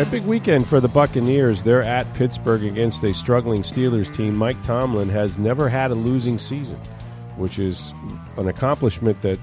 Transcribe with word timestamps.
A 0.00 0.06
big 0.06 0.24
weekend 0.24 0.66
for 0.66 0.80
the 0.80 0.88
Buccaneers. 0.88 1.62
They're 1.62 1.82
at 1.82 2.10
Pittsburgh 2.14 2.64
against 2.64 3.04
a 3.04 3.12
struggling 3.12 3.62
Steelers 3.62 4.12
team. 4.16 4.34
Mike 4.34 4.56
Tomlin 4.64 5.10
has 5.10 5.36
never 5.36 5.68
had 5.68 5.90
a 5.90 5.94
losing 5.94 6.38
season, 6.38 6.78
which 7.36 7.58
is 7.58 7.92
an 8.38 8.48
accomplishment 8.48 9.20
that 9.20 9.38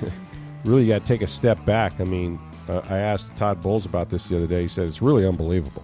really 0.64 0.86
got 0.86 1.00
to 1.00 1.06
take 1.08 1.22
a 1.22 1.26
step 1.26 1.62
back. 1.64 2.00
I 2.00 2.04
mean, 2.04 2.38
uh, 2.68 2.82
I 2.88 2.98
asked 2.98 3.34
Todd 3.34 3.60
Bowles 3.60 3.84
about 3.84 4.08
this 4.10 4.26
the 4.26 4.36
other 4.36 4.46
day. 4.46 4.62
He 4.62 4.68
said 4.68 4.86
it's 4.86 5.02
really 5.02 5.26
unbelievable. 5.26 5.82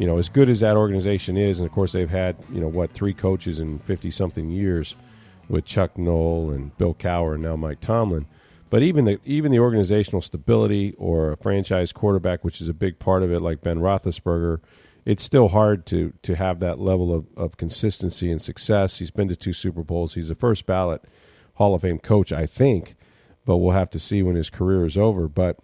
You 0.00 0.08
know, 0.08 0.18
as 0.18 0.28
good 0.28 0.50
as 0.50 0.58
that 0.58 0.76
organization 0.76 1.36
is, 1.36 1.60
and 1.60 1.66
of 1.68 1.72
course 1.72 1.92
they've 1.92 2.10
had 2.10 2.34
you 2.52 2.60
know 2.60 2.68
what 2.68 2.90
three 2.90 3.14
coaches 3.14 3.60
in 3.60 3.78
fifty 3.78 4.10
something 4.10 4.50
years 4.50 4.96
with 5.48 5.64
Chuck 5.64 5.96
Noll 5.96 6.50
and 6.50 6.76
Bill 6.76 6.94
Cowher 6.94 7.34
and 7.34 7.44
now 7.44 7.54
Mike 7.54 7.80
Tomlin. 7.80 8.26
But 8.70 8.82
even 8.82 9.04
the 9.04 9.20
even 9.24 9.52
the 9.52 9.58
organizational 9.58 10.22
stability 10.22 10.94
or 10.96 11.32
a 11.32 11.36
franchise 11.36 11.92
quarterback, 11.92 12.44
which 12.44 12.60
is 12.60 12.68
a 12.68 12.74
big 12.74 12.98
part 12.98 13.22
of 13.22 13.32
it, 13.32 13.40
like 13.40 13.62
Ben 13.62 13.80
Roethlisberger, 13.80 14.60
it's 15.04 15.22
still 15.22 15.48
hard 15.48 15.86
to 15.86 16.12
to 16.22 16.36
have 16.36 16.60
that 16.60 16.78
level 16.78 17.12
of, 17.12 17.26
of 17.36 17.56
consistency 17.56 18.30
and 18.30 18.40
success. 18.40 18.98
He's 19.00 19.10
been 19.10 19.28
to 19.28 19.36
two 19.36 19.52
Super 19.52 19.82
Bowls. 19.82 20.14
He's 20.14 20.30
a 20.30 20.34
first 20.34 20.66
ballot 20.66 21.02
Hall 21.54 21.74
of 21.74 21.82
Fame 21.82 21.98
coach, 21.98 22.32
I 22.32 22.46
think 22.46 22.96
but 23.44 23.56
we'll 23.56 23.74
have 23.74 23.90
to 23.90 23.98
see 23.98 24.22
when 24.22 24.36
his 24.36 24.50
career 24.50 24.86
is 24.86 24.96
over. 24.96 25.28
But 25.28 25.58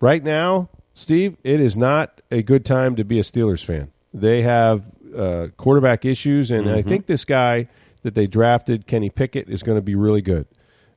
right 0.00 0.22
now, 0.22 0.68
Steve, 0.94 1.36
it 1.44 1.60
is 1.60 1.76
not 1.76 2.20
a 2.30 2.42
good 2.42 2.64
time 2.64 2.96
to 2.96 3.04
be 3.04 3.18
a 3.18 3.22
Steelers 3.22 3.64
fan. 3.64 3.92
They 4.14 4.42
have 4.42 4.84
uh, 5.14 5.48
quarterback 5.56 6.04
issues, 6.04 6.50
and 6.50 6.64
mm-hmm. 6.66 6.78
I 6.78 6.82
think 6.82 7.06
this 7.06 7.24
guy 7.24 7.68
that 8.02 8.14
they 8.14 8.26
drafted, 8.26 8.86
Kenny 8.86 9.10
Pickett, 9.10 9.48
is 9.48 9.62
going 9.62 9.76
to 9.76 9.82
be 9.82 9.94
really 9.94 10.22
good. 10.22 10.46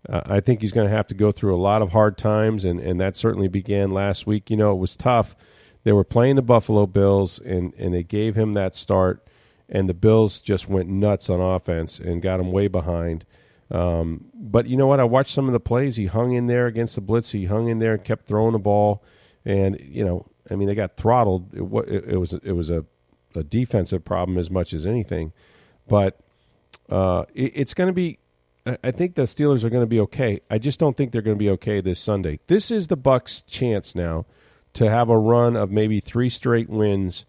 Uh, 0.07 0.21
I 0.25 0.39
think 0.39 0.61
he's 0.61 0.71
going 0.71 0.87
to 0.87 0.95
have 0.95 1.07
to 1.07 1.15
go 1.15 1.31
through 1.31 1.55
a 1.55 1.57
lot 1.57 1.81
of 1.81 1.91
hard 1.91 2.17
times, 2.17 2.63
and, 2.63 2.79
and 2.79 2.99
that 3.01 3.15
certainly 3.15 3.47
began 3.47 3.91
last 3.91 4.25
week. 4.25 4.49
You 4.49 4.57
know, 4.57 4.71
it 4.71 4.77
was 4.77 4.95
tough. 4.95 5.35
They 5.83 5.91
were 5.91 6.03
playing 6.03 6.35
the 6.35 6.41
Buffalo 6.41 6.85
Bills, 6.85 7.39
and, 7.39 7.73
and 7.75 7.93
they 7.93 8.03
gave 8.03 8.35
him 8.35 8.53
that 8.53 8.75
start, 8.75 9.27
and 9.67 9.89
the 9.89 9.93
Bills 9.93 10.41
just 10.41 10.69
went 10.69 10.89
nuts 10.89 11.29
on 11.29 11.41
offense 11.41 11.99
and 11.99 12.21
got 12.21 12.39
him 12.39 12.51
way 12.51 12.67
behind. 12.67 13.25
Um, 13.71 14.25
but 14.33 14.67
you 14.67 14.77
know 14.77 14.87
what? 14.87 14.99
I 14.99 15.03
watched 15.03 15.33
some 15.33 15.47
of 15.47 15.53
the 15.53 15.59
plays. 15.59 15.95
He 15.95 16.07
hung 16.07 16.33
in 16.33 16.47
there 16.47 16.65
against 16.65 16.95
the 16.95 17.01
blitz. 17.01 17.31
He 17.31 17.45
hung 17.45 17.67
in 17.67 17.79
there 17.79 17.93
and 17.93 18.03
kept 18.03 18.27
throwing 18.27 18.53
the 18.53 18.59
ball. 18.59 19.03
And 19.45 19.79
you 19.79 20.03
know, 20.03 20.25
I 20.49 20.55
mean, 20.55 20.67
they 20.67 20.75
got 20.75 20.97
throttled. 20.97 21.53
It, 21.53 21.61
it, 21.87 22.03
it 22.13 22.17
was 22.17 22.33
it 22.33 22.53
was 22.53 22.69
a, 22.69 22.85
a 23.35 23.43
defensive 23.43 24.03
problem 24.03 24.37
as 24.37 24.49
much 24.49 24.73
as 24.73 24.85
anything. 24.85 25.33
But 25.87 26.19
uh, 26.89 27.25
it, 27.33 27.51
it's 27.55 27.73
going 27.73 27.87
to 27.87 27.93
be. 27.93 28.19
I 28.65 28.91
think 28.91 29.15
the 29.15 29.23
Steelers 29.23 29.63
are 29.63 29.69
going 29.69 29.83
to 29.83 29.87
be 29.87 29.99
okay. 30.01 30.41
I 30.49 30.57
just 30.57 30.79
don't 30.79 30.95
think 30.95 31.11
they're 31.11 31.21
going 31.21 31.37
to 31.37 31.43
be 31.43 31.49
okay 31.51 31.81
this 31.81 31.99
Sunday. 31.99 32.39
This 32.47 32.71
is 32.71 32.87
the 32.87 32.97
Bucks' 32.97 33.41
chance 33.41 33.95
now 33.95 34.25
to 34.73 34.89
have 34.89 35.09
a 35.09 35.17
run 35.17 35.55
of 35.55 35.71
maybe 35.71 35.99
three 35.99 36.29
straight 36.29 36.69
wins. 36.69 37.25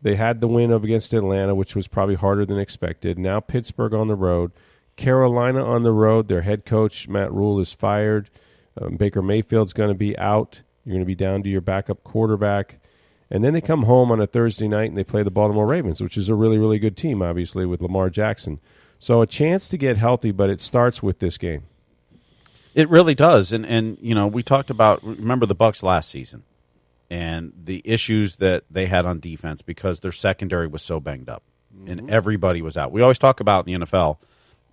They 0.00 0.16
had 0.16 0.40
the 0.40 0.48
win 0.48 0.72
of 0.72 0.82
against 0.82 1.12
Atlanta, 1.12 1.54
which 1.54 1.76
was 1.76 1.88
probably 1.88 2.16
harder 2.16 2.44
than 2.44 2.58
expected. 2.58 3.18
Now 3.18 3.38
Pittsburgh 3.38 3.94
on 3.94 4.08
the 4.08 4.16
road. 4.16 4.50
Carolina 4.96 5.64
on 5.64 5.84
the 5.84 5.92
road. 5.92 6.28
Their 6.28 6.42
head 6.42 6.64
coach, 6.64 7.08
Matt 7.08 7.32
Rhule 7.32 7.60
is 7.60 7.72
fired. 7.72 8.28
Um, 8.80 8.96
Baker 8.96 9.22
Mayfield's 9.22 9.72
going 9.72 9.90
to 9.90 9.94
be 9.94 10.18
out. 10.18 10.62
You're 10.84 10.94
going 10.94 11.04
to 11.04 11.06
be 11.06 11.14
down 11.14 11.42
to 11.44 11.48
your 11.48 11.60
backup 11.60 12.02
quarterback. 12.02 12.80
And 13.30 13.44
then 13.44 13.54
they 13.54 13.60
come 13.60 13.84
home 13.84 14.10
on 14.10 14.20
a 14.20 14.26
Thursday 14.26 14.68
night 14.68 14.90
and 14.90 14.98
they 14.98 15.04
play 15.04 15.22
the 15.22 15.30
Baltimore 15.30 15.66
Ravens, 15.66 16.00
which 16.00 16.16
is 16.16 16.28
a 16.28 16.34
really, 16.34 16.58
really 16.58 16.78
good 16.78 16.96
team, 16.96 17.22
obviously, 17.22 17.64
with 17.64 17.80
Lamar 17.80 18.10
Jackson. 18.10 18.60
So 19.02 19.20
a 19.20 19.26
chance 19.26 19.68
to 19.68 19.76
get 19.76 19.98
healthy, 19.98 20.30
but 20.30 20.50
it 20.50 20.60
starts 20.60 21.02
with 21.02 21.18
this 21.18 21.38
game. 21.38 21.64
It 22.74 22.88
really 22.88 23.14
does. 23.14 23.52
And, 23.52 23.66
and 23.66 23.98
you 24.00 24.14
know, 24.14 24.26
we 24.26 24.42
talked 24.42 24.70
about, 24.70 25.02
remember 25.02 25.44
the 25.44 25.54
Bucks 25.54 25.82
last 25.82 26.08
season 26.08 26.44
and 27.10 27.52
the 27.64 27.82
issues 27.84 28.36
that 28.36 28.64
they 28.70 28.86
had 28.86 29.04
on 29.04 29.18
defense 29.20 29.60
because 29.60 30.00
their 30.00 30.12
secondary 30.12 30.66
was 30.66 30.82
so 30.82 31.00
banged 31.00 31.28
up 31.28 31.42
mm-hmm. 31.76 31.90
and 31.90 32.10
everybody 32.10 32.62
was 32.62 32.76
out. 32.76 32.92
We 32.92 33.02
always 33.02 33.18
talk 33.18 33.40
about 33.40 33.66
in 33.66 33.80
the 33.80 33.86
NFL– 33.86 34.18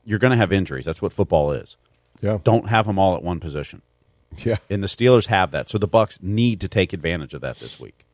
you're 0.10 0.20
going 0.20 0.32
to 0.32 0.38
have 0.38 0.52
injuries. 0.52 0.86
That's 0.86 1.04
what 1.04 1.14
football 1.14 1.52
is. 1.52 1.78
Yeah. 2.20 2.40
Don't 2.44 2.68
have 2.68 2.88
them 2.88 2.98
all 2.98 3.16
at 3.16 3.22
one 3.22 3.40
position. 3.40 3.84
Yeah. 4.40 4.58
And 4.70 4.82
the 4.82 4.88
Steelers 4.88 5.28
have 5.28 5.52
that. 5.52 5.70
So 5.70 5.78
the 5.78 5.88
Bucks 5.88 6.22
need 6.24 6.62
to 6.62 6.68
take 6.68 6.94
advantage 6.94 7.36
of 7.36 7.42
that 7.42 7.60
this 7.60 7.80
week. 7.80 8.06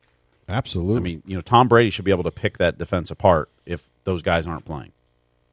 Absolutely. 0.46 0.96
I 0.96 1.00
mean, 1.00 1.22
you 1.26 1.34
know, 1.34 1.40
Tom 1.40 1.68
Brady 1.68 1.88
should 1.88 2.04
be 2.04 2.10
able 2.10 2.24
to 2.24 2.30
pick 2.30 2.58
that 2.58 2.76
defense 2.76 3.10
apart 3.10 3.48
if 3.64 3.88
those 4.04 4.20
guys 4.20 4.46
aren't 4.46 4.66
playing. 4.66 4.92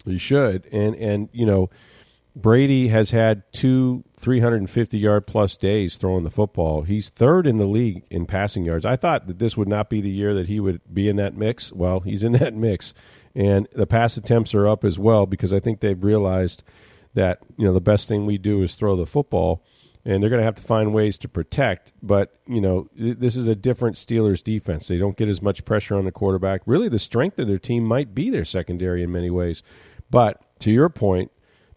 He 0.05 0.17
should. 0.17 0.67
And 0.71 0.95
and 0.95 1.29
you 1.31 1.45
know, 1.45 1.69
Brady 2.35 2.87
has 2.89 3.11
had 3.11 3.43
two 3.53 4.03
350 4.17 4.97
yard 4.97 5.27
plus 5.27 5.57
days 5.57 5.97
throwing 5.97 6.23
the 6.23 6.31
football. 6.31 6.83
He's 6.83 7.09
third 7.09 7.47
in 7.47 7.57
the 7.57 7.65
league 7.65 8.03
in 8.09 8.25
passing 8.25 8.63
yards. 8.63 8.85
I 8.85 8.95
thought 8.95 9.27
that 9.27 9.39
this 9.39 9.55
would 9.55 9.67
not 9.67 9.89
be 9.89 10.01
the 10.01 10.09
year 10.09 10.33
that 10.33 10.47
he 10.47 10.59
would 10.59 10.81
be 10.93 11.07
in 11.07 11.15
that 11.17 11.35
mix. 11.35 11.71
Well, 11.71 12.01
he's 12.01 12.23
in 12.23 12.31
that 12.39 12.53
mix 12.53 12.93
and 13.35 13.67
the 13.73 13.87
pass 13.87 14.17
attempts 14.17 14.53
are 14.53 14.67
up 14.67 14.83
as 14.83 14.99
well 14.99 15.25
because 15.25 15.51
I 15.51 15.59
think 15.59 15.79
they've 15.79 16.03
realized 16.03 16.63
that 17.13 17.39
you 17.57 17.65
know 17.65 17.73
the 17.73 17.81
best 17.81 18.07
thing 18.07 18.25
we 18.25 18.37
do 18.37 18.61
is 18.63 18.75
throw 18.75 18.95
the 18.95 19.05
football, 19.05 19.63
and 20.05 20.21
they're 20.21 20.29
going 20.29 20.41
to 20.41 20.45
have 20.45 20.55
to 20.55 20.63
find 20.63 20.93
ways 20.93 21.17
to 21.19 21.27
protect. 21.27 21.93
But 22.01 22.35
you 22.47 22.61
know 22.61 22.89
this 22.95 23.35
is 23.35 23.47
a 23.47 23.55
different 23.55 23.97
Steelers 23.97 24.43
defense. 24.43 24.87
They 24.87 24.97
don't 24.97 25.17
get 25.17 25.29
as 25.29 25.41
much 25.41 25.65
pressure 25.65 25.95
on 25.95 26.05
the 26.05 26.11
quarterback. 26.11 26.61
Really, 26.65 26.89
the 26.89 26.99
strength 26.99 27.39
of 27.39 27.47
their 27.47 27.59
team 27.59 27.83
might 27.83 28.13
be 28.13 28.29
their 28.29 28.45
secondary 28.45 29.03
in 29.03 29.11
many 29.11 29.29
ways. 29.29 29.63
But 30.13 30.45
to 30.59 30.69
your 30.69 30.89
point, 30.89 31.31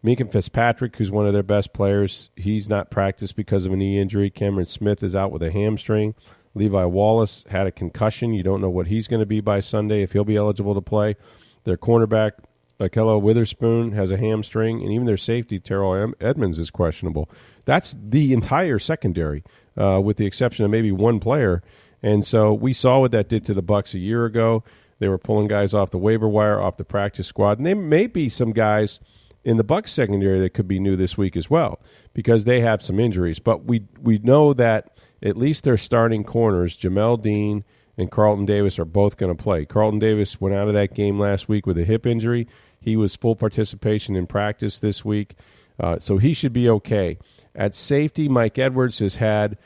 Minkah 0.05 0.31
Fitzpatrick, 0.31 0.95
who's 0.97 1.11
one 1.11 1.27
of 1.27 1.33
their 1.33 1.43
best 1.43 1.73
players, 1.73 2.29
he's 2.37 2.69
not 2.69 2.91
practiced 2.91 3.35
because 3.35 3.65
of 3.65 3.73
a 3.73 3.77
knee 3.77 3.99
injury. 3.99 4.29
Cameron 4.29 4.67
Smith 4.67 5.03
is 5.03 5.17
out 5.17 5.33
with 5.33 5.43
a 5.43 5.51
hamstring. 5.51 6.15
Levi 6.55 6.85
Wallace 6.85 7.47
had 7.49 7.67
a 7.67 7.73
concussion. 7.73 8.35
You 8.35 8.43
don't 8.43 8.61
know 8.61 8.69
what 8.69 8.89
he's 8.89 9.09
going 9.09 9.21
to 9.21 9.27
be 9.27 9.41
by 9.41 9.61
Sunday 9.61 10.03
if 10.03 10.13
he'll 10.13 10.27
be 10.27 10.37
eligible 10.37 10.75
to 10.75 10.83
play. 10.83 11.17
Their 11.65 11.79
cornerback, 11.79 12.33
Ahkello 12.79 13.19
Witherspoon, 13.23 13.93
has 13.93 14.11
a 14.11 14.19
hamstring, 14.19 14.83
and 14.83 14.93
even 14.93 15.07
their 15.07 15.17
safety, 15.17 15.59
Terrell 15.59 16.13
Edmunds, 16.21 16.59
is 16.59 16.69
questionable. 16.69 17.31
That's 17.65 17.97
the 17.99 18.35
entire 18.35 18.79
secondary, 18.79 19.45
uh, 19.79 20.03
with 20.05 20.19
the 20.19 20.27
exception 20.27 20.67
of 20.67 20.71
maybe 20.71 20.93
one 20.93 21.21
player. 21.21 21.63
And 22.03 22.23
so 22.23 22.53
we 22.53 22.75
saw 22.75 23.01
what 23.01 23.13
that 23.13 23.31
did 23.31 23.47
to 23.47 23.55
the 23.55 23.63
Bucks 23.63 23.95
a 23.95 23.99
year 23.99 24.27
ago. 24.27 24.63
They 24.99 25.09
were 25.09 25.19
pulling 25.19 25.49
guys 25.49 25.75
off 25.75 25.91
the 25.91 25.99
waiver 25.99 26.29
wire, 26.29 26.61
off 26.61 26.77
the 26.77 26.85
practice 26.85 27.27
squad, 27.27 27.59
and 27.59 27.67
there 27.67 27.77
may 27.77 28.07
be 28.07 28.29
some 28.29 28.53
guys 28.53 28.99
in 29.45 29.57
the 29.59 29.65
Bucks 29.65 29.93
secondary 29.93 30.41
that 30.41 30.55
could 30.55 30.67
be 30.67 30.81
new 30.81 30.97
this 30.97 31.17
week 31.17 31.37
as 31.37 31.49
well 31.49 31.81
because 32.15 32.45
they 32.45 32.61
have 32.61 32.83
some 32.83 32.99
injuries. 32.99 33.39
But 33.39 33.65
we 33.65 33.85
we 34.01 34.19
know 34.19 34.53
that 34.55 34.99
at 35.23 35.37
least 35.37 35.65
their 35.65 35.77
starting 35.77 36.25
corners, 36.25 36.77
Jamel 36.77 37.21
Dean 37.21 37.65
and 37.97 38.11
Carlton 38.11 38.45
Davis 38.45 38.79
are 38.79 38.85
both 38.85 39.17
going 39.17 39.35
to 39.35 39.43
play. 39.43 39.65
Carlton 39.65 39.99
Davis 39.99 40.41
went 40.41 40.55
out 40.55 40.69
of 40.69 40.75
that 40.75 40.95
game 40.95 41.19
last 41.19 41.49
week 41.49 41.67
with 41.67 41.79
a 41.79 41.85
hip 41.85 42.07
injury. 42.07 42.47
He 42.81 42.97
was 42.97 43.17
full 43.17 43.37
participation 43.37 44.17
in 44.17 44.27
practice 44.27 44.81
this 44.81 45.05
week, 45.05 45.35
uh, 45.81 45.99
so 45.99 46.19
he 46.19 46.35
should 46.35 46.53
be 46.53 46.69
okay. 46.69 47.19
At 47.55 47.75
safety, 47.75 48.29
Mike 48.29 48.59
Edwards 48.59 48.99
has 48.99 49.17
had 49.17 49.57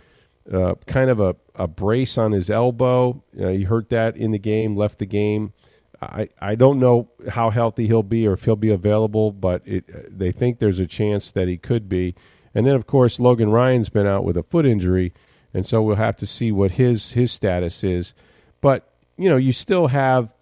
uh, 0.52 0.74
kind 0.86 1.10
of 1.10 1.20
a, 1.20 1.36
a 1.54 1.66
brace 1.66 2.18
on 2.18 2.32
his 2.32 2.50
elbow. 2.50 3.22
Uh, 3.40 3.48
he 3.48 3.64
hurt 3.64 3.90
that 3.90 4.16
in 4.16 4.30
the 4.30 4.38
game, 4.38 4.76
left 4.76 4.98
the 4.98 5.06
game. 5.06 5.52
I, 6.02 6.30
I 6.40 6.54
don't 6.54 6.80
know 6.80 7.10
how 7.28 7.50
healthy 7.50 7.86
he'll 7.86 8.02
be 8.02 8.26
or 8.26 8.32
if 8.32 8.44
he'll 8.44 8.56
be 8.56 8.70
available, 8.70 9.32
but 9.32 9.62
it, 9.66 10.18
they 10.18 10.32
think 10.32 10.58
there's 10.58 10.78
a 10.78 10.86
chance 10.86 11.30
that 11.32 11.46
he 11.46 11.58
could 11.58 11.88
be. 11.88 12.14
And 12.54 12.66
then, 12.66 12.74
of 12.74 12.86
course, 12.86 13.20
Logan 13.20 13.50
Ryan's 13.50 13.90
been 13.90 14.06
out 14.06 14.24
with 14.24 14.36
a 14.36 14.42
foot 14.42 14.64
injury 14.64 15.12
and 15.52 15.66
so 15.66 15.82
we'll 15.82 15.96
have 15.96 16.16
to 16.18 16.26
see 16.26 16.52
what 16.52 16.72
his 16.72 17.12
his 17.12 17.32
status 17.32 17.82
is. 17.82 18.14
But 18.60 18.88
you 19.16 19.28
know, 19.28 19.36
you 19.36 19.52
still 19.52 19.88
have 19.88 20.34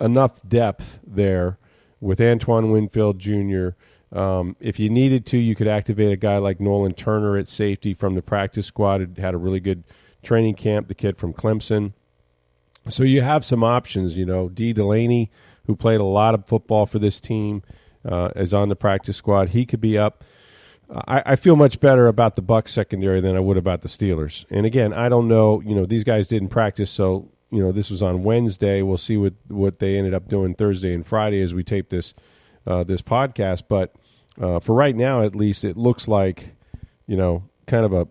enough 0.00 0.40
depth 0.46 0.98
there 1.06 1.58
with 2.00 2.20
Antoine 2.20 2.70
Winfield 2.70 3.18
Jr. 3.18 3.70
Um, 4.12 4.56
if 4.60 4.80
you 4.80 4.90
needed 4.90 5.24
to, 5.26 5.38
you 5.38 5.54
could 5.54 5.68
activate 5.68 6.12
a 6.12 6.16
guy 6.16 6.38
like 6.38 6.60
Nolan 6.60 6.94
Turner 6.94 7.36
at 7.36 7.46
safety 7.46 7.94
from 7.94 8.14
the 8.14 8.22
practice 8.22 8.66
squad. 8.66 9.00
It 9.00 9.18
had 9.18 9.34
a 9.34 9.38
really 9.38 9.60
good 9.60 9.84
training 10.22 10.56
camp. 10.56 10.88
The 10.88 10.94
kid 10.94 11.16
from 11.16 11.32
Clemson. 11.32 11.92
So 12.88 13.04
you 13.04 13.22
have 13.22 13.44
some 13.44 13.62
options. 13.62 14.16
You 14.16 14.26
know, 14.26 14.48
Dee 14.48 14.72
Delaney, 14.72 15.30
who 15.66 15.76
played 15.76 16.00
a 16.00 16.04
lot 16.04 16.34
of 16.34 16.46
football 16.46 16.86
for 16.86 16.98
this 16.98 17.20
team, 17.20 17.62
uh, 18.04 18.30
is 18.34 18.54
on 18.54 18.68
the 18.68 18.76
practice 18.76 19.16
squad. 19.16 19.50
He 19.50 19.64
could 19.66 19.80
be 19.80 19.96
up. 19.96 20.24
I, 21.06 21.22
I 21.26 21.36
feel 21.36 21.54
much 21.54 21.78
better 21.78 22.08
about 22.08 22.36
the 22.36 22.42
Bucks 22.42 22.72
secondary 22.72 23.20
than 23.20 23.36
I 23.36 23.40
would 23.40 23.56
about 23.56 23.82
the 23.82 23.88
Steelers. 23.88 24.44
And 24.50 24.66
again, 24.66 24.92
I 24.92 25.08
don't 25.08 25.28
know. 25.28 25.60
You 25.60 25.74
know, 25.74 25.86
these 25.86 26.04
guys 26.04 26.26
didn't 26.26 26.48
practice, 26.48 26.90
so 26.90 27.28
you 27.50 27.62
know 27.62 27.70
this 27.72 27.90
was 27.90 28.02
on 28.02 28.24
Wednesday. 28.24 28.82
We'll 28.82 28.96
see 28.96 29.16
what 29.16 29.34
what 29.48 29.78
they 29.78 29.96
ended 29.96 30.14
up 30.14 30.28
doing 30.28 30.54
Thursday 30.54 30.94
and 30.94 31.06
Friday 31.06 31.40
as 31.42 31.54
we 31.54 31.62
tape 31.62 31.90
this 31.90 32.14
uh, 32.66 32.82
this 32.84 33.02
podcast. 33.02 33.64
But 33.68 33.94
uh, 34.40 34.60
for 34.60 34.74
right 34.74 34.96
now, 34.96 35.22
at 35.22 35.34
least, 35.34 35.64
it 35.64 35.76
looks 35.76 36.08
like 36.08 36.54
you 37.06 37.16
know 37.16 37.44
kind 37.66 37.84
of 37.84 37.92
a 37.92 38.08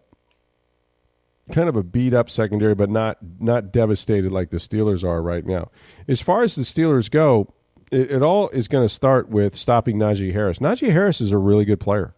kind 1.52 1.68
of 1.68 1.76
a 1.76 1.84
beat 1.84 2.14
up 2.14 2.30
secondary, 2.30 2.76
but 2.76 2.90
not 2.90 3.18
not 3.40 3.72
devastated 3.72 4.32
like 4.32 4.50
the 4.50 4.58
Steelers 4.58 5.04
are 5.04 5.22
right 5.22 5.46
now. 5.46 5.72
As 6.08 6.22
far 6.22 6.44
as 6.44 6.56
the 6.56 6.64
Steelers 6.64 7.10
go, 7.10 7.54
it, 7.92 8.12
it 8.12 8.22
all 8.22 8.50
is 8.50 8.68
going 8.68 8.88
to 8.88 8.94
start 8.94 9.30
with 9.30 9.56
stopping 9.56 9.98
Najee 9.98 10.34
Harris. 10.34 10.60
Najee 10.60 10.92
Harris 10.92 11.22
is 11.22 11.32
a 11.32 11.38
really 11.38 11.66
good 11.66 11.80
player 11.80 12.14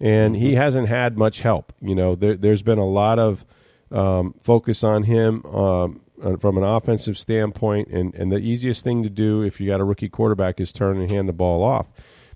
and 0.00 0.36
he 0.36 0.54
hasn't 0.54 0.88
had 0.88 1.16
much 1.16 1.40
help. 1.40 1.72
You 1.80 1.94
know, 1.94 2.14
there, 2.14 2.36
has 2.42 2.62
been 2.62 2.78
a 2.78 2.86
lot 2.86 3.18
of 3.18 3.44
um, 3.90 4.34
focus 4.42 4.84
on 4.84 5.04
him 5.04 5.44
um, 5.46 6.00
uh, 6.22 6.36
from 6.36 6.56
an 6.58 6.64
offensive 6.64 7.18
standpoint, 7.18 7.88
and, 7.88 8.14
and 8.14 8.30
the 8.30 8.38
easiest 8.38 8.84
thing 8.84 9.02
to 9.02 9.10
do 9.10 9.42
if 9.42 9.60
you 9.60 9.68
got 9.68 9.80
a 9.80 9.84
rookie 9.84 10.08
quarterback 10.08 10.60
is 10.60 10.72
turn 10.72 11.00
and 11.00 11.10
hand 11.10 11.28
the 11.28 11.32
ball 11.32 11.62
off. 11.62 11.86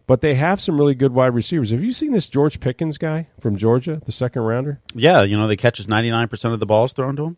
But 0.07 0.23
they 0.23 0.35
have 0.35 0.61
some 0.61 0.77
really 0.77 0.95
good 0.95 1.13
wide 1.13 1.35
receivers. 1.35 1.71
Have 1.71 1.85
you 1.85 1.93
seen 1.93 2.13
this 2.13 2.27
George 2.27 2.59
Pickens 2.59 2.99
guy 2.99 3.29
from 3.39 3.57
Georgia, 3.57 4.03
the 4.05 4.13
second 4.13 4.43
rounder? 4.43 4.81
Yeah, 4.95 5.23
you 5.23 5.37
know 5.37 5.47
they 5.47 5.57
catches 5.57 5.87
ninety 5.87 6.11
nine 6.11 6.29
percent 6.29 6.53
of 6.53 6.61
the 6.61 6.67
balls 6.67 6.93
thrown 6.93 7.17
to 7.17 7.25
him. 7.25 7.37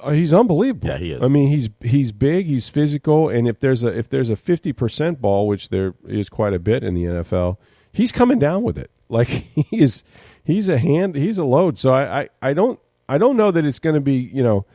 Uh, 0.00 0.10
he's 0.10 0.32
unbelievable. 0.32 0.88
Yeah, 0.88 0.98
he 0.98 1.12
is. 1.12 1.22
I 1.22 1.28
mean, 1.28 1.48
he's 1.48 1.68
he's 1.80 2.12
big, 2.12 2.46
he's 2.46 2.68
physical, 2.68 3.28
and 3.28 3.48
if 3.48 3.60
there's 3.60 3.82
a 3.82 3.88
if 3.88 4.08
there's 4.08 4.30
a 4.30 4.36
fifty 4.36 4.72
percent 4.72 5.20
ball, 5.20 5.46
which 5.48 5.68
there 5.68 5.94
is 6.06 6.28
quite 6.28 6.54
a 6.54 6.58
bit 6.58 6.82
in 6.82 6.94
the 6.94 7.04
NFL, 7.04 7.56
he's 7.92 8.12
coming 8.12 8.38
down 8.38 8.62
with 8.62 8.78
it. 8.78 8.90
Like 9.08 9.28
he's 9.28 10.02
he's 10.42 10.66
a 10.68 10.78
hand 10.78 11.14
he's 11.14 11.38
a 11.38 11.44
load. 11.44 11.78
So 11.78 11.92
I, 11.92 12.22
I, 12.22 12.28
I 12.42 12.52
don't 12.54 12.80
I 13.08 13.18
don't 13.18 13.36
know 13.36 13.52
that 13.52 13.64
it's 13.64 13.78
going 13.78 13.94
to 13.94 14.00
be 14.00 14.14
you 14.14 14.42
know 14.42 14.66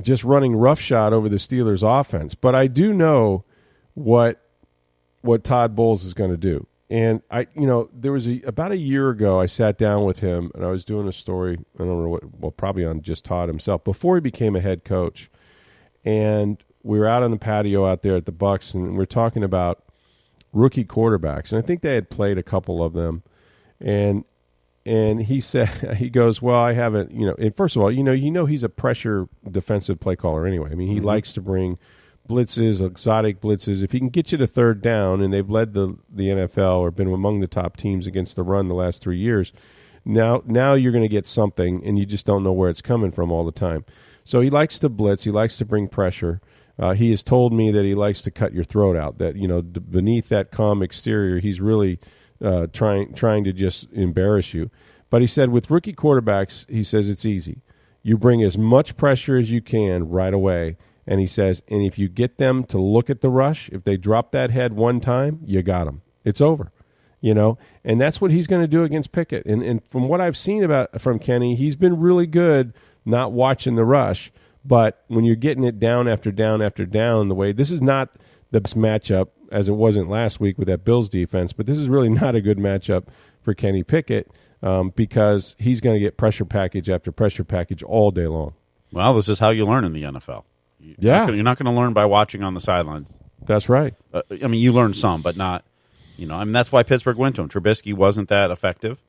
just 0.00 0.22
running 0.22 0.54
roughshod 0.54 1.12
over 1.12 1.28
the 1.28 1.38
Steelers 1.38 1.82
offense, 1.82 2.36
but 2.36 2.54
I 2.54 2.68
do 2.68 2.94
know 2.94 3.42
what 3.94 4.40
what 5.28 5.44
Todd 5.44 5.76
Bowles 5.76 6.04
is 6.04 6.14
going 6.14 6.30
to 6.30 6.36
do. 6.36 6.66
And 6.90 7.20
I, 7.30 7.46
you 7.54 7.66
know, 7.66 7.90
there 7.92 8.12
was 8.12 8.26
a 8.26 8.40
about 8.42 8.72
a 8.72 8.78
year 8.78 9.10
ago, 9.10 9.38
I 9.38 9.44
sat 9.46 9.76
down 9.76 10.04
with 10.04 10.20
him 10.20 10.50
and 10.54 10.64
I 10.64 10.68
was 10.68 10.86
doing 10.86 11.06
a 11.06 11.12
story. 11.12 11.58
I 11.78 11.84
don't 11.84 12.02
know 12.02 12.08
what, 12.08 12.40
well, 12.40 12.50
probably 12.50 12.86
on 12.86 13.02
just 13.02 13.26
Todd 13.26 13.48
himself 13.48 13.84
before 13.84 14.16
he 14.16 14.20
became 14.22 14.56
a 14.56 14.60
head 14.60 14.84
coach. 14.84 15.30
And 16.02 16.62
we 16.82 16.98
were 16.98 17.06
out 17.06 17.22
on 17.22 17.30
the 17.30 17.36
patio 17.36 17.84
out 17.86 18.00
there 18.00 18.16
at 18.16 18.24
the 18.24 18.32
Bucks, 18.32 18.72
and 18.72 18.96
we 18.96 19.02
are 19.02 19.06
talking 19.06 19.44
about 19.44 19.84
rookie 20.54 20.84
quarterbacks, 20.84 21.52
and 21.52 21.62
I 21.62 21.66
think 21.66 21.82
they 21.82 21.94
had 21.94 22.08
played 22.08 22.38
a 22.38 22.42
couple 22.42 22.82
of 22.82 22.94
them 22.94 23.22
and 23.80 24.24
and 24.86 25.20
he 25.20 25.40
said 25.40 25.68
he 25.96 26.08
goes, 26.08 26.40
well, 26.40 26.60
I 26.60 26.72
haven't, 26.72 27.12
you 27.12 27.26
know. 27.26 27.34
And 27.38 27.54
first 27.54 27.76
of 27.76 27.82
all, 27.82 27.92
you 27.92 28.02
know, 28.02 28.12
you 28.12 28.30
know, 28.30 28.46
he's 28.46 28.64
a 28.64 28.68
pressure 28.68 29.28
defensive 29.50 30.00
play 30.00 30.16
caller 30.16 30.46
anyway. 30.46 30.70
I 30.70 30.74
mean, 30.74 30.88
he 30.88 30.96
mm-hmm. 30.96 31.04
likes 31.04 31.32
to 31.34 31.42
bring 31.42 31.78
blitzes, 32.28 32.84
exotic 32.84 33.40
blitzes. 33.40 33.82
If 33.82 33.92
he 33.92 33.98
can 33.98 34.10
get 34.10 34.30
you 34.30 34.38
to 34.38 34.46
third 34.46 34.82
down, 34.82 35.20
and 35.20 35.32
they've 35.32 35.48
led 35.48 35.74
the 35.74 35.96
the 36.08 36.28
NFL 36.28 36.78
or 36.78 36.90
been 36.90 37.12
among 37.12 37.40
the 37.40 37.46
top 37.46 37.76
teams 37.76 38.06
against 38.06 38.36
the 38.36 38.42
run 38.42 38.68
the 38.68 38.74
last 38.74 39.02
three 39.02 39.18
years, 39.18 39.52
now 40.04 40.42
now 40.46 40.74
you're 40.74 40.92
going 40.92 41.02
to 41.02 41.08
get 41.08 41.26
something, 41.26 41.84
and 41.84 41.98
you 41.98 42.06
just 42.06 42.26
don't 42.26 42.44
know 42.44 42.52
where 42.52 42.70
it's 42.70 42.82
coming 42.82 43.10
from 43.10 43.32
all 43.32 43.44
the 43.44 43.52
time. 43.52 43.84
So 44.24 44.40
he 44.40 44.50
likes 44.50 44.78
to 44.80 44.88
blitz. 44.88 45.24
He 45.24 45.30
likes 45.30 45.56
to 45.58 45.64
bring 45.64 45.88
pressure. 45.88 46.40
Uh, 46.78 46.92
he 46.92 47.10
has 47.10 47.22
told 47.22 47.52
me 47.52 47.72
that 47.72 47.84
he 47.84 47.94
likes 47.94 48.22
to 48.22 48.30
cut 48.30 48.52
your 48.52 48.64
throat 48.64 48.96
out. 48.96 49.18
That 49.18 49.36
you 49.36 49.48
know, 49.48 49.62
d- 49.62 49.80
beneath 49.80 50.28
that 50.28 50.50
calm 50.50 50.82
exterior, 50.82 51.40
he's 51.40 51.60
really 51.60 51.98
uh, 52.44 52.68
trying 52.72 53.14
trying 53.14 53.44
to 53.44 53.52
just 53.52 53.90
embarrass 53.92 54.54
you. 54.54 54.70
But 55.10 55.22
he 55.22 55.26
said 55.26 55.48
with 55.48 55.70
rookie 55.70 55.94
quarterbacks, 55.94 56.68
he 56.68 56.84
says 56.84 57.08
it's 57.08 57.24
easy. 57.24 57.62
You 58.02 58.16
bring 58.16 58.42
as 58.42 58.56
much 58.56 58.96
pressure 58.96 59.36
as 59.36 59.50
you 59.50 59.60
can 59.60 60.08
right 60.08 60.32
away. 60.32 60.76
And 61.08 61.20
he 61.20 61.26
says, 61.26 61.62
and 61.68 61.82
if 61.82 61.98
you 61.98 62.06
get 62.06 62.36
them 62.36 62.64
to 62.64 62.78
look 62.78 63.08
at 63.08 63.22
the 63.22 63.30
rush, 63.30 63.70
if 63.70 63.82
they 63.82 63.96
drop 63.96 64.30
that 64.32 64.50
head 64.50 64.74
one 64.74 65.00
time, 65.00 65.40
you 65.42 65.62
got 65.62 65.86
them. 65.86 66.02
It's 66.22 66.42
over, 66.42 66.70
you 67.22 67.32
know. 67.32 67.56
And 67.82 67.98
that's 67.98 68.20
what 68.20 68.30
he's 68.30 68.46
going 68.46 68.60
to 68.60 68.68
do 68.68 68.84
against 68.84 69.10
Pickett. 69.10 69.46
And 69.46 69.62
and 69.62 69.82
from 69.88 70.06
what 70.06 70.20
I've 70.20 70.36
seen 70.36 70.62
about 70.62 71.00
from 71.00 71.18
Kenny, 71.18 71.56
he's 71.56 71.76
been 71.76 71.98
really 71.98 72.26
good 72.26 72.74
not 73.06 73.32
watching 73.32 73.74
the 73.74 73.86
rush. 73.86 74.30
But 74.66 75.02
when 75.08 75.24
you're 75.24 75.34
getting 75.34 75.64
it 75.64 75.80
down 75.80 76.08
after 76.08 76.30
down 76.30 76.60
after 76.60 76.84
down, 76.84 77.28
the 77.28 77.34
way 77.34 77.52
this 77.52 77.70
is 77.70 77.80
not 77.80 78.10
the 78.50 78.60
best 78.60 78.76
matchup 78.76 79.28
as 79.50 79.66
it 79.66 79.72
wasn't 79.72 80.10
last 80.10 80.40
week 80.40 80.58
with 80.58 80.68
that 80.68 80.84
Bills 80.84 81.08
defense. 81.08 81.54
But 81.54 81.64
this 81.64 81.78
is 81.78 81.88
really 81.88 82.08
not 82.10 82.34
a 82.34 82.42
good 82.42 82.58
matchup 82.58 83.06
for 83.40 83.54
Kenny 83.54 83.82
Pickett 83.82 84.30
um, 84.62 84.92
because 84.94 85.56
he's 85.58 85.80
going 85.80 85.94
to 85.94 86.00
get 86.00 86.18
pressure 86.18 86.44
package 86.44 86.90
after 86.90 87.10
pressure 87.10 87.44
package 87.44 87.82
all 87.82 88.10
day 88.10 88.26
long. 88.26 88.52
Well, 88.92 89.14
this 89.14 89.28
is 89.30 89.38
how 89.38 89.48
you 89.50 89.64
learn 89.64 89.84
in 89.84 89.94
the 89.94 90.02
NFL. 90.02 90.44
Yeah, 90.80 91.28
you're 91.28 91.42
not 91.42 91.58
going 91.58 91.72
to 91.72 91.78
learn 91.78 91.92
by 91.92 92.04
watching 92.04 92.42
on 92.42 92.54
the 92.54 92.60
sidelines. 92.60 93.16
That's 93.44 93.68
right. 93.68 93.94
Uh, 94.12 94.22
I 94.30 94.46
mean, 94.46 94.60
you 94.60 94.72
learn 94.72 94.94
some, 94.94 95.22
but 95.22 95.36
not. 95.36 95.64
You 96.16 96.26
know, 96.26 96.34
I 96.34 96.44
mean 96.44 96.52
that's 96.52 96.72
why 96.72 96.82
Pittsburgh 96.82 97.16
went 97.16 97.36
to 97.36 97.42
him. 97.42 97.48
Trubisky 97.48 97.94
wasn't 97.94 98.28
that 98.28 98.50
effective, 98.50 99.02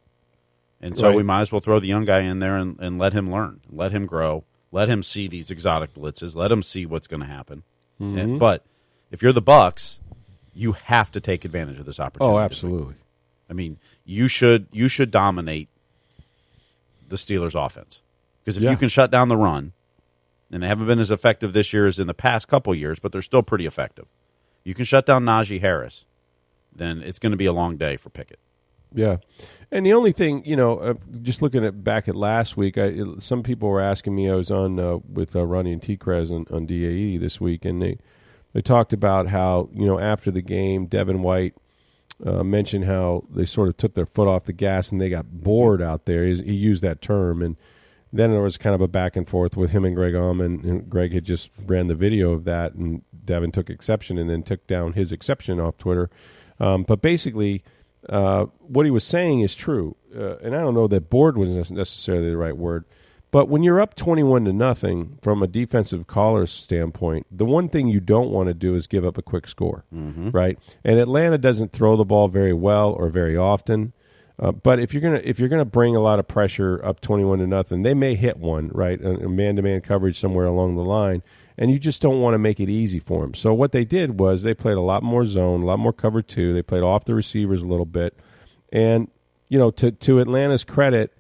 and 0.80 0.96
so 0.96 1.08
right. 1.08 1.16
we 1.16 1.24
might 1.24 1.42
as 1.42 1.52
well 1.52 1.62
throw 1.62 1.80
the 1.80 1.88
young 1.88 2.06
guy 2.06 2.20
in 2.20 2.38
there 2.38 2.56
and, 2.56 2.80
and 2.80 3.00
let 3.00 3.14
him 3.14 3.32
learn, 3.32 3.62
let 3.72 3.92
him 3.92 4.06
grow, 4.06 4.44
let 4.72 4.90
him 4.90 5.02
see 5.02 5.28
these 5.28 5.50
exotic 5.50 5.94
blitzes, 5.96 6.36
let 6.36 6.52
him 6.52 6.62
see 6.62 6.86
what's 6.86 7.08
going 7.08 7.22
to 7.22 7.26
happen. 7.26 7.64
Mm-hmm. 8.00 8.18
And, 8.18 8.40
but 8.40 8.64
if 9.10 9.24
you're 9.24 9.34
the 9.34 9.42
Bucks, 9.42 10.00
you 10.54 10.74
have 10.74 11.12
to 11.12 11.20
take 11.20 11.46
advantage 11.46 11.80
of 11.80 11.86
this 11.86 12.00
opportunity. 12.00 12.36
Oh, 12.36 12.40
absolutely. 12.40 12.96
I 13.50 13.54
mean, 13.54 13.80
you 14.06 14.28
should 14.28 14.68
you 14.72 14.88
should 14.88 15.10
dominate 15.10 15.70
the 17.08 17.16
Steelers' 17.16 17.56
offense 17.56 18.02
because 18.44 18.58
if 18.58 18.64
yeah. 18.64 18.72
you 18.72 18.78
can 18.78 18.90
shut 18.90 19.10
down 19.10 19.28
the 19.28 19.38
run, 19.38 19.74
and 20.52 20.64
they 20.64 20.68
haven't 20.68 20.88
been 20.88 21.00
as 21.00 21.12
effective 21.12 21.54
this 21.54 21.74
year 21.74 21.88
as 21.88 22.00
in 22.00 22.08
the 22.08 22.14
past 22.14 22.48
couple 22.48 22.74
years, 22.74 23.00
but 23.00 23.12
they're 23.12 23.22
still 23.22 23.44
pretty 23.44 23.66
effective. 23.66 24.06
You 24.64 24.74
can 24.74 24.86
shut 24.86 25.06
down 25.06 25.26
Najee 25.26 25.62
Harris, 25.62 26.06
then 26.74 27.02
it's 27.02 27.20
going 27.20 27.32
to 27.32 27.38
be 27.38 27.46
a 27.46 27.54
long 27.54 27.78
day 27.78 27.98
for 27.98 28.10
Pickett. 28.10 28.40
Yeah, 28.94 29.18
and 29.72 29.86
the 29.86 29.94
only 29.94 30.12
thing 30.12 30.44
you 30.46 30.56
know, 30.56 30.80
uh, 30.80 30.94
just 31.22 31.42
looking 31.42 31.64
at 31.64 31.84
back 31.84 32.08
at 32.08 32.16
last 32.16 32.58
week, 32.58 32.78
I, 32.78 32.86
it, 32.86 33.22
some 33.22 33.44
people 33.44 33.70
were 33.70 33.82
asking 33.82 34.16
me. 34.16 34.30
I 34.30 34.34
was 34.34 34.50
on 34.50 34.80
uh, 34.80 34.98
with 35.08 35.36
uh, 35.36 35.46
Ronnie 35.46 35.74
and 35.74 35.82
T. 35.82 35.96
Krez 35.96 36.32
on, 36.32 36.46
on 36.52 36.66
DAE 36.66 37.18
this 37.18 37.40
week, 37.40 37.66
and 37.66 37.82
they 37.82 38.00
they 38.54 38.62
talked 38.62 38.92
about 38.92 39.28
how 39.28 39.70
you 39.74 39.86
know 39.86 40.00
after 40.00 40.32
the 40.32 40.42
game, 40.42 40.88
Devin 40.88 41.22
White 41.22 41.54
uh, 42.26 42.44
mentioned 42.44 42.86
how 42.86 43.26
they 43.30 43.46
sort 43.46 43.70
of 43.70 43.78
took 43.78 43.94
their 43.94 44.08
foot 44.08 44.28
off 44.28 44.46
the 44.46 44.54
gas 44.54 44.92
and 44.92 45.00
they 45.00 45.10
got 45.10 45.26
bored 45.32 45.82
out 45.82 46.06
there. 46.06 46.26
He, 46.26 46.42
he 46.42 46.54
used 46.54 46.82
that 46.82 47.02
term, 47.02 47.44
and 47.44 47.58
then 48.12 48.32
there 48.32 48.42
was 48.42 48.58
kind 48.58 48.76
of 48.76 48.82
a 48.82 48.88
back 48.88 49.16
and 49.16 49.28
forth 49.28 49.56
with 49.56 49.72
him 49.72 49.86
and 49.86 49.96
Greg 49.96 50.14
Auman, 50.14 50.64
and 50.64 50.90
Greg 50.90 51.14
had 51.14 51.26
just 51.26 51.50
ran 51.66 51.88
the 51.88 51.96
video 51.96 52.32
of 52.32 52.44
that, 52.46 52.74
and 52.74 53.04
Devin 53.26 53.52
took 53.52 53.70
exception 53.70 54.18
and 54.18 54.30
then 54.30 54.44
took 54.44 54.66
down 54.68 54.94
his 54.94 55.12
exception 55.12 55.60
off 55.60 55.78
Twitter. 55.78 56.10
Um, 56.60 56.84
but 56.84 57.02
basically, 57.02 57.64
uh, 58.10 58.46
what 58.60 58.86
he 58.86 58.92
was 58.92 59.04
saying 59.04 59.42
is 59.42 59.56
true, 59.56 59.96
uh, 60.16 60.38
and 60.38 60.56
I 60.56 60.62
don't 60.62 60.74
know 60.74 60.88
that 60.88 61.10
bored 61.10 61.38
was 61.38 61.72
necessarily 61.72 62.30
the 62.30 62.38
right 62.38 62.58
word 62.58 62.86
but 63.32 63.48
when 63.48 63.62
you're 63.62 63.80
up 63.80 63.96
21 63.96 64.46
to 64.46 64.54
nothing 64.54 65.20
from 65.22 65.44
a 65.44 65.48
defensive 65.48 66.08
caller 66.08 66.48
standpoint, 66.48 67.28
the 67.32 67.46
one 67.46 67.70
thing 67.70 67.88
you 67.88 68.00
don't 68.00 68.32
want 68.32 68.48
to 68.48 68.54
do 68.56 68.74
is 68.74 68.88
give 68.88 69.06
up 69.06 69.18
a 69.18 69.22
quick 69.22 69.48
score, 69.48 69.86
mm-hmm. 69.94 70.30
right? 70.30 70.58
And 70.84 71.00
Atlanta 71.00 71.38
doesn't 71.38 71.72
throw 71.72 71.96
the 71.96 72.06
ball 72.06 72.28
very 72.28 72.54
well 72.54 72.92
or 72.92 73.10
very 73.10 73.38
often. 73.38 73.94
Uh, 74.40 74.54
but 74.54 74.80
if 74.80 74.94
you're 74.94 75.02
gonna 75.02 75.22
if 75.24 75.38
you're 75.38 75.50
gonna 75.50 75.66
bring 75.66 75.96
a 75.96 76.00
lot 76.00 76.18
of 76.18 76.28
pressure 76.28 76.84
up 76.84 77.02
21 77.02 77.40
to 77.40 77.48
nothing, 77.48 77.84
they 77.84 77.94
may 77.94 78.16
hit 78.16 78.38
one, 78.38 78.70
right? 78.70 79.04
A 79.04 79.28
man 79.28 79.58
to 79.58 79.62
man 79.62 79.82
coverage 79.82 80.20
somewhere 80.20 80.46
along 80.46 80.76
the 80.76 80.84
line, 80.84 81.22
and 81.58 81.70
you 81.70 81.78
just 81.78 82.02
don't 82.02 82.22
want 82.22 82.36
to 82.36 82.40
make 82.40 82.60
it 82.60 82.70
easy 82.70 83.00
for 83.00 83.22
them. 83.22 83.34
So 83.34 83.54
what 83.54 83.74
they 83.74 83.84
did 83.84 84.18
was 84.20 84.44
they 84.44 84.54
played 84.54 84.78
a 84.78 84.82
lot 84.82 85.04
more 85.04 85.26
zone, 85.26 85.62
a 85.62 85.66
lot 85.66 85.80
more 85.80 85.92
cover 85.92 86.22
two. 86.22 86.54
They 86.54 86.62
played 86.62 86.84
off 86.84 87.04
the 87.04 87.16
receivers 87.16 87.62
a 87.62 87.68
little 87.68 87.86
bit, 87.86 88.18
and 88.72 89.10
you 89.50 89.60
know 89.60 89.72
to 89.72 89.92
to 89.92 90.20
Atlanta's 90.22 90.64
credit, 90.64 91.14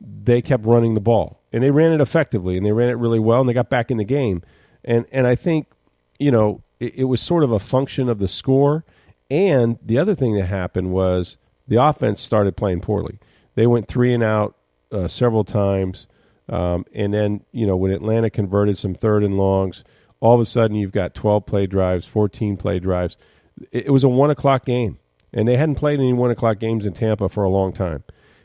they 0.00 0.42
kept 0.42 0.66
running 0.66 0.92
the 0.92 1.00
ball 1.00 1.40
and 1.52 1.62
they 1.62 1.70
ran 1.70 1.92
it 1.92 2.00
effectively 2.00 2.56
and 2.56 2.64
they 2.64 2.72
ran 2.72 2.88
it 2.88 2.98
really 2.98 3.18
well 3.18 3.40
and 3.40 3.48
they 3.48 3.54
got 3.54 3.70
back 3.70 3.90
in 3.90 3.96
the 3.96 4.04
game. 4.04 4.42
And 4.84 5.06
and 5.10 5.26
I 5.26 5.34
think 5.34 5.68
you 6.18 6.30
know 6.30 6.62
it, 6.80 6.94
it 6.96 7.04
was 7.04 7.20
sort 7.20 7.44
of 7.44 7.52
a 7.52 7.58
function 7.58 8.08
of 8.08 8.18
the 8.18 8.28
score. 8.28 8.84
And 9.30 9.78
the 9.84 9.98
other 9.98 10.14
thing 10.14 10.36
that 10.36 10.46
happened 10.46 10.90
was 10.92 11.36
the 11.68 11.76
offense 11.76 12.20
started 12.20 12.56
playing 12.56 12.80
poorly. 12.80 13.18
They 13.54 13.66
went 13.66 13.88
three 13.88 14.12
and 14.12 14.22
out 14.22 14.56
uh, 14.90 15.06
several 15.06 15.44
times, 15.44 16.06
um, 16.48 16.84
and 16.94 17.12
then 17.12 17.44
you 17.52 17.66
know 17.66 17.76
when 17.76 17.92
Atlanta 17.92 18.30
converted 18.30 18.78
some 18.78 18.94
third 18.94 19.22
and 19.22 19.36
longs, 19.36 19.84
all 20.20 20.34
of 20.34 20.40
a 20.40 20.44
sudden 20.44 20.76
you've 20.76 20.92
got 20.92 21.14
twelve 21.14 21.46
play 21.46 21.66
drives, 21.66 22.06
fourteen 22.06 22.56
play 22.56 22.78
drives. 22.78 23.16
It, 23.70 23.86
it 23.86 23.90
was 23.90 24.04
a 24.04 24.08
one 24.08 24.30
o'clock 24.30 24.64
game, 24.64 24.98
and 25.32 25.46
they 25.46 25.56
hadn't 25.56 25.76
played 25.76 26.00
any 26.00 26.12
one 26.12 26.30
o'clock 26.30 26.58
games 26.58 26.86
in 26.86 26.94
Tampa 26.94 27.28
for 27.28 27.44
a 27.44 27.50
long 27.50 27.72
time. 27.72 28.02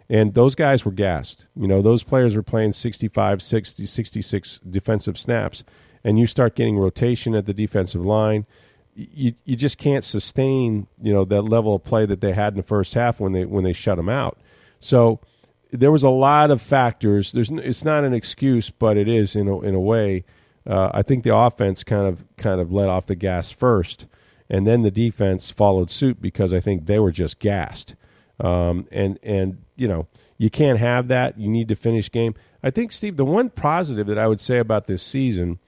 And 0.09 0.33
those 0.33 0.53
guys 0.53 0.85
were 0.85 0.91
gassed. 0.91 1.45
You 1.55 1.67
know, 1.67 1.81
those 1.81 2.03
players 2.03 2.35
were 2.35 2.43
playing 2.43 2.73
65, 2.73 3.41
60, 3.41 3.85
66 3.85 4.59
defensive 4.69 5.17
snaps. 5.17 5.63
And 6.03 6.19
you 6.19 6.27
start 6.27 6.55
getting 6.55 6.77
rotation 6.77 7.33
at 7.33 7.45
the 7.45 7.53
defensive 7.53 8.05
line. 8.05 8.45
You, 8.95 9.33
you 9.43 9.55
just 9.55 9.77
can't 9.77 10.03
sustain, 10.03 10.87
you 11.01 11.13
know, 11.13 11.25
that 11.25 11.41
level 11.41 11.75
of 11.75 11.83
play 11.83 12.05
that 12.05 12.21
they 12.21 12.33
had 12.33 12.53
in 12.53 12.57
the 12.57 12.63
first 12.63 12.93
half 12.93 13.19
when 13.19 13.31
they 13.31 13.45
when 13.45 13.63
they 13.63 13.73
shut 13.73 13.97
them 13.97 14.09
out. 14.09 14.37
So 14.79 15.19
there 15.71 15.91
was 15.91 16.03
a 16.03 16.09
lot 16.09 16.51
of 16.51 16.61
factors. 16.61 17.31
There's 17.31 17.49
it's 17.49 17.83
not 17.83 18.03
an 18.03 18.13
excuse, 18.13 18.69
but 18.69 18.95
it 18.95 19.07
is 19.07 19.35
in 19.35 19.47
a, 19.47 19.59
in 19.61 19.73
a 19.73 19.79
way. 19.79 20.23
Uh, 20.65 20.91
I 20.93 21.01
think 21.01 21.23
the 21.23 21.35
offense 21.35 21.83
kind 21.83 22.07
of 22.07 22.23
kind 22.37 22.61
of 22.61 22.71
let 22.71 22.87
off 22.87 23.07
the 23.07 23.15
gas 23.15 23.51
first, 23.51 24.05
and 24.49 24.67
then 24.67 24.83
the 24.83 24.91
defense 24.91 25.49
followed 25.49 25.89
suit 25.89 26.21
because 26.21 26.53
I 26.53 26.59
think 26.59 26.85
they 26.85 26.99
were 26.99 27.11
just 27.11 27.39
gassed. 27.39 27.95
Um, 28.39 28.87
and 28.91 29.19
and 29.23 29.63
you 29.75 29.87
know 29.87 30.07
you 30.37 30.49
can't 30.49 30.79
have 30.79 31.07
that. 31.07 31.39
You 31.39 31.49
need 31.49 31.67
to 31.69 31.75
finish 31.75 32.11
game. 32.11 32.35
I 32.61 32.69
think 32.69 32.91
Steve, 32.91 33.17
the 33.17 33.25
one 33.25 33.49
positive 33.49 34.07
that 34.07 34.17
I 34.19 34.27
would 34.27 34.39
say 34.39 34.59
about 34.59 34.87
this 34.87 35.03
season, 35.03 35.59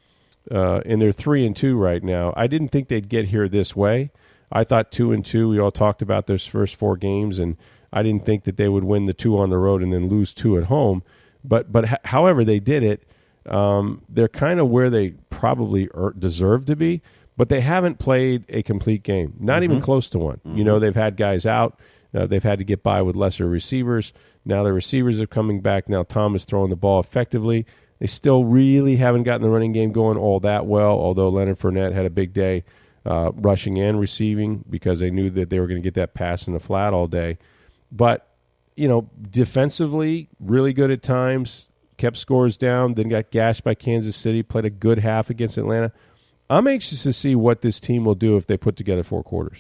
uh, 0.52 0.82
and 0.86 1.02
they're 1.02 1.12
three 1.12 1.46
and 1.46 1.56
two 1.56 1.78
right 1.78 2.04
now. 2.04 2.34
I 2.36 2.48
didn't 2.48 2.70
think 2.70 2.88
they'd 2.88 3.10
get 3.10 3.28
here 3.28 3.48
this 3.50 3.75
way. 3.75 4.12
I 4.52 4.64
thought 4.64 4.92
two 4.92 5.12
and 5.12 5.25
two. 5.25 5.50
We 5.50 5.60
all 5.60 5.72
talked 5.72 6.02
about 6.02 6.28
those 6.28 6.46
first 6.46 6.75
four 6.75 6.98
games, 6.98 7.40
and 7.40 7.58
I 7.92 8.04
didn't 8.04 8.25
think 8.25 8.44
that 8.44 8.58
they 8.58 8.68
would 8.70 8.84
win 8.84 9.06
the 9.06 9.14
two 9.14 9.38
on 9.38 9.50
the 9.50 9.58
road 9.58 9.82
and 9.82 9.92
then 9.92 10.08
lose 10.08 10.34
two 10.34 10.58
at 10.58 10.66
home. 10.66 11.04
But 11.44 11.72
but 11.72 11.86
h- 11.86 12.00
however 12.06 12.44
they 12.46 12.60
did 12.60 12.84
it, 12.84 13.04
um, 13.52 14.02
they're 14.10 14.28
kind 14.28 14.60
of 14.60 14.70
where 14.70 14.90
they 14.90 15.12
probably 15.30 15.90
er- 15.96 16.14
deserve 16.18 16.66
to 16.68 16.75
be. 16.75 17.02
But 17.38 17.50
they 17.50 17.60
haven't 17.62 18.00
played 18.00 18.46
a 18.48 18.64
complete 18.64 19.04
game, 19.04 19.34
not 19.40 19.62
even 19.64 19.82
close 19.82 20.10
to 20.12 20.20
one. 20.20 20.40
You 20.46 20.64
know, 20.64 20.80
they've 20.80 20.96
had 20.96 21.18
guys 21.18 21.46
out. 21.46 21.78
Uh, 22.14 22.25
they've 22.25 22.42
had 22.44 22.60
to 22.60 22.64
get 22.64 22.82
by 22.82 23.02
with 23.02 23.18
lesser 23.18 23.46
receivers. 23.46 24.14
Now 24.46 24.64
the 24.64 24.72
receivers 24.72 25.20
are 25.20 25.28
coming 25.28 25.60
back. 25.60 25.90
Now 25.90 26.04
Tom 26.04 26.34
is 26.36 26.46
throwing 26.46 26.70
the 26.70 26.78
ball 26.78 27.02
effectively. 27.02 27.66
They 28.00 28.08
still 28.08 28.44
really 28.44 28.98
haven't 28.98 29.24
gotten 29.24 29.42
the 29.42 29.50
running 29.50 29.72
game 29.72 29.92
going 29.92 30.18
all 30.18 30.40
that 30.42 30.66
well, 30.66 30.92
although 30.92 31.30
Leonard 31.30 31.60
Fournette 31.60 31.94
had 31.94 32.06
a 32.06 32.10
big 32.10 32.34
day 32.34 32.64
uh, 33.06 33.32
rushing 33.36 33.80
and 33.80 34.00
receiving 34.00 34.66
because 34.70 35.00
they 35.00 35.10
knew 35.10 35.30
that 35.30 35.50
they 35.50 35.60
were 35.60 35.68
going 35.68 35.82
to 35.82 35.84
get 35.84 35.94
that 35.94 36.14
pass 36.14 36.48
in 36.48 36.54
the 36.54 36.60
flat 36.60 36.94
all 36.94 37.08
day. 37.08 37.38
But, 37.92 38.28
you 38.75 38.88
know, 38.88 39.10
defensively, 39.30 40.28
really 40.40 40.74
good 40.74 40.92
at 40.92 41.04
times, 41.04 41.68
kept 41.98 42.18
scores 42.18 42.58
down, 42.58 42.96
then 42.96 43.10
got 43.10 43.32
gashed 43.32 43.64
by 43.64 43.75
Kansas 43.75 44.16
City, 44.16 44.44
played 44.44 44.66
a 44.66 44.70
good 44.70 45.00
half 45.00 45.30
against 45.30 45.58
Atlanta. 45.58 45.92
I'm 46.50 46.68
anxious 46.68 47.04
to 47.04 47.14
see 47.14 47.36
what 47.36 47.62
this 47.62 47.80
team 47.80 48.06
will 48.06 48.16
do 48.16 48.36
if 48.38 48.48
they 48.48 48.58
put 48.58 48.75
together 48.75 49.04
four 49.04 49.24
quarters. 49.24 49.60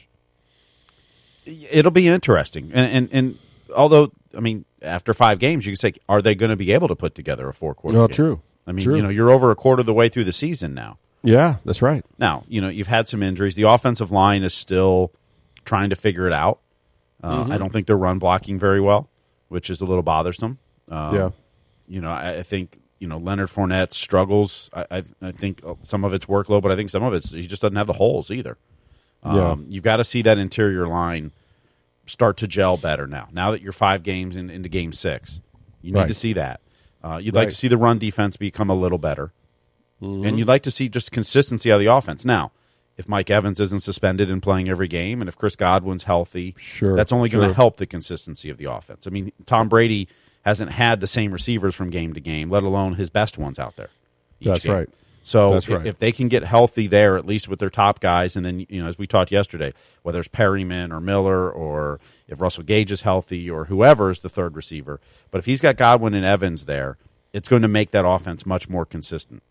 It'll 1.45 1.91
be 1.91 2.07
interesting, 2.07 2.71
and 2.73 2.91
and, 2.91 3.09
and 3.11 3.39
although 3.75 4.11
I 4.35 4.39
mean, 4.39 4.65
after 4.81 5.13
five 5.13 5.39
games, 5.39 5.65
you 5.65 5.71
can 5.73 5.77
say, 5.77 5.93
are 6.09 6.21
they 6.21 6.35
going 6.35 6.49
to 6.49 6.55
be 6.55 6.71
able 6.71 6.87
to 6.87 6.95
put 6.95 7.15
together 7.15 7.47
a 7.47 7.53
four 7.53 7.73
quarter? 7.73 7.97
No, 7.97 8.07
game? 8.07 8.15
true. 8.15 8.41
I 8.67 8.71
mean, 8.71 8.83
True. 8.83 8.95
you 8.95 9.01
know, 9.03 9.09
you're 9.09 9.29
over 9.29 9.51
a 9.51 9.55
quarter 9.55 9.81
of 9.81 9.85
the 9.85 9.93
way 9.93 10.09
through 10.09 10.23
the 10.23 10.31
season 10.31 10.73
now. 10.73 10.97
Yeah, 11.21 11.57
that's 11.65 11.81
right. 11.83 12.03
Now, 12.17 12.43
you 12.47 12.61
know, 12.61 12.69
you've 12.69 12.87
had 12.87 13.07
some 13.07 13.21
injuries. 13.21 13.53
The 13.55 13.63
offensive 13.63 14.11
line 14.11 14.41
is 14.43 14.53
still 14.55 15.11
trying 15.65 15.89
to 15.91 15.95
figure 15.95 16.25
it 16.27 16.33
out. 16.33 16.59
Uh, 17.23 17.43
Mm-hmm. 17.43 17.51
I 17.51 17.57
don't 17.57 17.71
think 17.71 17.85
they're 17.87 17.97
run 17.97 18.17
blocking 18.19 18.57
very 18.59 18.81
well, 18.81 19.09
which 19.49 19.69
is 19.69 19.81
a 19.81 19.85
little 19.85 20.03
bothersome. 20.03 20.57
Um, 20.89 21.15
yeah. 21.15 21.29
You 21.87 22.01
know, 22.01 22.09
I, 22.09 22.37
I 22.39 22.43
think 22.43 22.79
you 22.99 23.07
know 23.07 23.17
Leonard 23.17 23.49
Fournette 23.49 23.93
struggles. 23.93 24.69
I, 24.73 24.85
I, 24.91 25.03
I 25.21 25.31
think 25.31 25.61
some 25.83 26.03
of 26.03 26.13
it's 26.13 26.25
workload, 26.25 26.61
but 26.63 26.71
I 26.71 26.75
think 26.75 26.89
some 26.89 27.03
of 27.03 27.13
it's 27.13 27.31
he 27.31 27.45
just 27.47 27.61
doesn't 27.61 27.75
have 27.77 27.87
the 27.87 27.93
holes 27.93 28.31
either. 28.31 28.57
Um, 29.23 29.35
Yeah. 29.37 29.55
You've 29.69 29.83
got 29.83 29.97
to 29.97 30.03
see 30.03 30.21
that 30.23 30.37
interior 30.39 30.87
line 30.87 31.31
start 32.05 32.37
to 32.37 32.47
gel 32.47 32.77
better 32.77 33.07
now. 33.07 33.27
Now 33.31 33.51
that 33.51 33.61
you're 33.61 33.71
five 33.73 34.03
games 34.03 34.35
in, 34.35 34.49
into 34.49 34.69
game 34.69 34.91
six, 34.93 35.41
you 35.81 35.91
need 35.91 35.99
Right. 35.99 36.07
to 36.07 36.13
see 36.13 36.33
that. 36.33 36.61
Uh, 37.03 37.17
you'd 37.17 37.35
like 37.35 37.49
to 37.49 37.55
see 37.55 37.67
the 37.67 37.77
run 37.77 37.99
defense 37.99 38.35
become 38.37 38.69
a 38.69 38.73
little 38.75 38.97
better, 38.97 39.31
Mm-hmm. 40.01 40.25
and 40.25 40.37
you'd 40.39 40.47
like 40.47 40.63
to 40.63 40.71
see 40.71 40.89
just 40.89 41.11
consistency 41.11 41.69
of 41.69 41.79
the 41.79 41.85
offense. 41.85 42.25
Now, 42.25 42.51
if 42.97 43.07
Mike 43.07 43.29
Evans 43.29 43.59
isn't 43.59 43.79
suspended 43.81 44.29
and 44.29 44.41
playing 44.41 44.67
every 44.69 44.87
game, 44.87 45.21
and 45.21 45.27
if 45.29 45.37
Chris 45.37 45.55
Godwin's 45.55 46.03
healthy, 46.03 46.53
Sure, 46.57 46.95
that's 46.97 47.11
only 47.13 47.29
going 47.29 47.47
to 47.47 47.53
help 47.53 47.77
the 47.77 47.85
consistency 47.85 48.49
of 48.49 48.57
the 48.57 48.65
offense. 48.65 49.07
I 49.07 49.09
mean, 49.09 49.31
Tom 49.45 49.69
Brady 49.69 50.07
hasn't 50.43 50.71
had 50.71 50.99
the 50.99 51.07
same 51.07 51.31
receivers 51.31 51.75
from 51.75 51.89
game 51.89 52.13
to 52.13 52.19
game, 52.21 52.49
let 52.49 52.63
alone 52.63 52.95
his 52.95 53.09
best 53.09 53.37
ones 53.37 53.57
out 53.59 53.75
there. 53.77 53.89
That's 54.41 54.59
game. 54.61 54.71
right. 54.73 54.89
So 55.27 55.53
right. 55.53 55.87
if 55.87 55.97
they 55.97 56.11
can 56.11 56.27
get 56.27 56.43
healthy 56.43 56.85
there, 56.85 57.17
at 57.17 57.25
least 57.25 57.49
with 57.49 57.57
their 57.57 57.71
top 57.71 57.99
guys, 57.99 58.35
and 58.35 58.45
then 58.45 58.67
you 58.69 58.83
know, 58.83 58.87
as 58.87 58.99
we 58.99 59.07
talked 59.07 59.31
yesterday, 59.31 59.73
whether 60.03 60.19
it's 60.19 60.27
Perriman 60.27 60.91
or 60.91 60.99
Miller, 60.99 61.49
or 61.49 61.99
if 62.27 62.39
Russell 62.39 62.63
Gage 62.63 62.91
is 62.91 63.01
healthy, 63.01 63.49
or 63.49 63.65
whoever 63.65 64.11
is 64.11 64.19
the 64.19 64.29
third 64.29 64.55
receiver, 64.55 65.01
but 65.31 65.39
if 65.39 65.45
he's 65.45 65.61
got 65.61 65.77
Godwin 65.77 66.13
and 66.13 66.23
Evans 66.23 66.65
there, 66.65 66.97
it's 67.33 67.49
going 67.49 67.63
to 67.63 67.67
make 67.67 67.89
that 67.89 68.05
offense 68.07 68.45
much 68.45 68.69
more 68.69 68.85
consistent, 68.85 69.41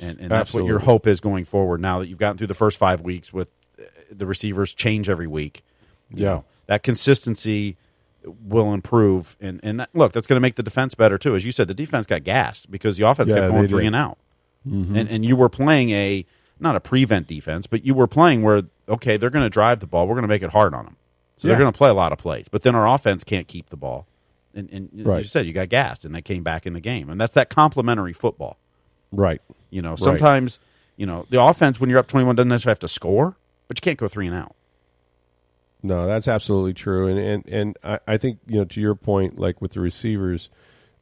and, 0.00 0.18
and 0.18 0.32
that's 0.32 0.52
what 0.52 0.64
your 0.64 0.80
hope 0.80 1.06
is 1.06 1.20
going 1.20 1.44
forward. 1.44 1.80
Now 1.80 2.00
that 2.00 2.08
you've 2.08 2.18
gotten 2.18 2.36
through 2.36 2.48
the 2.48 2.54
first 2.54 2.76
five 2.76 3.00
weeks 3.00 3.32
with 3.32 3.52
uh, 3.78 3.84
the 4.10 4.26
receivers 4.26 4.74
change 4.74 5.08
every 5.08 5.28
week, 5.28 5.62
Yeah. 6.12 6.24
know, 6.26 6.44
that 6.66 6.82
consistency 6.82 7.76
will 8.24 8.74
improve, 8.74 9.36
and 9.40 9.60
and 9.62 9.78
that, 9.78 9.90
look, 9.94 10.10
that's 10.10 10.26
going 10.26 10.38
to 10.38 10.42
make 10.42 10.56
the 10.56 10.64
defense 10.64 10.96
better 10.96 11.18
too. 11.18 11.36
As 11.36 11.46
you 11.46 11.52
said, 11.52 11.68
the 11.68 11.74
defense 11.74 12.06
got 12.06 12.24
gassed 12.24 12.68
because 12.68 12.96
the 12.96 13.06
offense 13.06 13.30
Yeah, 13.30 13.36
kept 13.36 13.52
going 13.52 13.68
three 13.68 13.84
did. 13.84 13.94
and 13.94 13.96
out 13.96 14.18
and 14.64 14.96
and 15.08 15.24
you 15.24 15.36
were 15.36 15.48
playing 15.48 15.90
a 15.90 16.24
not 16.58 16.76
a 16.76 16.80
prevent 16.80 17.26
defense, 17.26 17.66
but 17.66 17.84
you 17.84 17.94
were 17.94 18.06
playing 18.06 18.42
where 18.42 18.62
okay, 18.88 19.16
they're 19.16 19.30
going 19.30 19.44
to 19.44 19.50
drive 19.50 19.80
the 19.80 19.86
ball, 19.86 20.06
we're 20.06 20.14
going 20.14 20.22
to 20.22 20.28
make 20.28 20.42
it 20.42 20.50
hard 20.50 20.74
on 20.74 20.84
them, 20.84 20.96
so 21.36 21.48
they're 21.48 21.56
going 21.58 21.72
to 21.72 21.76
play 21.76 21.88
a 21.88 21.94
lot 21.94 22.12
of 22.12 22.18
plays. 22.18 22.48
But 22.48 22.62
then 22.62 22.74
our 22.74 22.86
offense 22.88 23.24
can't 23.24 23.46
keep 23.48 23.70
the 23.70 23.76
ball, 23.76 24.06
and, 24.54 24.68
and 24.70 24.90
Right. 25.06 25.18
you 25.18 25.24
said 25.24 25.46
you 25.46 25.52
got 25.52 25.68
gassed, 25.68 26.04
and 26.04 26.14
they 26.14 26.22
came 26.22 26.42
back 26.42 26.66
in 26.66 26.72
the 26.74 26.80
game, 26.80 27.08
and 27.08 27.20
that's 27.20 27.34
that 27.34 27.48
complementary 27.50 28.12
football. 28.12 28.58
Right. 29.12 29.40
You 29.70 29.80
know, 29.82 29.96
sometimes 29.96 30.58
you 30.96 31.06
know 31.06 31.24
the 31.30 31.40
offense 31.40 31.80
when 31.80 31.88
you're 31.88 31.98
up 31.98 32.06
twenty 32.08 32.26
one 32.26 32.36
doesn't 32.36 32.48
necessarily 32.48 32.72
have 32.72 32.78
to 32.80 32.88
score, 32.88 33.36
but 33.68 33.78
you 33.78 33.80
can't 33.82 33.98
go 33.98 34.08
three 34.08 34.26
and 34.26 34.34
out. 34.36 34.54
No, 35.82 36.06
that's 36.06 36.28
absolutely 36.28 36.74
true, 36.74 37.06
and 37.08 37.18
and 37.18 37.46
and 37.48 37.78
I, 37.82 37.98
I 38.06 38.16
think 38.18 38.38
you 38.46 38.58
know 38.58 38.64
to 38.66 38.80
your 38.80 38.94
point, 38.94 39.38
like 39.38 39.62
with 39.62 39.72
the 39.72 39.80
receivers, 39.80 40.50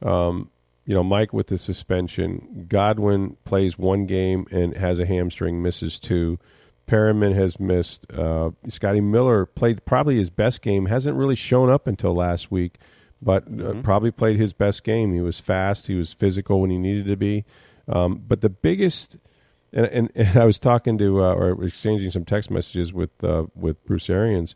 um, 0.01 0.51
you 0.89 0.95
know, 0.95 1.03
Mike 1.03 1.33
with 1.33 1.45
the 1.45 1.57
suspension, 1.59 2.65
Godwin 2.67 3.37
plays 3.45 3.77
one 3.77 4.07
game 4.07 4.47
and 4.49 4.75
has 4.75 4.97
a 4.97 5.05
hamstring, 5.05 5.61
misses 5.61 5.99
two. 5.99 6.39
Perriman 6.87 7.35
has 7.35 7.59
missed. 7.59 8.11
Uh, 8.11 8.49
Scotty 8.69 8.99
Miller 8.99 9.45
played 9.45 9.85
probably 9.85 10.17
his 10.17 10.31
best 10.31 10.63
game, 10.63 10.87
hasn't 10.87 11.15
really 11.15 11.35
shown 11.35 11.69
up 11.69 11.85
until 11.85 12.15
last 12.15 12.49
week, 12.49 12.79
but 13.21 13.43
uh, 13.61 13.75
probably 13.83 14.09
played 14.09 14.39
his 14.39 14.51
best 14.51 14.83
game. 14.83 15.13
He 15.13 15.21
was 15.21 15.39
fast, 15.39 15.85
he 15.85 15.93
was 15.93 16.13
physical 16.13 16.59
when 16.59 16.71
he 16.71 16.79
needed 16.79 17.05
to 17.05 17.15
be. 17.15 17.45
Um, 17.87 18.23
but 18.27 18.41
the 18.41 18.49
biggest 18.49 19.15
and, 19.71 19.85
and, 19.85 20.11
and 20.15 20.37
I 20.37 20.45
was 20.45 20.57
talking 20.57 20.97
to 20.97 21.23
uh, 21.23 21.35
or 21.35 21.63
exchanging 21.63 22.09
some 22.09 22.25
text 22.25 22.49
messages 22.49 22.93
with 22.93 23.11
uh, 23.23 23.43
with 23.53 23.85
Bruce 23.85 24.09
Arians, 24.09 24.55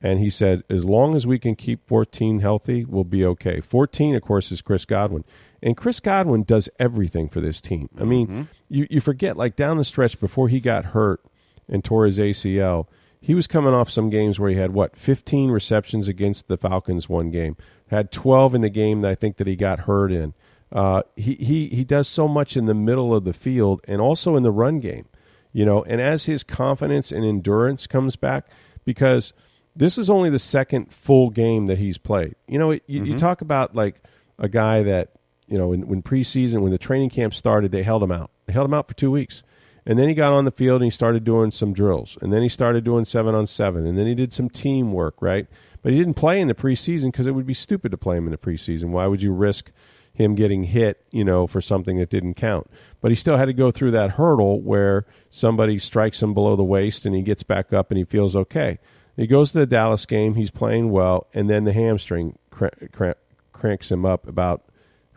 and 0.00 0.20
he 0.20 0.30
said, 0.30 0.62
as 0.70 0.84
long 0.84 1.16
as 1.16 1.26
we 1.26 1.40
can 1.40 1.56
keep 1.56 1.88
14 1.88 2.38
healthy, 2.38 2.84
we'll 2.84 3.02
be 3.02 3.24
okay. 3.24 3.60
14, 3.60 4.14
of 4.14 4.22
course, 4.22 4.52
is 4.52 4.62
Chris 4.62 4.84
Godwin, 4.84 5.24
and 5.62 5.76
Chris 5.76 6.00
Godwin 6.00 6.42
does 6.42 6.68
everything 6.78 7.28
for 7.28 7.40
this 7.40 7.60
team. 7.60 7.88
I 8.00 8.04
mean, 8.04 8.48
you 8.68 8.86
you 8.90 9.00
forget 9.00 9.36
like 9.36 9.56
down 9.56 9.78
the 9.78 9.84
stretch 9.84 10.18
before 10.18 10.48
he 10.48 10.60
got 10.60 10.86
hurt 10.86 11.24
and 11.68 11.84
tore 11.84 12.06
his 12.06 12.18
ACL, 12.18 12.86
he 13.20 13.34
was 13.34 13.46
coming 13.46 13.72
off 13.72 13.88
some 13.88 14.10
games 14.10 14.40
where 14.40 14.50
he 14.50 14.56
had 14.56 14.72
what 14.72 14.96
15 14.96 15.50
receptions 15.50 16.08
against 16.08 16.48
the 16.48 16.56
Falcons 16.56 17.08
one 17.08 17.30
game, 17.30 17.56
had 17.88 18.10
12 18.10 18.56
in 18.56 18.60
the 18.62 18.68
game 18.68 19.00
that 19.02 19.10
I 19.10 19.14
think 19.14 19.36
that 19.36 19.46
he 19.46 19.54
got 19.54 19.80
hurt 19.80 20.10
in. 20.10 20.34
Uh, 20.72 21.02
he, 21.16 21.34
he 21.34 21.68
he 21.68 21.84
does 21.84 22.08
so 22.08 22.26
much 22.26 22.56
in 22.56 22.64
the 22.66 22.74
middle 22.74 23.14
of 23.14 23.24
the 23.24 23.32
field 23.32 23.80
and 23.86 24.00
also 24.00 24.36
in 24.36 24.42
the 24.42 24.50
run 24.50 24.80
game, 24.80 25.06
you 25.52 25.64
know. 25.64 25.84
And 25.84 26.00
as 26.00 26.24
his 26.24 26.42
confidence 26.42 27.12
and 27.12 27.24
endurance 27.24 27.86
comes 27.86 28.16
back, 28.16 28.46
because 28.84 29.32
this 29.76 29.98
is 29.98 30.10
only 30.10 30.30
the 30.30 30.38
second 30.38 30.92
full 30.92 31.30
game 31.30 31.66
that 31.66 31.78
he's 31.78 31.98
played. 31.98 32.34
You 32.48 32.58
know, 32.58 32.72
you, 32.72 32.80
you 32.86 33.18
talk 33.18 33.40
about 33.40 33.74
like 33.74 34.02
a 34.38 34.48
guy 34.48 34.82
that 34.82 35.10
you 35.52 35.58
know 35.58 35.68
when, 35.68 35.86
when 35.86 36.02
preseason 36.02 36.62
when 36.62 36.72
the 36.72 36.78
training 36.78 37.10
camp 37.10 37.34
started, 37.34 37.70
they 37.70 37.82
held 37.82 38.02
him 38.02 38.10
out. 38.10 38.30
They 38.46 38.52
held 38.52 38.64
him 38.64 38.74
out 38.74 38.88
for 38.88 38.94
two 38.94 39.10
weeks, 39.10 39.42
and 39.84 39.98
then 39.98 40.08
he 40.08 40.14
got 40.14 40.32
on 40.32 40.46
the 40.46 40.50
field 40.50 40.80
and 40.80 40.90
he 40.90 40.90
started 40.90 41.24
doing 41.24 41.50
some 41.50 41.72
drills, 41.72 42.16
and 42.22 42.32
then 42.32 42.42
he 42.42 42.48
started 42.48 42.84
doing 42.84 43.04
seven 43.04 43.34
on 43.34 43.46
seven, 43.46 43.86
and 43.86 43.98
then 43.98 44.06
he 44.06 44.14
did 44.14 44.32
some 44.32 44.48
teamwork, 44.48 45.14
right? 45.20 45.46
But 45.82 45.92
he 45.92 45.98
didn't 45.98 46.14
play 46.14 46.40
in 46.40 46.48
the 46.48 46.54
preseason 46.54 47.12
because 47.12 47.26
it 47.26 47.32
would 47.32 47.46
be 47.46 47.54
stupid 47.54 47.90
to 47.90 47.98
play 47.98 48.16
him 48.16 48.26
in 48.26 48.30
the 48.30 48.38
preseason. 48.38 48.90
Why 48.90 49.06
would 49.06 49.22
you 49.22 49.32
risk? 49.32 49.70
him 50.14 50.34
getting 50.34 50.64
hit, 50.64 51.04
you 51.10 51.24
know, 51.24 51.46
for 51.46 51.60
something 51.60 51.98
that 51.98 52.10
didn't 52.10 52.34
count. 52.34 52.70
But 53.00 53.10
he 53.10 53.14
still 53.14 53.36
had 53.36 53.46
to 53.46 53.52
go 53.52 53.70
through 53.70 53.92
that 53.92 54.10
hurdle 54.10 54.60
where 54.60 55.06
somebody 55.30 55.78
strikes 55.78 56.22
him 56.22 56.34
below 56.34 56.54
the 56.54 56.64
waist 56.64 57.06
and 57.06 57.14
he 57.14 57.22
gets 57.22 57.42
back 57.42 57.72
up 57.72 57.90
and 57.90 57.98
he 57.98 58.04
feels 58.04 58.36
okay. 58.36 58.78
He 59.16 59.26
goes 59.26 59.52
to 59.52 59.58
the 59.58 59.66
Dallas 59.66 60.06
game, 60.06 60.34
he's 60.34 60.50
playing 60.50 60.90
well, 60.90 61.26
and 61.34 61.48
then 61.48 61.64
the 61.64 61.72
hamstring 61.72 62.38
cra- 62.50 62.88
cra- 62.92 63.16
cranks 63.52 63.90
him 63.90 64.06
up 64.06 64.26
about 64.26 64.62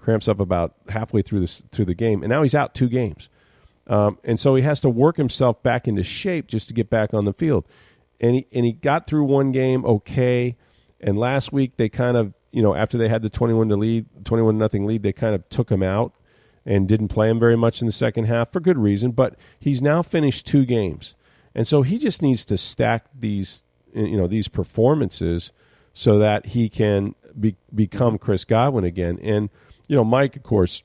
cramps 0.06 0.28
up 0.28 0.40
about 0.40 0.76
halfway 0.88 1.24
through 1.24 1.40
this 1.40 1.64
through 1.72 1.86
the 1.86 1.96
game, 1.96 2.22
and 2.22 2.30
now 2.30 2.44
he's 2.44 2.54
out 2.54 2.76
two 2.76 2.88
games. 2.88 3.28
Um, 3.88 4.20
and 4.24 4.40
so 4.40 4.54
he 4.54 4.62
has 4.62 4.80
to 4.82 4.90
work 4.90 5.18
himself 5.18 5.62
back 5.64 5.88
into 5.88 6.04
shape 6.04 6.48
just 6.48 6.68
to 6.68 6.74
get 6.76 6.90
back 6.92 7.14
on 7.14 7.26
the 7.26 7.34
field. 7.34 7.66
And 8.22 8.36
he 8.36 8.48
and 8.54 8.66
he 8.66 8.72
got 8.72 9.08
through 9.08 9.26
one 9.26 9.52
game 9.52 9.84
okay, 9.84 10.56
and 11.02 11.18
last 11.18 11.52
week 11.52 11.78
they 11.78 11.90
kind 11.90 12.16
of 12.18 12.34
you 12.52 12.62
know 12.62 12.76
after 12.76 13.00
they 13.00 13.10
had 13.10 13.24
the 13.24 13.30
twenty 13.32 13.56
one 13.56 13.68
to 13.70 13.76
lead 13.76 14.06
twenty 14.24 14.44
one 14.44 14.60
nothing 14.60 14.86
lead 14.86 15.02
they 15.02 15.12
kind 15.12 15.34
of 15.34 15.50
took 15.50 15.72
him 15.72 15.82
out 15.82 16.14
and 16.68 16.88
didn't 16.88 17.10
play 17.10 17.30
him 17.30 17.40
very 17.40 17.58
much 17.58 17.82
in 17.82 17.88
the 17.88 17.92
second 17.92 18.26
half 18.26 18.52
for 18.52 18.60
good 18.60 18.78
reason. 18.78 19.12
But 19.12 19.36
he's 19.60 19.82
now 19.82 20.04
finished 20.04 20.46
two 20.46 20.66
games, 20.66 21.16
and 21.56 21.68
so 21.68 21.82
he 21.82 21.98
just 21.98 22.22
needs 22.22 22.46
to 22.46 22.58
stack 22.60 23.06
these 23.20 23.64
you 23.92 24.18
know 24.18 24.28
these 24.28 24.48
performances 24.48 25.52
so 25.96 26.20
that 26.20 26.48
he 26.48 26.70
can 26.70 27.16
be, 27.40 27.56
become 27.74 28.20
Chris 28.20 28.46
Godwin 28.46 28.84
again. 28.84 29.18
And 29.24 29.50
you 29.88 29.96
know, 29.96 30.04
Mike, 30.04 30.36
of 30.36 30.44
course, 30.44 30.84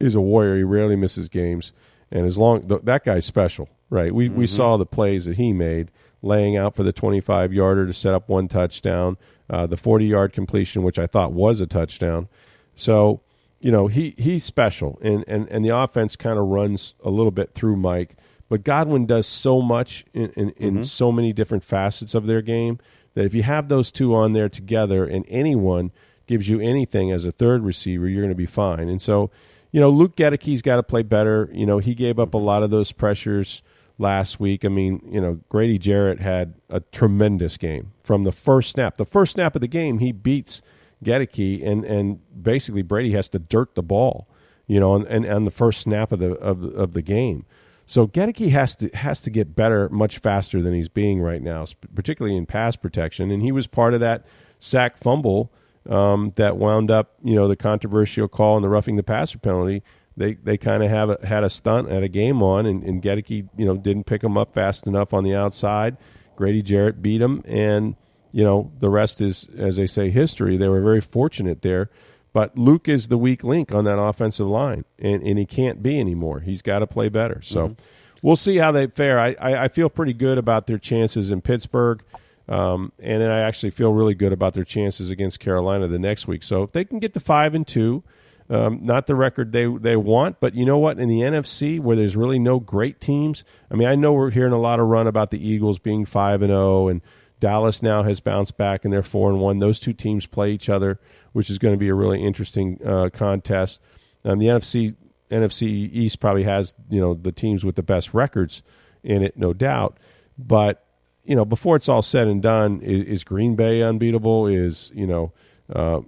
is 0.00 0.14
a 0.14 0.20
warrior. 0.20 0.56
He 0.56 0.62
rarely 0.62 0.96
misses 0.96 1.28
games, 1.28 1.72
and 2.10 2.26
as 2.26 2.36
long 2.36 2.60
that 2.66 3.04
guy's 3.04 3.24
special, 3.24 3.68
right? 3.90 4.14
We 4.14 4.28
mm-hmm. 4.28 4.38
we 4.38 4.46
saw 4.46 4.76
the 4.76 4.86
plays 4.86 5.24
that 5.26 5.36
he 5.36 5.52
made, 5.52 5.90
laying 6.22 6.56
out 6.56 6.74
for 6.74 6.82
the 6.82 6.92
25 6.92 7.52
yarder 7.52 7.86
to 7.86 7.94
set 7.94 8.14
up 8.14 8.28
one 8.28 8.48
touchdown, 8.48 9.16
uh, 9.48 9.66
the 9.66 9.76
40 9.76 10.06
yard 10.06 10.32
completion, 10.32 10.82
which 10.82 10.98
I 10.98 11.06
thought 11.06 11.32
was 11.32 11.60
a 11.60 11.66
touchdown. 11.66 12.28
So 12.74 13.20
you 13.60 13.70
know 13.70 13.86
he 13.86 14.14
he's 14.18 14.44
special, 14.44 14.98
and 15.02 15.24
and 15.26 15.48
and 15.48 15.64
the 15.64 15.76
offense 15.76 16.16
kind 16.16 16.38
of 16.38 16.46
runs 16.46 16.94
a 17.04 17.10
little 17.10 17.30
bit 17.30 17.54
through 17.54 17.76
Mike. 17.76 18.16
But 18.48 18.64
Godwin 18.64 19.06
does 19.06 19.26
so 19.26 19.62
much 19.62 20.04
in, 20.12 20.28
in, 20.36 20.50
in 20.58 20.74
mm-hmm. 20.74 20.82
so 20.82 21.10
many 21.10 21.32
different 21.32 21.64
facets 21.64 22.14
of 22.14 22.26
their 22.26 22.42
game 22.42 22.78
that 23.14 23.24
if 23.24 23.34
you 23.34 23.42
have 23.42 23.68
those 23.68 23.90
two 23.90 24.14
on 24.14 24.34
there 24.34 24.50
together 24.50 25.06
and 25.06 25.24
anyone 25.28 25.90
gives 26.32 26.48
you 26.48 26.60
anything 26.60 27.12
as 27.12 27.26
a 27.26 27.30
third 27.30 27.62
receiver, 27.62 28.08
you're 28.08 28.22
going 28.22 28.30
to 28.30 28.34
be 28.34 28.46
fine. 28.46 28.88
And 28.88 29.02
so, 29.02 29.30
you 29.70 29.78
know, 29.78 29.90
Luke 29.90 30.16
Goedeke's 30.16 30.62
got 30.62 30.76
to 30.76 30.82
play 30.82 31.02
better. 31.02 31.50
You 31.52 31.66
know, 31.66 31.76
he 31.76 31.94
gave 31.94 32.18
up 32.18 32.32
a 32.32 32.38
lot 32.38 32.62
of 32.62 32.70
those 32.70 32.90
pressures 32.90 33.60
last 33.98 34.40
week. 34.40 34.64
I 34.64 34.68
mean, 34.68 35.06
you 35.12 35.20
know, 35.20 35.40
Grady 35.50 35.76
Jarrett 35.76 36.20
had 36.20 36.54
a 36.70 36.80
tremendous 36.80 37.58
game 37.58 37.92
from 38.02 38.24
the 38.24 38.32
first 38.32 38.70
snap. 38.70 38.96
The 38.96 39.04
first 39.04 39.32
snap 39.32 39.54
of 39.54 39.60
the 39.60 39.68
game, 39.68 39.98
he 39.98 40.10
beats 40.10 40.62
Goedeke, 41.04 41.66
and 41.66 41.84
and 41.84 42.20
basically 42.42 42.80
Brady 42.80 43.12
has 43.12 43.28
to 43.30 43.38
dirt 43.38 43.74
the 43.74 43.82
ball, 43.82 44.26
you 44.66 44.80
know, 44.80 44.94
and, 44.94 45.06
and 45.06 45.26
on 45.26 45.44
the 45.44 45.50
first 45.50 45.82
snap 45.82 46.12
of 46.12 46.18
the 46.18 46.32
of, 46.36 46.64
of 46.64 46.94
the 46.94 47.02
game. 47.02 47.44
So 47.84 48.06
Goedeke 48.06 48.50
has 48.52 48.74
to 48.76 48.88
has 48.94 49.20
to 49.20 49.28
get 49.28 49.54
better 49.54 49.90
much 49.90 50.16
faster 50.16 50.62
than 50.62 50.72
he's 50.72 50.88
being 50.88 51.20
right 51.20 51.42
now, 51.42 51.66
particularly 51.94 52.38
in 52.38 52.46
pass 52.46 52.74
protection. 52.74 53.30
And 53.30 53.42
he 53.42 53.52
was 53.52 53.66
part 53.66 53.92
of 53.92 54.00
that 54.00 54.24
sack 54.58 54.96
fumble 54.96 55.52
um, 55.88 56.32
that 56.36 56.56
wound 56.56 56.90
up, 56.90 57.14
you 57.22 57.34
know, 57.34 57.48
the 57.48 57.56
controversial 57.56 58.28
call 58.28 58.56
and 58.56 58.64
the 58.64 58.68
roughing 58.68 58.96
the 58.96 59.02
passer 59.02 59.38
penalty. 59.38 59.82
They 60.16 60.34
they 60.34 60.58
kind 60.58 60.82
of 60.82 60.90
have 60.90 61.10
a, 61.10 61.26
had 61.26 61.42
a 61.42 61.50
stunt 61.50 61.88
at 61.88 62.02
a 62.02 62.08
game 62.08 62.42
on, 62.42 62.66
and, 62.66 62.82
and 62.84 63.04
you 63.28 63.48
know, 63.64 63.76
didn't 63.76 64.04
pick 64.04 64.22
him 64.22 64.36
up 64.36 64.52
fast 64.52 64.86
enough 64.86 65.14
on 65.14 65.24
the 65.24 65.34
outside. 65.34 65.96
Grady 66.36 66.62
Jarrett 66.62 67.00
beat 67.00 67.22
him, 67.22 67.42
and 67.46 67.96
you 68.30 68.44
know 68.44 68.70
the 68.78 68.90
rest 68.90 69.20
is, 69.20 69.48
as 69.56 69.76
they 69.76 69.86
say, 69.86 70.10
history. 70.10 70.56
They 70.56 70.68
were 70.68 70.82
very 70.82 71.00
fortunate 71.00 71.62
there 71.62 71.90
but 72.32 72.56
Luke 72.56 72.88
is 72.88 73.08
the 73.08 73.18
weak 73.18 73.44
link 73.44 73.74
on 73.74 73.84
that 73.84 73.98
offensive 73.98 74.46
line, 74.46 74.84
and, 74.98 75.22
and 75.22 75.38
he 75.38 75.44
can't 75.44 75.82
be 75.82 76.00
anymore. 76.00 76.40
He's 76.40 76.62
got 76.62 76.78
to 76.78 76.86
play 76.86 77.08
better. 77.08 77.42
So 77.42 77.68
mm-hmm. 77.68 77.82
we'll 78.22 78.36
see 78.36 78.56
how 78.56 78.72
they 78.72 78.86
fare. 78.86 79.18
I, 79.18 79.36
I, 79.38 79.64
I, 79.64 79.68
feel 79.68 79.90
pretty 79.90 80.14
good 80.14 80.38
about 80.38 80.66
their 80.66 80.78
chances 80.78 81.30
in 81.30 81.42
Pittsburgh. 81.42 82.02
Um, 82.52 82.92
and 82.98 83.22
then 83.22 83.30
I 83.30 83.40
actually 83.40 83.70
feel 83.70 83.92
really 83.92 84.14
good 84.14 84.32
about 84.32 84.54
their 84.54 84.64
chances 84.64 85.10
against 85.10 85.40
Carolina 85.40 85.88
the 85.88 85.98
next 85.98 86.26
week. 86.26 86.42
So 86.42 86.64
if 86.64 86.72
they 86.72 86.84
can 86.84 86.98
get 86.98 87.14
to 87.14 87.20
five 87.20 87.54
and 87.54 87.66
two, 87.66 88.02
um, 88.50 88.80
not 88.82 89.06
the 89.06 89.14
record 89.14 89.52
they 89.52 89.66
they 89.66 89.96
want, 89.96 90.40
but 90.40 90.54
you 90.54 90.64
know 90.66 90.78
what? 90.78 90.98
In 90.98 91.08
the 91.08 91.20
NFC, 91.20 91.80
where 91.80 91.96
there's 91.96 92.16
really 92.16 92.38
no 92.38 92.60
great 92.60 93.00
teams, 93.00 93.44
I 93.70 93.76
mean, 93.76 93.88
I 93.88 93.94
know 93.94 94.12
we're 94.12 94.30
hearing 94.30 94.52
a 94.52 94.60
lot 94.60 94.80
of 94.80 94.88
run 94.88 95.06
about 95.06 95.30
the 95.30 95.46
Eagles 95.46 95.78
being 95.78 96.04
five 96.04 96.42
and 96.42 96.50
zero, 96.50 96.84
oh, 96.84 96.88
and 96.88 97.00
Dallas 97.40 97.82
now 97.82 98.02
has 98.02 98.20
bounced 98.20 98.56
back 98.56 98.84
and 98.84 98.92
they're 98.92 99.02
four 99.02 99.30
and 99.30 99.40
one. 99.40 99.58
Those 99.58 99.80
two 99.80 99.92
teams 99.92 100.26
play 100.26 100.50
each 100.52 100.68
other 100.68 100.98
which 101.32 101.50
is 101.50 101.58
going 101.58 101.74
to 101.74 101.78
be 101.78 101.88
a 101.88 101.94
really 101.94 102.24
interesting 102.24 102.78
uh, 102.84 103.10
contest. 103.12 103.80
Um, 104.24 104.38
the 104.38 104.46
NFC 104.46 104.94
NFC 105.30 105.62
East 105.62 106.20
probably 106.20 106.44
has 106.44 106.74
you 106.88 107.00
know 107.00 107.14
the 107.14 107.32
teams 107.32 107.64
with 107.64 107.76
the 107.76 107.82
best 107.82 108.14
records 108.14 108.62
in 109.02 109.22
it, 109.22 109.36
no 109.36 109.52
doubt. 109.52 109.98
But 110.38 110.84
you 111.24 111.36
know, 111.36 111.44
before 111.44 111.76
it's 111.76 111.88
all 111.88 112.02
said 112.02 112.26
and 112.26 112.42
done, 112.42 112.80
is, 112.80 113.06
is 113.06 113.24
Green 113.24 113.54
Bay 113.54 113.82
unbeatable? 113.82 114.46
Is 114.46 114.90
you 114.94 115.06
know, 115.06 115.32
uh, 115.72 116.00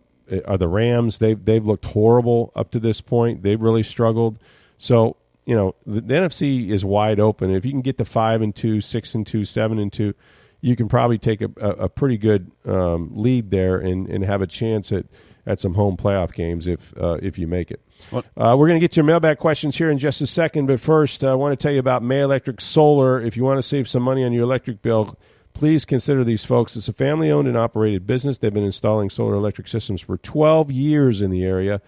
are 0.47 0.59
the 0.59 0.69
Rams? 0.69 1.19
They've 1.19 1.43
they've 1.43 1.65
looked 1.65 1.87
horrible 1.87 2.53
up 2.57 2.71
to 2.73 2.81
this 2.81 3.01
point. 3.01 3.43
They've 3.43 3.61
really 3.61 3.83
struggled. 3.83 4.39
So 4.79 5.17
you 5.47 5.55
know, 5.55 5.75
the, 5.87 6.01
the 6.01 6.15
NFC 6.15 6.71
is 6.71 6.85
wide 6.85 7.21
open. 7.21 7.55
If 7.55 7.65
you 7.65 7.71
can 7.71 7.83
get 7.83 7.99
to 7.99 8.05
five 8.05 8.43
and 8.43 8.55
two, 8.55 8.81
six 8.81 9.15
and 9.15 9.27
two, 9.27 9.45
seven 9.45 9.79
and 9.79 9.93
two, 9.93 10.15
you 10.61 10.77
can 10.77 10.89
probably 10.89 11.19
take 11.19 11.43
a, 11.43 11.51
a, 11.61 11.71
a 11.71 11.89
pretty 11.89 12.17
good 12.17 12.51
um, 12.65 13.11
lead 13.15 13.51
there 13.51 13.77
and, 13.79 14.09
and 14.09 14.25
have 14.25 14.41
a 14.41 14.47
chance 14.47 14.91
at, 14.93 15.05
at 15.47 15.61
some 15.61 15.75
home 15.75 15.97
playoff 15.97 16.33
games 16.33 16.67
if 16.67 16.95
uh, 16.97 17.19
if 17.23 17.39
you 17.39 17.47
make 17.47 17.71
it. 17.71 17.81
Uh, 18.37 18.57
we're 18.59 18.69
going 18.69 18.79
to 18.79 18.85
get 18.85 18.93
to 18.93 18.97
your 18.97 19.05
mailbag 19.05 19.39
questions 19.39 19.77
here 19.77 19.91
in 19.91 19.99
just 19.99 20.21
a 20.21 20.27
second, 20.27 20.67
but 20.67 20.81
first 20.81 21.25
I 21.25 21.35
want 21.35 21.59
to 21.59 21.63
tell 21.63 21.73
you 21.73 21.81
about 21.81 22.03
May 22.03 22.21
Electric 22.21 22.61
Solar. 22.61 23.21
If 23.21 23.37
you 23.37 23.45
want 23.45 23.59
to 23.59 23.63
save 23.63 23.89
some 23.89 24.03
money 24.03 24.25
on 24.25 24.33
your 24.33 24.45
electric 24.45 24.83
bill, 24.83 25.19
please 25.53 25.85
consider 25.85 26.25
these 26.25 26.45
folks. 26.45 26.77
It's 26.77 26.89
a 26.89 26.93
family 26.93 27.31
owned 27.31 27.49
and 27.49 27.57
operated 27.57 28.07
business. 28.07 28.39
They've 28.39 28.53
been 28.53 28.65
installing 28.65 29.11
solar 29.11 29.35
electric 29.35 29.69
systems 29.69 30.01
for 30.01 30.19
12 30.19 30.71
years 30.71 31.23
in 31.23 31.31
the 31.31 31.45
area. 31.45 31.81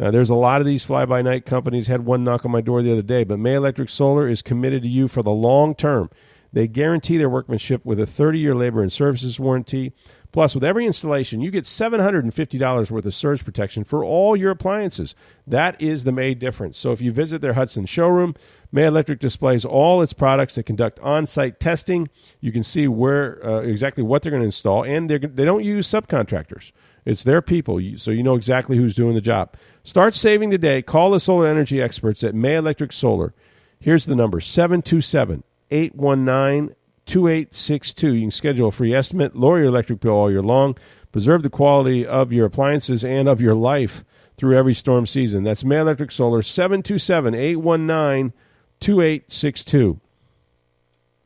Uh, 0.00 0.10
there's 0.12 0.30
a 0.30 0.34
lot 0.34 0.60
of 0.60 0.66
these 0.66 0.84
fly 0.84 1.04
by 1.04 1.22
night 1.22 1.44
companies. 1.44 1.88
Had 1.88 2.04
one 2.04 2.22
knock 2.22 2.44
on 2.44 2.52
my 2.52 2.60
door 2.60 2.82
the 2.82 2.92
other 2.92 3.02
day, 3.02 3.24
but 3.24 3.38
May 3.38 3.54
Electric 3.54 3.88
Solar 3.88 4.28
is 4.28 4.42
committed 4.42 4.82
to 4.82 4.88
you 4.88 5.08
for 5.08 5.22
the 5.22 5.32
long 5.32 5.74
term. 5.74 6.08
They 6.52 6.66
guarantee 6.66 7.18
their 7.18 7.28
workmanship 7.28 7.84
with 7.84 8.00
a 8.00 8.06
30 8.06 8.38
year 8.38 8.54
labor 8.54 8.80
and 8.80 8.92
services 8.92 9.38
warranty. 9.38 9.92
Plus, 10.30 10.54
with 10.54 10.62
every 10.62 10.84
installation, 10.84 11.40
you 11.40 11.50
get 11.50 11.64
$750 11.64 12.90
worth 12.90 13.06
of 13.06 13.14
surge 13.14 13.44
protection 13.44 13.82
for 13.82 14.04
all 14.04 14.36
your 14.36 14.50
appliances. 14.50 15.14
That 15.46 15.80
is 15.80 16.04
the 16.04 16.12
May 16.12 16.34
difference. 16.34 16.76
So 16.76 16.92
if 16.92 17.00
you 17.00 17.12
visit 17.12 17.40
their 17.40 17.54
Hudson 17.54 17.86
showroom, 17.86 18.34
May 18.70 18.84
Electric 18.84 19.20
displays 19.20 19.64
all 19.64 20.02
its 20.02 20.12
products 20.12 20.56
that 20.56 20.64
conduct 20.64 20.98
on 21.00 21.26
site 21.26 21.60
testing. 21.60 22.10
You 22.40 22.52
can 22.52 22.62
see 22.62 22.86
where 22.88 23.44
uh, 23.44 23.60
exactly 23.60 24.02
what 24.02 24.22
they're 24.22 24.30
going 24.30 24.42
to 24.42 24.46
install, 24.46 24.84
and 24.84 25.08
they 25.08 25.18
don't 25.18 25.64
use 25.64 25.88
subcontractors. 25.88 26.72
It's 27.06 27.24
their 27.24 27.40
people, 27.40 27.80
so 27.96 28.10
you 28.10 28.22
know 28.22 28.34
exactly 28.34 28.76
who's 28.76 28.94
doing 28.94 29.14
the 29.14 29.22
job. 29.22 29.54
Start 29.82 30.14
saving 30.14 30.50
today. 30.50 30.82
Call 30.82 31.10
the 31.10 31.20
solar 31.20 31.48
energy 31.48 31.80
experts 31.80 32.22
at 32.22 32.34
May 32.34 32.56
Electric 32.56 32.92
Solar. 32.92 33.32
Here's 33.80 34.04
the 34.04 34.14
number 34.14 34.40
727 34.40 35.42
819 35.70 36.74
2862. 37.08 38.14
You 38.14 38.20
can 38.20 38.30
schedule 38.30 38.68
a 38.68 38.72
free 38.72 38.94
estimate, 38.94 39.34
lower 39.34 39.58
your 39.58 39.68
electric 39.68 40.00
bill 40.00 40.12
all 40.12 40.30
year 40.30 40.42
long, 40.42 40.76
preserve 41.10 41.42
the 41.42 41.50
quality 41.50 42.06
of 42.06 42.32
your 42.32 42.46
appliances 42.46 43.04
and 43.04 43.28
of 43.28 43.40
your 43.40 43.54
life 43.54 44.04
through 44.36 44.56
every 44.56 44.74
storm 44.74 45.06
season. 45.06 45.42
That's 45.42 45.64
May 45.64 45.78
Electric 45.78 46.10
Solar, 46.12 46.42
727 46.42 47.34
819 47.34 48.32
2862. 48.80 50.00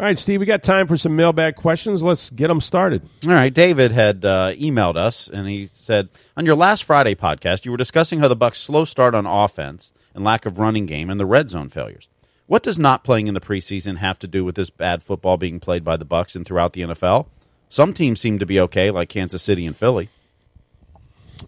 All 0.01 0.07
right, 0.07 0.18
Steve, 0.18 0.40
we 0.40 0.47
got 0.47 0.62
time 0.62 0.87
for 0.87 0.97
some 0.97 1.14
mailbag 1.14 1.55
questions. 1.55 2.03
Let's 2.03 2.31
get 2.31 2.49
them 2.49 2.61
started. 2.61 3.09
All 3.25 3.33
right, 3.33 3.53
David 3.53 3.92
had 3.92 4.25
uh, 4.25 4.53
emailed 4.55 4.97
us, 4.97 5.29
and 5.29 5.47
he 5.47 5.66
said, 5.66 6.09
on 6.37 6.47
your 6.47 6.57
last 6.57 6.85
Friday 6.85 7.14
podcast, 7.14 7.64
you 7.64 7.71
were 7.71 7.77
discussing 7.77 8.18
how 8.18 8.29
the 8.29 8.35
Bucks' 8.35 8.59
slow 8.61 8.85
start 8.85 9.14
on 9.14 9.27
offense 9.27 9.92
and 10.14 10.25
lack 10.25 10.47
of 10.47 10.59
running 10.59 10.87
game 10.87 11.11
and 11.11 11.21
the 11.21 11.27
red 11.27 11.51
zone 11.51 11.68
failures. 11.68 12.09
What 12.53 12.62
does 12.62 12.79
not 12.79 13.03
playing 13.03 13.29
in 13.29 13.33
the 13.33 13.41
preseason 13.41 13.97
have 13.97 14.19
to 14.19 14.27
do 14.27 14.45
with 14.45 14.57
this 14.57 14.69
bad 14.69 15.03
football 15.03 15.38
being 15.38 15.59
played 15.59 15.83
by 15.85 15.97
the 15.97 16.05
Bucks 16.05 16.37
and 16.37 16.45
throughout 16.45 16.75
the 16.75 16.83
NFL? 16.83 17.25
Some 17.71 17.95
teams 17.95 18.21
seem 18.21 18.38
to 18.41 18.45
be 18.45 18.61
okay, 18.61 18.91
like 18.91 19.09
Kansas 19.09 19.43
City 19.43 19.65
and 19.65 19.75
Philly. 19.75 20.11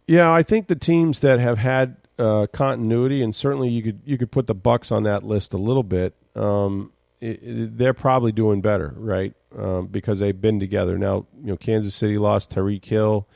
Yeah, 0.07 0.33
I 0.33 0.43
think 0.43 0.67
the 0.67 0.75
teams 0.75 1.21
that 1.21 1.41
have 1.41 1.59
had 1.59 1.97
uh, 2.19 2.47
continuity, 2.55 3.23
and 3.23 3.37
certainly 3.37 3.69
you 3.69 3.83
could 3.83 4.01
you 4.07 4.17
could 4.17 4.31
put 4.31 4.47
the 4.47 4.55
Bucks 4.55 4.91
on 4.91 5.03
that 5.03 5.23
list 5.23 5.53
a 5.53 5.59
little 5.59 5.83
bit. 5.83 6.15
Um, 6.35 6.91
it, 7.21 7.39
it, 7.43 7.77
they're 7.77 7.93
probably 7.93 8.33
doing 8.33 8.63
better, 8.63 8.95
right? 8.97 9.35
Um, 9.59 9.89
because 9.89 10.21
they've 10.21 10.41
been 10.41 10.59
together. 10.59 10.97
Now, 10.97 11.27
you 11.39 11.49
know, 11.49 11.59
Kansas 11.59 11.95
City 11.95 12.17
lost 12.17 12.49
Tyreek 12.49 12.87
Hill, 12.87 13.29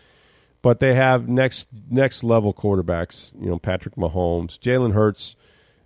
but 0.63 0.81
they 0.81 0.95
have 0.95 1.29
next 1.29 1.69
next 1.91 2.25
level 2.25 2.55
quarterbacks. 2.55 3.31
You 3.39 3.51
know, 3.51 3.59
Patrick 3.59 3.97
Mahomes, 3.97 4.59
Jalen 4.59 4.95
Hurts 4.95 5.37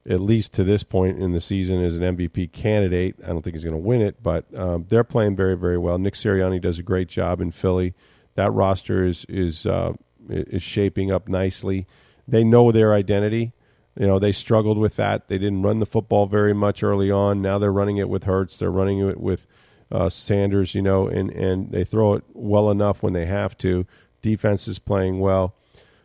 at 0.08 0.20
least 0.20 0.52
to 0.54 0.64
this 0.64 0.82
point 0.82 1.18
in 1.18 1.32
the 1.32 1.40
season, 1.40 1.82
is 1.82 1.96
an 1.96 2.16
MVP 2.16 2.52
candidate. 2.52 3.16
I 3.22 3.28
don't 3.28 3.42
think 3.42 3.54
he's 3.54 3.64
going 3.64 3.76
to 3.76 3.78
win 3.78 4.00
it, 4.00 4.22
but 4.22 4.44
um, 4.56 4.86
they're 4.88 5.04
playing 5.04 5.36
very, 5.36 5.56
very 5.56 5.78
well. 5.78 5.98
Nick 5.98 6.14
Sirianni 6.14 6.60
does 6.60 6.78
a 6.78 6.82
great 6.82 7.08
job 7.08 7.40
in 7.40 7.52
Philly. 7.52 7.94
That 8.34 8.52
roster 8.52 9.04
is 9.04 9.24
is 9.28 9.66
uh, 9.66 9.92
is 10.28 10.62
shaping 10.62 11.10
up 11.10 11.28
nicely. 11.28 11.86
They 12.26 12.44
know 12.44 12.72
their 12.72 12.94
identity. 12.94 13.52
You 13.98 14.06
know, 14.06 14.18
they 14.18 14.32
struggled 14.32 14.78
with 14.78 14.96
that. 14.96 15.28
They 15.28 15.38
didn't 15.38 15.62
run 15.62 15.78
the 15.78 15.86
football 15.86 16.26
very 16.26 16.54
much 16.54 16.82
early 16.82 17.10
on. 17.10 17.42
Now 17.42 17.58
they're 17.58 17.72
running 17.72 17.98
it 17.98 18.08
with 18.08 18.24
Hurts. 18.24 18.56
They're 18.56 18.70
running 18.70 19.06
it 19.06 19.20
with 19.20 19.46
uh, 19.90 20.08
Sanders. 20.08 20.74
You 20.74 20.82
know, 20.82 21.06
and 21.06 21.30
and 21.30 21.70
they 21.70 21.84
throw 21.84 22.14
it 22.14 22.24
well 22.32 22.70
enough 22.70 23.02
when 23.02 23.12
they 23.12 23.26
have 23.26 23.56
to. 23.58 23.86
Defense 24.20 24.66
is 24.66 24.78
playing 24.78 25.20
well. 25.20 25.54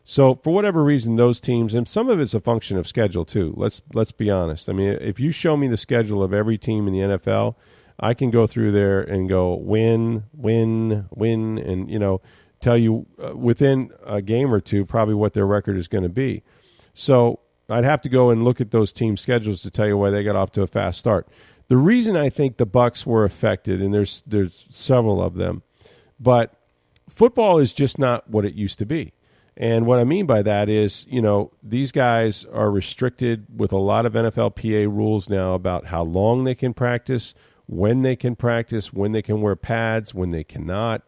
So 0.10 0.36
for 0.36 0.54
whatever 0.54 0.86
reason, 0.86 1.18
those 1.18 1.42
teams, 1.42 1.74
and 1.74 1.86
some 1.86 2.08
of 2.10 2.18
it's 2.22 2.34
a 2.34 2.40
function 2.40 2.78
of 2.78 2.88
schedule 2.88 3.26
too. 3.26 3.54
Let's 3.58 3.82
let's 3.94 4.14
be 4.14 4.30
honest. 4.30 4.70
I 4.70 4.72
mean, 4.72 4.98
if 5.02 5.20
you 5.20 5.34
show 5.34 5.58
me 5.58 5.68
the 5.68 5.76
schedule 5.76 6.24
of 6.24 6.34
every 6.34 6.58
team 6.58 6.88
in 6.88 6.94
the 6.94 7.18
NFL, 7.18 7.56
I 8.00 8.14
can 8.14 8.32
go 8.32 8.48
through 8.48 8.72
there 8.72 9.02
and 9.02 9.28
go 9.28 9.56
win, 9.56 10.24
win, 10.32 11.08
win, 11.14 11.58
and 11.58 11.92
you 11.92 12.00
know 12.00 12.22
tell 12.62 12.78
you 12.78 13.06
uh, 13.22 13.36
within 13.36 13.92
a 14.06 14.22
game 14.22 14.54
or 14.54 14.62
two 14.62 14.86
probably 14.86 15.14
what 15.14 15.34
their 15.34 15.46
record 15.46 15.76
is 15.76 15.90
going 15.90 16.04
to 16.04 16.10
be. 16.10 16.42
So 16.94 17.42
I'd 17.68 17.84
have 17.84 18.02
to 18.04 18.10
go 18.10 18.30
and 18.30 18.46
look 18.46 18.62
at 18.62 18.72
those 18.72 18.94
team 18.94 19.18
schedules 19.18 19.62
to 19.64 19.70
tell 19.70 19.88
you 19.88 19.98
why 19.98 20.10
they 20.10 20.24
got 20.24 20.38
off 20.38 20.54
to 20.54 20.62
a 20.62 20.68
fast 20.68 21.00
start. 21.00 21.28
The 21.68 21.76
reason 21.76 22.16
I 22.16 22.30
think 22.30 22.56
the 22.56 22.66
Bucks 22.66 23.06
were 23.06 23.26
affected, 23.26 23.82
and 23.82 23.94
there's 23.94 24.24
there's 24.26 24.68
several 24.70 25.22
of 25.22 25.34
them, 25.34 25.64
but 26.18 26.54
football 27.10 27.60
is 27.60 27.74
just 27.74 28.00
not 28.00 28.30
what 28.30 28.46
it 28.46 28.54
used 28.54 28.80
to 28.80 28.86
be. 28.86 29.12
And 29.60 29.88
what 29.88 30.00
I 30.00 30.04
mean 30.04 30.28
by 30.28 30.44
that 30.44 30.70
is, 30.70 31.08
you 31.10 31.20
know, 31.20 31.52
these 31.64 31.92
guys 31.92 32.46
are 32.54 32.70
restricted 32.70 33.48
with 33.58 33.72
a 33.72 33.78
lot 33.78 34.06
of 34.06 34.14
NFLPA 34.14 34.86
rules 34.86 35.30
now 35.30 35.56
about 35.56 35.88
how 35.88 36.04
long 36.04 36.44
they 36.44 36.54
can 36.54 36.76
practice, 36.76 37.34
when 37.66 38.04
they 38.04 38.16
can 38.16 38.36
practice, 38.36 38.94
when 38.94 39.14
they 39.14 39.24
can 39.24 39.42
wear 39.42 39.56
pads, 39.56 40.14
when 40.14 40.30
they 40.30 40.44
cannot. 40.44 41.02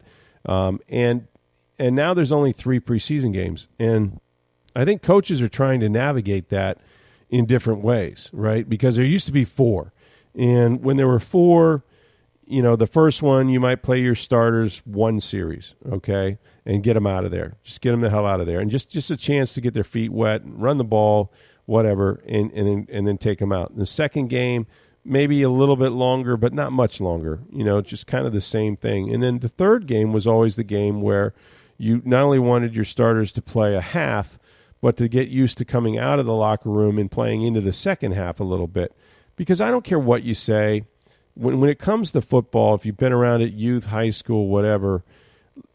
Um, 0.44 0.80
and 0.88 1.28
and 1.78 1.94
now 1.94 2.12
there's 2.12 2.32
only 2.32 2.52
three 2.52 2.80
preseason 2.80 3.32
games, 3.32 3.68
and 3.78 4.20
I 4.74 4.84
think 4.84 5.00
coaches 5.00 5.40
are 5.40 5.48
trying 5.48 5.80
to 5.80 5.88
navigate 5.88 6.50
that 6.50 6.78
in 7.30 7.46
different 7.46 7.82
ways, 7.82 8.28
right? 8.32 8.68
Because 8.68 8.96
there 8.96 9.04
used 9.04 9.26
to 9.26 9.32
be 9.32 9.44
four, 9.44 9.92
and 10.34 10.82
when 10.82 10.96
there 10.96 11.06
were 11.06 11.20
four, 11.20 11.84
you 12.44 12.62
know, 12.62 12.74
the 12.74 12.86
first 12.86 13.22
one 13.22 13.48
you 13.48 13.60
might 13.60 13.82
play 13.82 14.00
your 14.00 14.14
starters 14.14 14.82
one 14.84 15.20
series, 15.20 15.74
okay, 15.90 16.38
and 16.70 16.84
get 16.84 16.94
them 16.94 17.06
out 17.06 17.24
of 17.24 17.32
there. 17.32 17.56
Just 17.64 17.80
get 17.80 17.90
them 17.90 18.00
the 18.00 18.10
hell 18.10 18.26
out 18.26 18.40
of 18.40 18.46
there, 18.46 18.60
and 18.60 18.70
just 18.70 18.90
just 18.90 19.10
a 19.10 19.16
chance 19.16 19.52
to 19.54 19.60
get 19.60 19.74
their 19.74 19.84
feet 19.84 20.12
wet, 20.12 20.42
run 20.44 20.78
the 20.78 20.84
ball, 20.84 21.32
whatever, 21.66 22.22
and 22.26 22.52
and 22.52 22.88
and 22.88 23.08
then 23.08 23.18
take 23.18 23.40
them 23.40 23.52
out. 23.52 23.70
In 23.70 23.78
the 23.78 23.86
second 23.86 24.28
game, 24.28 24.66
maybe 25.04 25.42
a 25.42 25.50
little 25.50 25.74
bit 25.74 25.90
longer, 25.90 26.36
but 26.36 26.54
not 26.54 26.70
much 26.70 27.00
longer. 27.00 27.40
You 27.52 27.64
know, 27.64 27.80
just 27.80 28.06
kind 28.06 28.24
of 28.24 28.32
the 28.32 28.40
same 28.40 28.76
thing. 28.76 29.12
And 29.12 29.20
then 29.20 29.40
the 29.40 29.48
third 29.48 29.88
game 29.88 30.12
was 30.12 30.28
always 30.28 30.54
the 30.54 30.64
game 30.64 31.02
where 31.02 31.34
you 31.76 32.02
not 32.04 32.22
only 32.22 32.38
wanted 32.38 32.76
your 32.76 32.84
starters 32.84 33.32
to 33.32 33.42
play 33.42 33.74
a 33.74 33.80
half, 33.80 34.38
but 34.80 34.96
to 34.98 35.08
get 35.08 35.28
used 35.28 35.58
to 35.58 35.64
coming 35.64 35.98
out 35.98 36.20
of 36.20 36.26
the 36.26 36.34
locker 36.34 36.70
room 36.70 36.98
and 36.98 37.10
playing 37.10 37.42
into 37.42 37.60
the 37.60 37.72
second 37.72 38.12
half 38.12 38.38
a 38.38 38.44
little 38.44 38.68
bit. 38.68 38.94
Because 39.34 39.60
I 39.60 39.72
don't 39.72 39.84
care 39.84 39.98
what 39.98 40.22
you 40.22 40.34
say, 40.34 40.84
when 41.34 41.58
when 41.58 41.68
it 41.68 41.80
comes 41.80 42.12
to 42.12 42.22
football, 42.22 42.76
if 42.76 42.86
you've 42.86 42.96
been 42.96 43.12
around 43.12 43.42
it, 43.42 43.54
youth, 43.54 43.86
high 43.86 44.10
school, 44.10 44.46
whatever, 44.46 45.02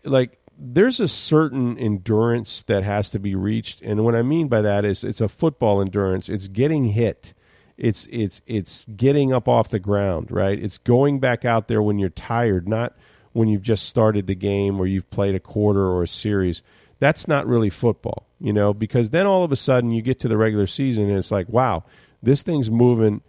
like 0.05 0.39
there's 0.57 0.99
a 0.99 1.07
certain 1.07 1.77
endurance 1.77 2.63
that 2.63 2.83
has 2.83 3.09
to 3.11 3.19
be 3.19 3.35
reached, 3.35 3.81
and 3.81 4.03
what 4.03 4.15
I 4.15 4.21
mean 4.21 4.47
by 4.47 4.61
that 4.61 4.85
is 4.85 5.03
it's 5.03 5.21
a 5.21 5.27
football 5.27 5.81
endurance. 5.81 6.29
It's 6.29 6.47
getting 6.47 6.85
hit. 6.85 7.33
It's 7.77 8.07
it's 8.09 8.41
it's 8.45 8.85
getting 8.95 9.33
up 9.33 9.47
off 9.47 9.69
the 9.69 9.79
ground, 9.79 10.31
right? 10.31 10.57
It's 10.57 10.77
going 10.77 11.19
back 11.19 11.43
out 11.43 11.67
there 11.67 11.81
when 11.81 11.99
you're 11.99 12.09
tired, 12.09 12.67
not 12.67 12.95
when 13.33 13.49
you've 13.49 13.61
just 13.61 13.87
started 13.89 14.27
the 14.27 14.35
game 14.35 14.79
or 14.79 14.87
you've 14.87 15.09
played 15.09 15.35
a 15.35 15.39
quarter 15.39 15.85
or 15.85 16.03
a 16.03 16.07
series. 16.07 16.61
That's 16.99 17.27
not 17.27 17.45
really 17.45 17.69
football, 17.69 18.25
you 18.39 18.53
know, 18.53 18.73
because 18.73 19.09
then 19.09 19.27
all 19.27 19.43
of 19.43 19.51
a 19.51 19.57
sudden 19.57 19.91
you 19.91 20.01
get 20.01 20.21
to 20.21 20.29
the 20.29 20.37
regular 20.37 20.67
season 20.67 21.09
and 21.09 21.17
it's 21.17 21.31
like, 21.31 21.49
wow, 21.49 21.83
this 22.23 22.43
thing's 22.43 22.71
moving 22.71 23.21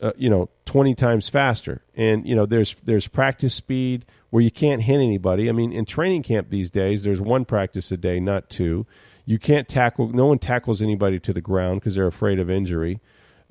uh, 0.00 0.12
you 0.16 0.30
know 0.30 0.48
20 0.66 0.94
times 0.94 1.28
faster 1.28 1.82
and 1.96 2.26
you 2.26 2.36
know 2.36 2.46
there's 2.46 2.76
there's 2.84 3.08
practice 3.08 3.54
speed 3.54 4.04
where 4.30 4.42
you 4.42 4.50
can't 4.50 4.82
hit 4.82 4.96
anybody. 4.96 5.48
I 5.48 5.52
mean 5.52 5.72
in 5.72 5.84
training 5.84 6.22
camp 6.22 6.50
these 6.50 6.70
days 6.70 7.02
there's 7.02 7.20
one 7.20 7.44
practice 7.44 7.90
a 7.90 7.96
day 7.96 8.20
not 8.20 8.50
two. 8.50 8.86
You 9.24 9.38
can't 9.38 9.68
tackle 9.68 10.08
no 10.08 10.26
one 10.26 10.38
tackles 10.38 10.80
anybody 10.80 11.20
to 11.20 11.32
the 11.32 11.40
ground 11.40 11.80
because 11.80 11.94
they're 11.94 12.06
afraid 12.06 12.38
of 12.38 12.50
injury. 12.50 13.00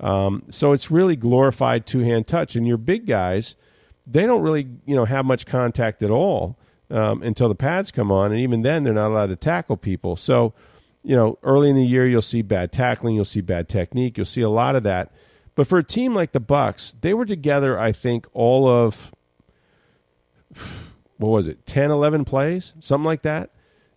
Um, 0.00 0.44
so 0.50 0.72
it's 0.72 0.90
really 0.90 1.16
glorified 1.16 1.86
two-hand 1.86 2.28
touch. 2.28 2.54
And 2.54 2.66
your 2.66 2.76
big 2.76 3.06
guys 3.06 3.54
they 4.06 4.24
don't 4.24 4.42
really 4.42 4.68
you 4.86 4.96
know 4.96 5.04
have 5.04 5.24
much 5.24 5.46
contact 5.46 6.02
at 6.02 6.10
all 6.10 6.58
um, 6.90 7.22
until 7.22 7.48
the 7.48 7.54
pads 7.54 7.90
come 7.90 8.10
on. 8.10 8.32
And 8.32 8.40
even 8.40 8.62
then 8.62 8.84
they're 8.84 8.92
not 8.94 9.08
allowed 9.08 9.26
to 9.26 9.36
tackle 9.36 9.76
people. 9.76 10.16
So 10.16 10.54
you 11.02 11.16
know 11.16 11.38
early 11.42 11.70
in 11.70 11.76
the 11.76 11.84
year 11.84 12.06
you'll 12.06 12.22
see 12.22 12.42
bad 12.42 12.72
tackling 12.72 13.14
you'll 13.14 13.24
see 13.24 13.40
bad 13.40 13.68
technique 13.68 14.16
you'll 14.16 14.26
see 14.26 14.42
a 14.42 14.48
lot 14.48 14.76
of 14.76 14.82
that. 14.84 15.12
But 15.58 15.66
for 15.66 15.78
a 15.78 15.82
team 15.82 16.14
like 16.14 16.30
the 16.30 16.38
Bucks, 16.38 16.94
they 17.00 17.12
were 17.12 17.26
together, 17.26 17.76
I 17.76 17.90
think, 17.90 18.28
all 18.32 18.68
of 18.68 19.10
what 21.18 21.28
was 21.30 21.46
it, 21.46 21.66
10, 21.66 21.90
11 21.90 22.24
plays, 22.24 22.72
something 22.80 23.04
like 23.04 23.22
that, 23.22 23.50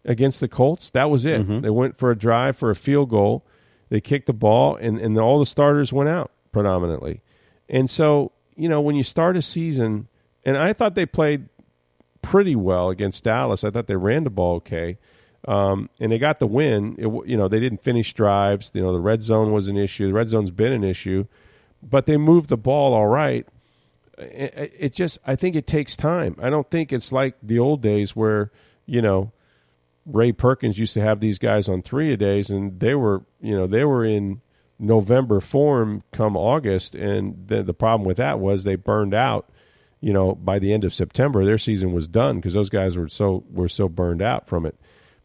against 0.05 0.39
the 0.39 0.47
Colts. 0.47 0.89
That 0.91 1.09
was 1.09 1.25
it. 1.25 1.47
Mhm. 1.47 1.61
They 1.61 1.69
went 1.69 1.97
for 1.97 2.09
a 2.11 2.17
drive 2.17 2.57
for 2.57 2.69
a 2.69 2.75
field 2.75 3.09
goal. 3.09 3.45
They 3.89 4.01
kicked 4.01 4.27
the 4.27 4.33
ball, 4.33 4.75
and, 4.75 4.99
and 4.99 5.17
all 5.19 5.39
the 5.39 5.45
starters 5.45 5.91
went 5.93 6.09
out 6.09 6.31
predominantly. 6.51 7.21
And 7.69 7.89
so, 7.89 8.31
you 8.55 8.67
know, 8.69 8.81
when 8.81 8.95
you 8.95 9.03
start 9.03 9.37
a 9.37 9.41
season, 9.41 10.07
and 10.43 10.57
I 10.57 10.73
thought 10.73 10.95
they 10.95 11.05
played 11.05 11.47
pretty 12.21 12.55
well 12.55 12.89
against 12.89 13.23
Dallas. 13.23 13.63
I 13.63 13.71
thought 13.71 13.87
they 13.87 13.95
ran 13.95 14.23
the 14.23 14.29
ball 14.29 14.55
okay. 14.57 14.97
Um, 15.47 15.89
and 15.99 16.11
they 16.11 16.19
got 16.19 16.39
the 16.39 16.45
win. 16.47 16.95
It, 16.99 17.07
you 17.27 17.35
know, 17.35 17.47
they 17.47 17.59
didn't 17.59 17.81
finish 17.83 18.13
drives. 18.13 18.71
You 18.73 18.81
know, 18.83 18.93
the 18.93 18.99
red 18.99 19.23
zone 19.23 19.51
was 19.51 19.67
an 19.67 19.77
issue. 19.77 20.05
The 20.05 20.13
red 20.13 20.29
zone's 20.29 20.51
been 20.51 20.71
an 20.71 20.83
issue, 20.83 21.25
but 21.81 22.05
they 22.05 22.17
moved 22.17 22.49
the 22.49 22.57
ball 22.57 22.93
all 22.93 23.07
right. 23.07 23.47
It, 24.17 24.73
it 24.77 24.93
just, 24.93 25.19
I 25.25 25.35
think 25.35 25.55
it 25.55 25.67
takes 25.67 25.95
time. 25.95 26.35
I 26.41 26.49
don't 26.49 26.69
think 26.69 26.91
it's 26.93 27.11
like 27.11 27.35
the 27.41 27.59
old 27.59 27.81
days 27.81 28.15
where, 28.15 28.51
you 28.85 29.01
know, 29.01 29.31
Ray 30.05 30.31
Perkins 30.31 30.79
used 30.79 30.93
to 30.95 31.01
have 31.01 31.19
these 31.19 31.37
guys 31.37 31.69
on 31.69 31.81
three 31.81 32.11
a 32.11 32.17
days, 32.17 32.49
and 32.49 32.79
they 32.79 32.95
were, 32.95 33.23
you 33.39 33.55
know, 33.55 33.67
they 33.67 33.85
were 33.85 34.03
in 34.03 34.41
November 34.79 35.39
form 35.39 36.03
come 36.11 36.35
August, 36.35 36.95
and 36.95 37.47
the 37.47 37.61
the 37.61 37.73
problem 37.73 38.05
with 38.05 38.17
that 38.17 38.39
was 38.39 38.63
they 38.63 38.75
burned 38.75 39.13
out. 39.13 39.47
You 39.99 40.11
know, 40.11 40.33
by 40.33 40.57
the 40.57 40.73
end 40.73 40.83
of 40.83 40.95
September, 40.95 41.45
their 41.45 41.59
season 41.59 41.93
was 41.93 42.07
done 42.07 42.37
because 42.37 42.53
those 42.53 42.69
guys 42.69 42.97
were 42.97 43.07
so 43.07 43.43
were 43.51 43.69
so 43.69 43.87
burned 43.87 44.23
out 44.23 44.47
from 44.47 44.65
it. 44.65 44.75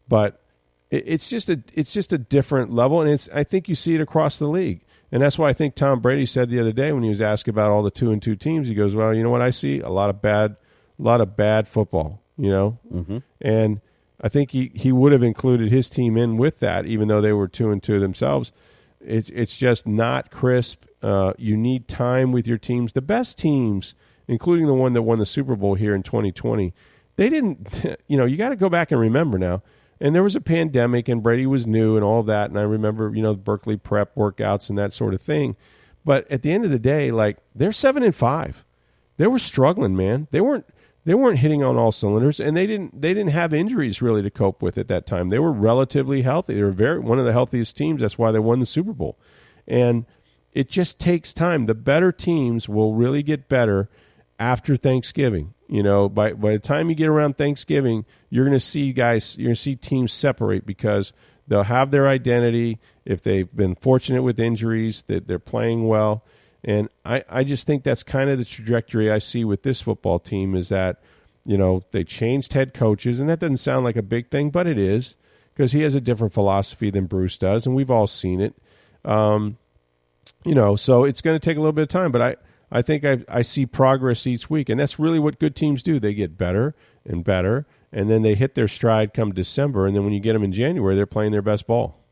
But 0.07 0.39
it, 0.91 1.03
it's 1.07 1.27
just 1.27 1.49
a 1.49 1.63
it's 1.73 1.91
just 1.91 2.13
a 2.13 2.19
different 2.19 2.71
level, 2.71 3.01
and 3.01 3.09
it's 3.09 3.27
I 3.33 3.43
think 3.43 3.67
you 3.67 3.73
see 3.73 3.95
it 3.95 4.01
across 4.01 4.37
the 4.37 4.47
league, 4.47 4.81
and 5.11 5.21
that's 5.21 5.37
why 5.37 5.49
I 5.49 5.53
think 5.53 5.75
Tom 5.75 5.99
Brady 5.99 6.25
said 6.25 6.49
the 6.49 6.59
other 6.59 6.71
day 6.71 6.91
when 6.91 7.03
he 7.03 7.09
was 7.09 7.21
asked 7.21 7.47
about 7.47 7.71
all 7.71 7.83
the 7.83 7.91
two 7.91 8.11
and 8.11 8.21
two 8.21 8.35
teams, 8.35 8.67
he 8.67 8.73
goes, 8.73 8.93
"Well, 8.95 9.13
you 9.13 9.23
know 9.23 9.29
what 9.29 9.41
I 9.41 9.49
see 9.51 9.79
a 9.79 9.89
lot 9.89 10.09
of 10.09 10.21
bad, 10.21 10.55
a 10.99 11.01
lot 11.03 11.21
of 11.21 11.35
bad 11.37 11.67
football, 11.67 12.21
you 12.37 12.49
know," 12.49 12.77
Mhm. 12.93 13.23
and 13.41 13.81
I 14.21 14.29
think 14.29 14.51
he, 14.51 14.71
he 14.73 14.91
would 14.91 15.11
have 15.11 15.21
included 15.23 15.69
his 15.71 15.89
team 15.89 16.17
in 16.17 16.37
with 16.37 16.59
that, 16.59 16.85
even 16.87 17.07
though 17.07 17.21
they 17.21 17.33
were 17.33 17.47
two 17.47 17.69
and 17.71 17.81
two 17.83 17.99
themselves. 17.99 18.51
It's 18.99 19.29
it's 19.29 19.55
just 19.55 19.87
not 19.87 20.31
crisp. 20.31 20.83
Uh, 21.03 21.33
you 21.37 21.55
need 21.55 21.87
time 21.87 22.31
with 22.31 22.47
your 22.47 22.57
teams. 22.57 22.93
The 22.93 23.01
best 23.01 23.37
teams, 23.37 23.93
including 24.27 24.65
the 24.65 24.73
one 24.73 24.93
that 24.93 25.03
won 25.03 25.19
the 25.19 25.25
Super 25.25 25.55
Bowl 25.55 25.75
here 25.75 25.93
in 25.93 26.01
2020, 26.03 26.73
they 27.15 27.29
didn't. 27.29 27.67
You 28.07 28.17
know, 28.17 28.25
you 28.25 28.37
got 28.37 28.49
to 28.49 28.55
go 28.55 28.69
back 28.69 28.91
and 28.91 28.99
remember 28.99 29.37
now. 29.37 29.61
And 29.99 30.13
there 30.13 30.23
was 30.23 30.35
a 30.35 30.41
pandemic, 30.41 31.07
and 31.07 31.23
Brady 31.23 31.47
was 31.47 31.65
new, 31.65 31.95
and 31.95 32.03
all 32.03 32.23
that. 32.23 32.49
And 32.49 32.59
I 32.59 32.63
remember, 32.63 33.11
you 33.15 33.21
know, 33.21 33.35
Berkeley 33.35 33.77
prep 33.77 34.15
workouts 34.15 34.69
and 34.69 34.77
that 34.77 34.93
sort 34.93 35.13
of 35.13 35.21
thing. 35.21 35.55
But 36.05 36.29
at 36.31 36.41
the 36.41 36.51
end 36.51 36.65
of 36.65 36.71
the 36.71 36.79
day, 36.79 37.11
like 37.11 37.37
they're 37.53 37.71
seven 37.71 38.03
and 38.03 38.15
five. 38.15 38.63
They 39.17 39.27
were 39.27 39.39
struggling, 39.39 39.95
man. 39.95 40.27
They 40.31 40.41
weren't 40.41 40.65
they 41.03 41.13
weren't 41.13 41.39
hitting 41.39 41.63
on 41.63 41.77
all 41.77 41.91
cylinders, 41.91 42.39
and 42.39 42.55
they 42.55 42.67
didn't 42.67 43.01
they 43.01 43.13
didn't 43.13 43.31
have 43.31 43.53
injuries 43.53 44.01
really 44.01 44.21
to 44.21 44.29
cope 44.29 44.61
with 44.61 44.77
at 44.77 44.87
that 44.89 45.07
time. 45.07 45.29
They 45.29 45.39
were 45.39 45.51
relatively 45.51 46.21
healthy. 46.21 46.53
They 46.53 46.63
were 46.63 46.71
very 46.71 46.99
one 46.99 47.19
of 47.19 47.25
the 47.25 47.33
healthiest 47.33 47.75
teams. 47.75 48.01
That's 48.01 48.17
why 48.17 48.31
they 48.31 48.39
won 48.39 48.59
the 48.59 48.65
Super 48.65 48.93
Bowl. 48.93 49.17
And 49.67 50.05
it 50.53 50.69
just 50.69 50.99
takes 50.99 51.33
time. 51.33 51.65
The 51.65 51.75
better 51.75 52.11
teams 52.11 52.69
will 52.69 52.93
really 52.93 53.23
get 53.23 53.49
better 53.49 53.89
after 54.39 54.75
Thanksgiving. 54.75 55.53
You 55.67 55.83
know, 55.83 56.07
by 56.07 56.33
by 56.33 56.53
the 56.53 56.59
time 56.59 56.89
you 56.89 56.95
get 56.95 57.09
around 57.09 57.37
Thanksgiving, 57.37 58.05
you're 58.29 58.45
going 58.45 58.57
to 58.57 58.59
see 58.59 58.93
guys, 58.93 59.37
you're 59.37 59.47
going 59.47 59.55
to 59.55 59.61
see 59.61 59.75
teams 59.75 60.13
separate 60.13 60.65
because 60.65 61.11
they'll 61.47 61.63
have 61.63 61.91
their 61.91 62.07
identity. 62.07 62.79
If 63.05 63.21
they've 63.21 63.53
been 63.53 63.75
fortunate 63.75 64.23
with 64.23 64.39
injuries, 64.39 65.03
that 65.07 65.27
they're 65.27 65.39
playing 65.39 65.87
well. 65.87 66.23
And 66.63 66.89
I, 67.05 67.23
I 67.29 67.43
just 67.43 67.67
think 67.67 67.83
that's 67.83 68.03
kind 68.03 68.29
of 68.29 68.37
the 68.37 68.45
trajectory 68.45 69.11
I 69.11 69.19
see 69.19 69.45
with 69.45 69.63
this 69.63 69.81
football 69.81 70.19
team 70.19 70.55
is 70.55 70.69
that, 70.69 71.01
you 71.45 71.57
know, 71.57 71.83
they 71.91 72.03
changed 72.03 72.53
head 72.53 72.73
coaches, 72.73 73.19
and 73.19 73.29
that 73.29 73.39
doesn't 73.39 73.57
sound 73.57 73.85
like 73.85 73.95
a 73.95 74.01
big 74.01 74.29
thing, 74.29 74.49
but 74.49 74.67
it 74.67 74.77
is 74.77 75.15
because 75.53 75.71
he 75.71 75.81
has 75.81 75.95
a 75.95 76.01
different 76.01 76.33
philosophy 76.33 76.89
than 76.89 77.05
Bruce 77.05 77.37
does, 77.37 77.65
and 77.65 77.75
we've 77.75 77.91
all 77.91 78.07
seen 78.07 78.41
it. 78.41 78.53
Um, 79.05 79.57
you 80.43 80.55
know, 80.55 80.75
so 80.75 81.03
it's 81.03 81.21
going 81.21 81.39
to 81.39 81.43
take 81.43 81.57
a 81.57 81.59
little 81.59 81.71
bit 81.71 81.83
of 81.83 81.89
time, 81.89 82.11
but 82.11 82.21
I, 82.21 82.35
I 82.71 82.81
think 82.81 83.05
I, 83.05 83.19
I 83.29 83.41
see 83.43 83.65
progress 83.65 84.27
each 84.27 84.49
week, 84.49 84.69
and 84.69 84.79
that's 84.79 84.99
really 84.99 85.19
what 85.19 85.39
good 85.39 85.55
teams 85.55 85.81
do. 85.81 85.99
They 85.99 86.13
get 86.13 86.37
better 86.37 86.75
and 87.05 87.23
better, 87.23 87.65
and 87.91 88.09
then 88.09 88.21
they 88.21 88.35
hit 88.35 88.55
their 88.55 88.67
stride 88.67 89.13
come 89.13 89.33
December, 89.33 89.87
and 89.87 89.95
then 89.95 90.03
when 90.03 90.13
you 90.13 90.19
get 90.19 90.33
them 90.33 90.43
in 90.43 90.51
January, 90.51 90.95
they're 90.95 91.05
playing 91.05 91.31
their 91.31 91.41
best 91.41 91.65
ball. 91.65 92.03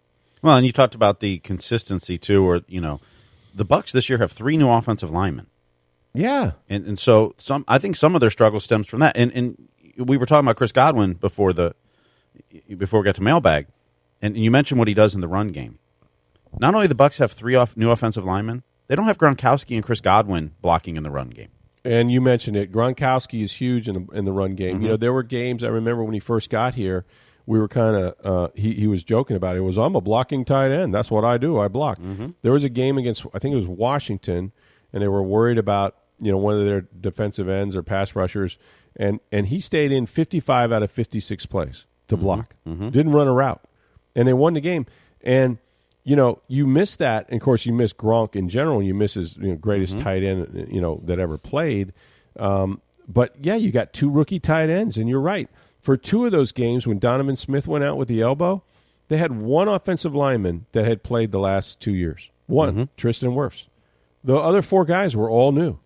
Well, 0.42 0.56
and 0.56 0.66
you 0.66 0.72
talked 0.72 0.96
about 0.96 1.20
the 1.20 1.40
consistency 1.40 2.18
too, 2.18 2.48
or 2.48 2.62
you 2.68 2.80
know, 2.80 3.02
the 3.54 3.66
Bucks 3.66 3.92
this 3.92 4.10
year 4.10 4.20
have 4.20 4.32
three 4.32 4.58
new 4.58 4.70
offensive 4.70 5.10
linemen, 5.10 5.48
Yeah, 6.14 6.52
and 6.70 6.86
and 6.86 7.00
so 7.00 7.34
some. 7.38 7.66
I 7.68 7.78
think 7.78 7.96
some 7.96 8.16
of 8.16 8.22
their 8.22 8.30
struggle 8.30 8.60
stems 8.60 8.88
from 8.88 9.00
that. 9.00 9.18
And 9.18 9.32
and 9.34 9.68
we 9.98 10.18
were 10.18 10.26
talking 10.26 10.46
about 10.46 10.58
Chris 10.58 10.72
Godwin 10.72 11.14
before 11.14 11.52
the 11.52 11.76
before 12.78 13.00
we 13.02 13.06
got 13.06 13.16
to 13.16 13.24
mailbag, 13.24 13.68
and 14.22 14.38
you 14.38 14.52
mentioned 14.52 14.80
what 14.80 14.88
he 14.88 14.94
does 14.94 15.16
in 15.16 15.22
the 15.22 15.28
run 15.28 15.50
game. 15.50 15.80
Not 16.60 16.76
only 16.76 16.88
the 16.88 16.96
Bucks 16.96 17.18
have 17.18 17.32
three 17.32 17.56
off 17.56 17.76
new 17.76 17.90
offensive 17.90 18.24
linemen, 18.24 18.64
they 18.88 18.96
don't 18.96 19.06
have 19.06 19.18
Gronkowski 19.18 19.76
and 19.76 19.84
Chris 19.84 20.02
Godwin 20.02 20.54
blocking 20.62 20.96
in 20.96 21.04
the 21.04 21.12
run 21.12 21.30
game. 21.30 21.50
and 21.84 22.12
you 22.12 22.22
mentioned 22.22 22.58
it. 22.58 22.72
Gronkowski 22.72 23.44
is 23.44 23.54
huge 23.54 23.88
in 23.88 23.94
the 23.94 24.18
in 24.18 24.26
the 24.26 24.32
run 24.32 24.56
game. 24.56 24.68
You 24.68 24.74
mm-hmm. 24.76 24.88
know, 24.88 24.98
there 24.98 25.14
were 25.14 25.24
games 25.24 25.64
I 25.64 25.68
remember 25.68 26.04
when 26.04 26.14
he 26.14 26.20
first 26.20 26.50
got 26.50 26.76
here. 26.76 27.06
We 27.48 27.60
were 27.60 27.68
kind 27.68 27.96
of 27.96 28.26
uh, 28.26 28.48
he 28.56 28.74
he 28.74 28.88
was 28.88 29.04
joking 29.04 29.36
about 29.36 29.56
it. 29.56 29.60
It 29.60 29.62
was 29.62 29.78
I'm 29.78 29.96
a 29.96 30.02
blocking 30.02 30.46
tight 30.46 30.72
end. 30.72 30.94
That's 30.94 31.12
what 31.12 31.24
I 31.24 31.38
do. 31.38 31.60
I 31.60 31.68
block. 31.68 32.00
Mm-hmm. 32.00 32.30
There 32.42 32.52
was 32.52 32.64
a 32.64 32.70
game 32.70 32.98
against 32.98 33.26
I 33.34 33.40
think 33.40 33.54
it 33.54 33.58
was 33.58 33.68
Washington, 33.68 34.52
and 34.92 35.04
they 35.04 35.08
were 35.08 35.24
worried 35.24 35.58
about 35.58 35.96
you 36.20 36.32
know 36.32 36.38
one 36.38 36.58
of 36.58 36.66
their 36.66 36.82
defensive 36.82 37.48
ends 37.48 37.76
or 37.76 37.84
pass 37.84 38.16
rushers 38.16 38.58
and 38.96 39.20
and 39.32 39.48
he 39.48 39.60
stayed 39.60 39.92
in 39.92 40.06
55 40.06 40.72
out 40.72 40.84
of 40.84 40.92
56 40.92 41.46
plays 41.46 41.86
to 42.08 42.16
mm-hmm. 42.16 42.24
block. 42.24 42.56
Didn't 42.92 43.12
run 43.12 43.28
a 43.28 43.34
route, 43.34 43.64
and 44.16 44.28
they 44.28 44.34
won 44.34 44.54
the 44.54 44.62
game. 44.62 44.86
And 45.22 45.58
you 46.06 46.16
know, 46.16 46.40
you 46.48 46.66
miss 46.66 46.96
that. 46.98 47.28
And 47.28 47.42
of 47.42 47.44
course, 47.44 47.66
you 47.66 47.74
miss 47.74 47.92
Gronk 47.92 48.36
in 48.36 48.48
general. 48.48 48.82
You 48.82 48.94
miss 48.94 49.16
his 49.16 49.36
you 49.36 49.50
know, 49.50 49.56
greatest 49.56 49.98
tight 50.00 50.24
end 50.24 50.70
you 50.72 50.80
know 50.80 51.02
that 51.04 51.20
ever 51.20 51.38
played. 51.38 51.92
Um, 52.40 52.80
but 53.08 53.36
yeah, 53.42 53.56
you 53.56 53.72
got 53.72 53.92
two 53.92 54.10
rookie 54.10 54.40
tight 54.40 54.70
ends, 54.70 54.98
and 54.98 55.10
you're 55.10 55.20
right. 55.20 55.50
For 55.82 55.98
two 55.98 56.26
of 56.26 56.32
those 56.32 56.52
games, 56.52 56.88
when 56.88 57.00
Donovan 57.00 57.36
Smith 57.36 57.68
went 57.68 57.84
out 57.84 57.98
with 57.98 58.08
the 58.08 58.22
elbow, 58.22 58.64
they 59.08 59.18
had 59.18 59.40
one 59.40 59.68
offensive 59.68 60.16
lineman 60.16 60.68
that 60.72 60.86
had 60.86 61.04
played 61.04 61.32
the 61.32 61.40
last 61.40 61.80
two 61.80 61.94
years. 61.94 62.30
One, 62.48 62.90
Tristan 62.98 63.32
Wirfs. 63.32 63.66
The 64.24 64.36
other 64.36 64.62
four 64.62 64.86
guys 64.86 65.16
were 65.16 65.30
all 65.30 65.52
new. 65.52 65.80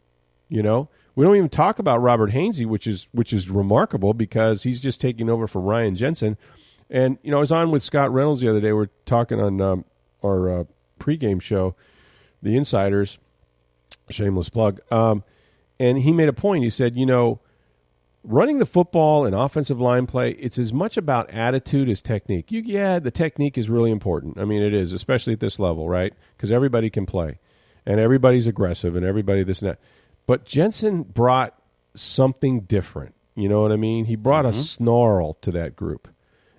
You 0.49 0.63
know, 0.63 0.89
we 1.15 1.23
don't 1.25 1.36
even 1.36 1.49
talk 1.49 1.79
about 1.79 2.01
Robert 2.01 2.32
Hainsey, 2.32 2.65
which 2.65 2.88
is 2.88 3.08
which 3.13 3.32
is 3.32 3.49
remarkable 3.49 4.13
because 4.13 4.63
he's 4.63 4.82
just 4.82 4.99
taking 4.99 5.29
over 5.29 5.47
for 5.47 5.62
Ryan 5.62 5.95
Jensen. 5.95 6.38
And 6.89 7.17
you 7.21 7.32
know, 7.32 7.38
I 7.38 7.41
was 7.41 7.51
on 7.51 7.71
with 7.71 7.84
Scott 7.84 8.12
Reynolds 8.12 8.41
the 8.41 8.49
other 8.49 8.62
day. 8.62 8.73
We're 8.73 8.89
talking 9.05 9.39
on 9.39 9.62
um, 9.62 9.86
our 10.23 10.60
uh, 10.60 10.63
pregame 10.99 11.41
show, 11.41 11.75
the 12.41 12.55
Insiders. 12.55 13.19
Shameless 14.12 14.49
plug. 14.49 14.79
Um, 14.91 15.23
and 15.79 15.99
he 15.99 16.12
made 16.12 16.29
a 16.29 16.34
point. 16.34 16.63
He 16.63 16.71
said, 16.71 16.95
you 16.95 17.05
know, 17.05 17.39
running 18.23 18.60
the 18.60 18.65
football 18.65 19.25
and 19.25 19.36
offensive 19.36 19.79
line 19.79 20.08
play, 20.08 20.32
it's 20.32 20.58
as 20.58 20.73
much 20.73 20.97
about 20.97 21.29
attitude 21.29 21.89
as 21.89 22.01
technique. 22.01 22.51
You, 22.51 22.62
yeah, 22.62 22.99
the 22.99 23.12
technique 23.12 23.58
is 23.58 23.69
really 23.69 23.91
important. 23.91 24.39
I 24.39 24.45
mean, 24.45 24.62
it 24.62 24.73
is, 24.73 24.93
especially 24.93 25.34
at 25.34 25.39
this 25.39 25.60
level, 25.60 25.88
right? 25.88 26.13
Because 26.36 26.51
everybody 26.51 26.89
can 26.89 27.05
play, 27.05 27.39
and 27.86 27.99
everybody's 27.99 28.47
aggressive, 28.47 28.95
and 28.95 29.05
everybody 29.05 29.43
this 29.43 29.62
and 29.62 29.71
that. 29.71 29.79
But 30.25 30.45
Jensen 30.45 31.03
brought 31.03 31.55
something 31.95 32.62
different. 32.62 33.15
You 33.36 33.47
know 33.47 33.62
what 33.62 33.71
I 33.71 33.77
mean? 33.77 34.05
He 34.05 34.15
brought 34.15 34.45
a 34.45 34.53
snarl 34.53 35.36
to 35.41 35.51
that 35.51 35.75
group, 35.75 36.08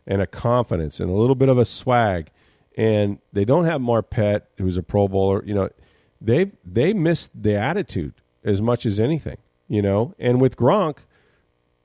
and 0.07 0.23
a 0.23 0.27
confidence, 0.27 1.01
and 1.01 1.11
a 1.11 1.15
little 1.15 1.35
bit 1.35 1.49
of 1.49 1.59
a 1.59 1.65
swag. 1.65 2.31
And 2.77 3.19
they 3.33 3.45
don't 3.45 3.65
have 3.65 3.81
Marpet, 3.81 4.43
who's 4.59 4.77
a 4.77 4.83
Pro 4.83 5.09
Bowler. 5.09 5.45
You 5.45 5.55
know, 5.55 5.71
they 6.21 6.53
they 6.65 6.93
missed 6.93 7.31
the 7.35 7.57
attitude 7.57 8.15
as 8.45 8.63
much 8.63 8.87
as 8.87 9.01
anything. 9.01 9.39
You 9.69 9.83
know, 9.83 10.15
and 10.19 10.41
with 10.41 10.57
Gronk, 10.57 10.99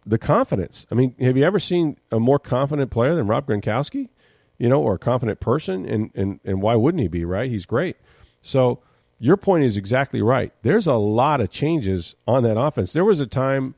the 0.06 0.18
confidence. 0.18 0.86
I 0.92 0.96
mean, 0.96 1.16
have 1.20 1.38
you 1.38 1.44
ever 1.44 1.60
seen 1.60 1.98
a 2.12 2.20
more 2.20 2.40
confident 2.40 2.92
player 2.92 3.16
than 3.16 3.28
Rob 3.28 3.48
Gronkowski? 3.48 4.10
You 4.58 4.70
know, 4.70 4.82
or 4.82 4.96
a 4.96 5.00
confident 5.00 5.40
person, 5.40 5.86
and 5.86 6.12
and 6.16 6.40
and 6.46 6.62
why 6.62 6.76
wouldn't 6.76 7.02
he 7.02 7.08
be? 7.08 7.26
Right? 7.26 7.50
He's 7.50 7.66
great. 7.66 7.98
So 8.42 8.82
your 9.20 9.38
point 9.38 9.64
is 9.64 9.78
exactly 9.78 10.22
right. 10.22 10.54
There's 10.62 10.88
a 10.88 10.96
lot 10.96 11.42
of 11.42 11.50
changes 11.50 12.16
on 12.28 12.44
that 12.44 12.60
offense. 12.60 12.94
There 12.94 13.06
was 13.06 13.20
a 13.20 13.26
time 13.26 13.76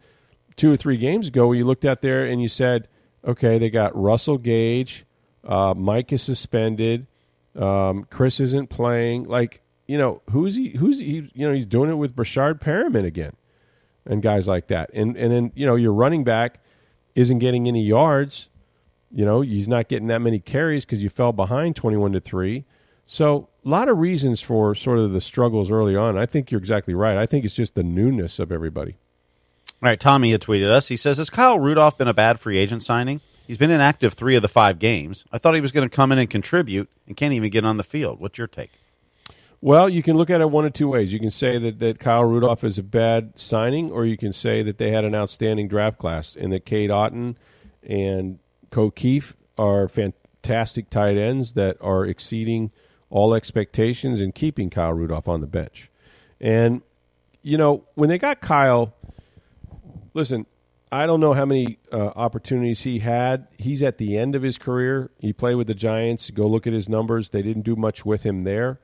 two 0.56 0.72
or 0.72 0.78
three 0.78 0.98
games 0.98 1.28
ago 1.28 1.48
where 1.48 1.58
you 1.58 1.66
looked 1.66 1.86
at 1.86 2.02
there 2.02 2.26
and 2.26 2.42
you 2.42 2.48
said, 2.48 2.88
okay, 3.26 3.58
they 3.58 3.70
got 3.70 3.96
Russell 3.96 4.38
Gage, 4.38 5.06
uh, 5.48 5.74
Mike 5.76 6.12
is 6.14 6.22
suspended, 6.22 7.08
um, 7.56 8.06
Chris 8.10 8.40
isn't 8.40 8.70
playing. 8.70 9.24
Like, 9.24 9.62
you 9.88 9.98
know, 9.98 10.22
who's 10.30 10.56
he? 10.56 10.70
Who's 10.78 11.00
he? 11.00 11.32
You 11.34 11.48
know, 11.48 11.54
he's 11.54 11.66
doing 11.66 11.90
it 11.90 11.96
with 11.96 12.16
Breshad 12.16 12.60
Perriman 12.60 13.06
again, 13.06 13.36
and 14.06 14.22
guys 14.22 14.48
like 14.48 14.68
that. 14.68 14.92
And 14.94 15.16
and 15.16 15.32
then 15.32 15.52
you 15.56 15.66
know, 15.66 15.76
your 15.76 15.94
running 15.94 16.24
back 16.24 16.60
isn't 17.16 17.40
getting 17.40 17.68
any 17.68 17.84
yards. 17.84 18.50
You 19.12 19.24
know, 19.26 19.42
he's 19.42 19.70
not 19.70 19.88
getting 19.88 20.08
that 20.08 20.20
many 20.20 20.40
carries 20.40 20.86
because 20.86 21.02
you 21.02 21.10
fell 21.10 21.32
behind 21.32 21.76
twenty-one 21.76 22.12
to 22.12 22.20
three. 22.20 22.66
So 23.08 23.48
a 23.66 23.70
lot 23.70 23.88
of 23.88 23.98
reasons 23.98 24.42
for 24.42 24.76
sort 24.76 25.00
of 25.00 25.14
the 25.14 25.22
struggles 25.22 25.72
early 25.72 25.96
on. 25.96 26.18
I 26.18 26.26
think 26.26 26.52
you're 26.52 26.60
exactly 26.60 26.94
right. 26.94 27.16
I 27.16 27.26
think 27.26 27.46
it's 27.46 27.56
just 27.56 27.74
the 27.74 27.84
newness 27.84 28.38
of 28.38 28.52
everybody. 28.52 28.98
All 29.82 29.88
right, 29.90 30.00
Tommy 30.00 30.32
had 30.32 30.42
tweeted 30.42 30.70
us. 30.70 30.90
He 30.90 30.98
says, 30.98 31.18
Has 31.18 31.30
Kyle 31.30 31.58
Rudolph 31.58 31.98
been 31.98 32.08
a 32.08 32.14
bad 32.14 32.40
free 32.40 32.58
agent 32.58 32.84
signing? 32.84 33.22
He's 33.48 33.58
been 33.58 33.72
inactive 33.72 34.14
three 34.14 34.36
of 34.36 34.42
the 34.42 34.50
five 34.50 34.78
games. 34.78 35.24
I 35.32 35.38
thought 35.38 35.56
he 35.56 35.62
was 35.62 35.72
going 35.72 35.90
to 35.90 35.96
come 35.96 36.12
in 36.12 36.20
and 36.20 36.30
contribute 36.30 36.90
and 37.08 37.16
can't 37.16 37.34
even 37.34 37.50
get 37.50 37.66
on 37.66 37.78
the 37.78 37.84
field. 37.84 38.20
What's 38.20 38.38
your 38.38 38.48
take? 38.48 38.72
Well, 39.62 39.88
you 39.90 40.04
can 40.04 40.18
look 40.18 40.30
at 40.30 40.42
it 40.42 40.52
one 40.52 40.66
of 40.66 40.74
two 40.74 40.90
ways. 40.90 41.12
You 41.12 41.20
can 41.20 41.32
say 41.32 41.58
that, 41.58 41.80
that 41.80 41.98
Kyle 41.98 42.26
Rudolph 42.26 42.66
is 42.66 42.78
a 42.78 42.84
bad 42.84 43.34
signing, 43.38 43.90
or 43.90 44.06
you 44.06 44.18
can 44.18 44.34
say 44.34 44.62
that 44.64 44.78
they 44.78 44.92
had 44.92 45.06
an 45.06 45.16
outstanding 45.16 45.70
draft 45.70 45.98
class 45.98 46.36
and 46.36 46.52
that 46.52 46.66
Cade 46.66 46.90
Otton 46.90 47.36
and 47.82 48.40
Ko 48.70 48.92
Kieft 48.92 49.34
are 49.58 49.88
fantastic 49.88 50.90
tight 50.90 51.18
ends 51.18 51.54
that 51.54 51.78
are 51.82 52.06
exceeding 52.06 52.72
all 53.10 53.34
expectations 53.34 54.20
and 54.20 54.36
keeping 54.36 54.70
Kyle 54.70 54.94
Rudolph 54.94 55.28
on 55.28 55.40
the 55.40 55.48
bench. 55.48 55.90
And, 56.42 56.82
you 57.42 57.58
know, 57.58 57.86
when 57.96 58.10
they 58.10 58.18
got 58.18 58.42
Kyle, 58.42 58.94
listen, 60.14 60.46
I 60.92 61.06
don't 61.06 61.20
know 61.20 61.34
how 61.34 61.46
many 61.46 61.80
uh, 61.92 62.12
opportunities 62.16 62.82
he 62.82 63.00
had. 63.00 63.48
He's 63.58 63.82
at 63.82 63.98
the 63.98 64.18
end 64.18 64.36
of 64.36 64.42
his 64.42 64.58
career. 64.58 65.12
He 65.20 65.34
played 65.34 65.56
with 65.56 65.68
the 65.68 65.74
Giants. 65.74 66.30
Go 66.30 66.48
look 66.48 66.66
at 66.66 66.74
his 66.74 66.88
numbers. 66.88 67.30
They 67.30 67.42
didn't 67.42 67.64
do 67.64 67.76
much 67.76 68.06
with 68.06 68.24
him 68.24 68.44
there. 68.44 68.80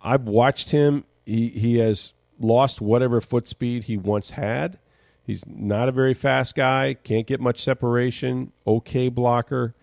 I've 0.00 0.22
watched 0.22 0.70
him. 0.70 1.04
He 1.24 1.48
he 1.48 1.78
has 1.78 2.12
lost 2.40 2.80
whatever 2.80 3.20
foot 3.20 3.46
speed 3.46 3.84
he 3.84 3.96
once 3.96 4.30
had. 4.30 4.78
He's 5.24 5.42
not 5.46 5.88
a 5.88 5.92
very 5.92 6.14
fast 6.14 6.54
guy. 6.54 6.94
Can't 6.94 7.26
get 7.26 7.40
much 7.40 7.62
separation. 7.62 8.52
Okay 8.66 9.08
blocker. 9.08 9.74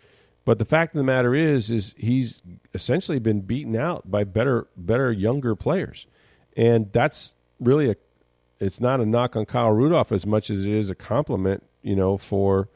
But 0.44 0.58
the 0.58 0.66
fact 0.66 0.96
of 0.96 0.98
the 0.98 1.04
matter 1.04 1.36
is, 1.36 1.70
is 1.70 1.94
he's 1.96 2.42
essentially 2.74 3.20
been 3.20 3.42
beaten 3.42 3.76
out 3.76 4.10
by 4.10 4.24
better, 4.24 4.68
better 4.76 5.12
younger 5.12 5.56
players, 5.56 6.08
and 6.58 6.92
that's 6.92 7.36
really 7.60 7.92
a. 7.92 7.96
It's 8.60 8.80
not 8.80 9.00
a 9.00 9.06
knock 9.06 9.36
on 9.36 9.46
Kyle 9.46 9.72
Rudolph 9.72 10.12
as 10.12 10.26
much 10.26 10.50
as 10.50 10.60
it 10.60 10.72
is 10.72 10.90
a 10.90 10.96
compliment, 10.96 11.64
you 11.82 11.96
know, 11.96 12.18
for 12.18 12.70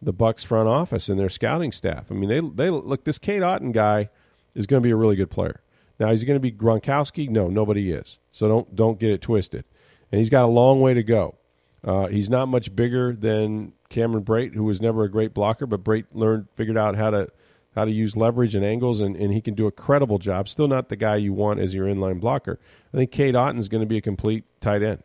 the 0.00 0.12
Bucks 0.12 0.44
front 0.44 0.68
office 0.68 1.08
and 1.08 1.18
their 1.18 1.28
scouting 1.28 1.72
staff. 1.72 2.06
I 2.10 2.14
mean, 2.14 2.28
they 2.28 2.40
they 2.40 2.70
look 2.70 3.04
this 3.04 3.18
Cade 3.18 3.42
Otton 3.42 3.72
guy 3.72 4.08
is 4.54 4.66
going 4.66 4.82
to 4.82 4.86
be 4.86 4.90
a 4.90 4.96
really 4.96 5.16
good 5.16 5.30
player. 5.30 5.60
Now, 5.98 6.10
is 6.10 6.20
he 6.20 6.26
going 6.26 6.36
to 6.36 6.40
be 6.40 6.52
Gronkowski? 6.52 7.28
No, 7.28 7.48
nobody 7.48 7.90
is. 7.92 8.18
So 8.30 8.48
don't 8.48 8.76
don't 8.76 8.98
get 8.98 9.10
it 9.10 9.20
twisted. 9.20 9.64
And 10.10 10.18
he's 10.18 10.30
got 10.30 10.44
a 10.44 10.48
long 10.48 10.80
way 10.80 10.94
to 10.94 11.02
go. 11.02 11.36
Uh, 11.84 12.06
he's 12.06 12.28
not 12.28 12.48
much 12.48 12.74
bigger 12.74 13.12
than 13.12 13.72
Cameron 13.88 14.24
Brate, 14.24 14.54
who 14.54 14.64
was 14.64 14.80
never 14.80 15.04
a 15.04 15.10
great 15.10 15.32
blocker, 15.34 15.66
but 15.66 15.84
Brate 15.84 16.06
learned 16.12 16.48
figured 16.54 16.76
out 16.76 16.96
how 16.96 17.10
to 17.10 17.28
how 17.74 17.84
to 17.84 17.90
use 17.90 18.16
leverage 18.16 18.54
and 18.54 18.64
angles, 18.64 19.00
and, 19.00 19.14
and 19.16 19.34
he 19.34 19.40
can 19.42 19.54
do 19.54 19.66
a 19.66 19.70
credible 19.70 20.18
job. 20.18 20.48
Still 20.48 20.66
not 20.66 20.88
the 20.88 20.96
guy 20.96 21.16
you 21.16 21.34
want 21.34 21.60
as 21.60 21.74
your 21.74 21.86
inline 21.86 22.20
blocker. 22.20 22.58
I 22.92 22.96
think 22.96 23.10
Cade 23.10 23.34
Otton 23.34 23.58
is 23.58 23.68
going 23.68 23.82
to 23.82 23.86
be 23.86 23.98
a 23.98 24.02
complete 24.02 24.44
tight 24.60 24.82
end, 24.82 25.02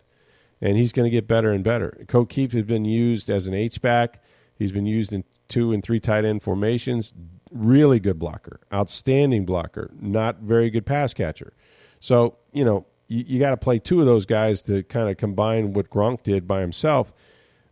and 0.62 0.78
he's 0.78 0.92
going 0.92 1.06
to 1.06 1.10
get 1.10 1.28
better 1.28 1.52
and 1.52 1.64
better. 1.64 2.06
Kieft 2.08 2.54
has 2.54 2.66
been 2.66 2.86
used 2.86 3.30
as 3.30 3.48
an 3.48 3.54
H 3.54 3.82
back. 3.82 4.22
He's 4.58 4.72
been 4.72 4.86
used 4.86 5.12
in 5.12 5.24
two 5.48 5.72
and 5.74 5.84
three 5.84 6.00
tight 6.00 6.24
end 6.24 6.44
formations. 6.44 7.14
Really 7.52 8.00
good 8.00 8.20
blocker, 8.20 8.62
outstanding 8.74 9.46
blocker, 9.46 9.92
not 10.00 10.40
very 10.40 10.70
good 10.70 10.86
pass 10.86 11.14
catcher. 11.14 11.54
So 12.00 12.38
you 12.54 12.64
know 12.64 12.86
you, 13.08 13.26
you 13.28 13.40
got 13.40 13.52
to 13.52 13.58
play 13.58 13.80
two 13.80 14.00
of 14.00 14.06
those 14.06 14.26
guys 14.26 14.62
to 14.64 14.84
kind 14.84 15.10
of 15.10 15.18
combine 15.18 15.74
what 15.74 15.90
Gronk 15.90 16.24
did 16.24 16.48
by 16.48 16.62
himself. 16.62 17.12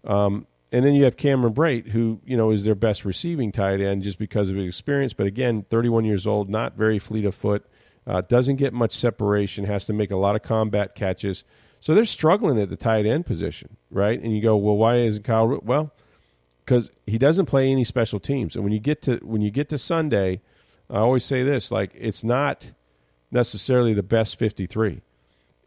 Um, 0.03 0.47
and 0.71 0.85
then 0.85 0.93
you 0.93 1.05
have 1.05 1.17
Cameron 1.17 1.53
Brate, 1.53 1.87
who 1.87 2.19
you 2.25 2.37
know 2.37 2.51
is 2.51 2.63
their 2.63 2.75
best 2.75 3.05
receiving 3.05 3.51
tight 3.51 3.81
end 3.81 4.03
just 4.03 4.19
because 4.19 4.49
of 4.49 4.55
his 4.55 4.67
experience. 4.67 5.13
But 5.13 5.27
again, 5.27 5.65
31 5.69 6.05
years 6.05 6.27
old, 6.27 6.49
not 6.49 6.75
very 6.75 6.99
fleet 6.99 7.25
of 7.25 7.33
foot, 7.33 7.65
uh, 8.05 8.21
doesn't 8.21 8.57
get 8.57 8.73
much 8.73 8.95
separation, 8.95 9.65
has 9.65 9.85
to 9.85 9.93
make 9.93 10.11
a 10.11 10.15
lot 10.15 10.35
of 10.35 10.43
combat 10.43 10.95
catches. 10.95 11.43
So 11.81 11.95
they're 11.95 12.05
struggling 12.05 12.59
at 12.59 12.69
the 12.69 12.75
tight 12.75 13.05
end 13.05 13.25
position, 13.25 13.77
right? 13.89 14.21
And 14.21 14.35
you 14.35 14.41
go, 14.41 14.57
well, 14.57 14.75
why 14.75 14.97
isn't 14.97 15.23
Kyle? 15.23 15.59
Well, 15.63 15.93
because 16.65 16.91
he 17.07 17.17
doesn't 17.17 17.45
play 17.45 17.71
any 17.71 17.83
special 17.83 18.19
teams. 18.19 18.55
And 18.55 18.63
when 18.63 18.73
you 18.73 18.79
get 18.79 19.01
to 19.03 19.17
when 19.17 19.41
you 19.41 19.51
get 19.51 19.69
to 19.69 19.77
Sunday, 19.77 20.41
I 20.89 20.97
always 20.97 21.23
say 21.23 21.43
this: 21.43 21.71
like 21.71 21.91
it's 21.95 22.23
not 22.23 22.71
necessarily 23.31 23.93
the 23.93 24.03
best 24.03 24.37
53. 24.37 25.01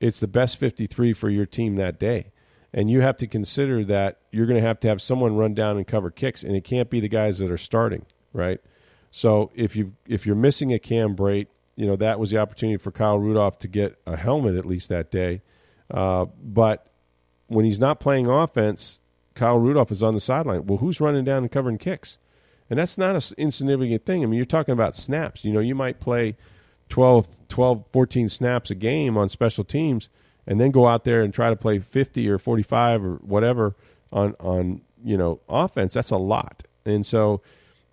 It's 0.00 0.20
the 0.20 0.26
best 0.26 0.58
53 0.58 1.12
for 1.12 1.30
your 1.30 1.46
team 1.46 1.76
that 1.76 1.98
day 1.98 2.32
and 2.74 2.90
you 2.90 3.00
have 3.00 3.16
to 3.18 3.26
consider 3.26 3.84
that 3.84 4.18
you're 4.30 4.46
going 4.46 4.60
to 4.60 4.66
have 4.66 4.80
to 4.80 4.88
have 4.88 5.02
someone 5.02 5.36
run 5.36 5.54
down 5.54 5.76
and 5.76 5.86
cover 5.86 6.10
kicks, 6.10 6.42
and 6.42 6.56
it 6.56 6.64
can't 6.64 6.90
be 6.90 7.00
the 7.00 7.08
guys 7.08 7.38
that 7.38 7.50
are 7.50 7.58
starting, 7.58 8.06
right? 8.32 8.60
So 9.10 9.50
if 9.54 9.76
you 9.76 9.92
if 10.06 10.24
you're 10.24 10.34
missing 10.34 10.72
a 10.72 10.78
Cam 10.78 11.14
Brate, 11.14 11.48
you 11.76 11.86
know 11.86 11.96
that 11.96 12.18
was 12.18 12.30
the 12.30 12.38
opportunity 12.38 12.78
for 12.78 12.90
Kyle 12.90 13.18
Rudolph 13.18 13.58
to 13.60 13.68
get 13.68 13.98
a 14.06 14.16
helmet 14.16 14.56
at 14.56 14.64
least 14.64 14.88
that 14.88 15.10
day. 15.10 15.42
Uh, 15.92 16.26
but 16.42 16.90
when 17.46 17.64
he's 17.64 17.78
not 17.78 18.00
playing 18.00 18.26
offense, 18.26 18.98
Kyle 19.34 19.58
Rudolph 19.58 19.92
is 19.92 20.02
on 20.02 20.14
the 20.14 20.20
sideline. 20.20 20.66
Well, 20.66 20.78
who's 20.78 21.00
running 21.00 21.24
down 21.24 21.44
and 21.44 21.52
covering 21.52 21.78
kicks? 21.78 22.18
And 22.68 22.78
that's 22.78 22.98
not 22.98 23.14
an 23.14 23.36
insignificant 23.36 24.04
thing. 24.04 24.22
I 24.22 24.26
mean, 24.26 24.38
you're 24.38 24.46
talking 24.46 24.72
about 24.72 24.96
snaps. 24.96 25.44
You 25.44 25.52
know, 25.52 25.60
you 25.60 25.74
might 25.74 26.00
play 26.00 26.36
12, 26.88 27.28
12 27.48 27.84
14 27.92 28.28
snaps 28.28 28.70
a 28.70 28.74
game 28.74 29.16
on 29.16 29.28
special 29.28 29.62
teams– 29.62 30.08
and 30.46 30.60
then 30.60 30.70
go 30.70 30.86
out 30.86 31.04
there 31.04 31.22
and 31.22 31.32
try 31.32 31.50
to 31.50 31.56
play 31.56 31.78
50 31.78 32.28
or 32.28 32.38
45 32.38 33.04
or 33.04 33.14
whatever 33.16 33.76
on 34.12 34.34
on 34.40 34.82
you 35.04 35.16
know 35.16 35.40
offense 35.48 35.94
that's 35.94 36.10
a 36.10 36.16
lot 36.16 36.64
and 36.84 37.04
so 37.04 37.40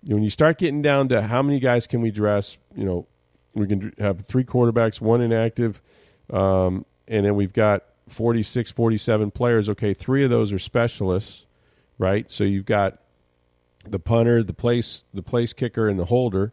when 0.04 0.22
you 0.22 0.30
start 0.30 0.58
getting 0.58 0.82
down 0.82 1.08
to 1.08 1.22
how 1.22 1.42
many 1.42 1.60
guys 1.60 1.86
can 1.86 2.00
we 2.00 2.10
dress 2.10 2.58
you 2.74 2.84
know 2.84 3.06
we 3.54 3.66
can 3.66 3.92
have 3.98 4.26
three 4.26 4.44
quarterbacks 4.44 5.00
one 5.00 5.20
inactive 5.20 5.80
um, 6.30 6.84
and 7.08 7.26
then 7.26 7.34
we've 7.34 7.52
got 7.52 7.84
46 8.10 8.70
47 8.70 9.30
players 9.30 9.68
okay 9.68 9.94
three 9.94 10.24
of 10.24 10.30
those 10.30 10.52
are 10.52 10.58
specialists 10.58 11.44
right? 12.00 12.30
So 12.30 12.44
you've 12.44 12.64
got 12.64 12.98
the 13.86 14.00
punter, 14.00 14.42
the 14.42 14.54
place, 14.54 15.04
the 15.14 15.22
place 15.22 15.52
kicker, 15.52 15.86
and 15.86 15.98
the 15.98 16.06
holder. 16.06 16.52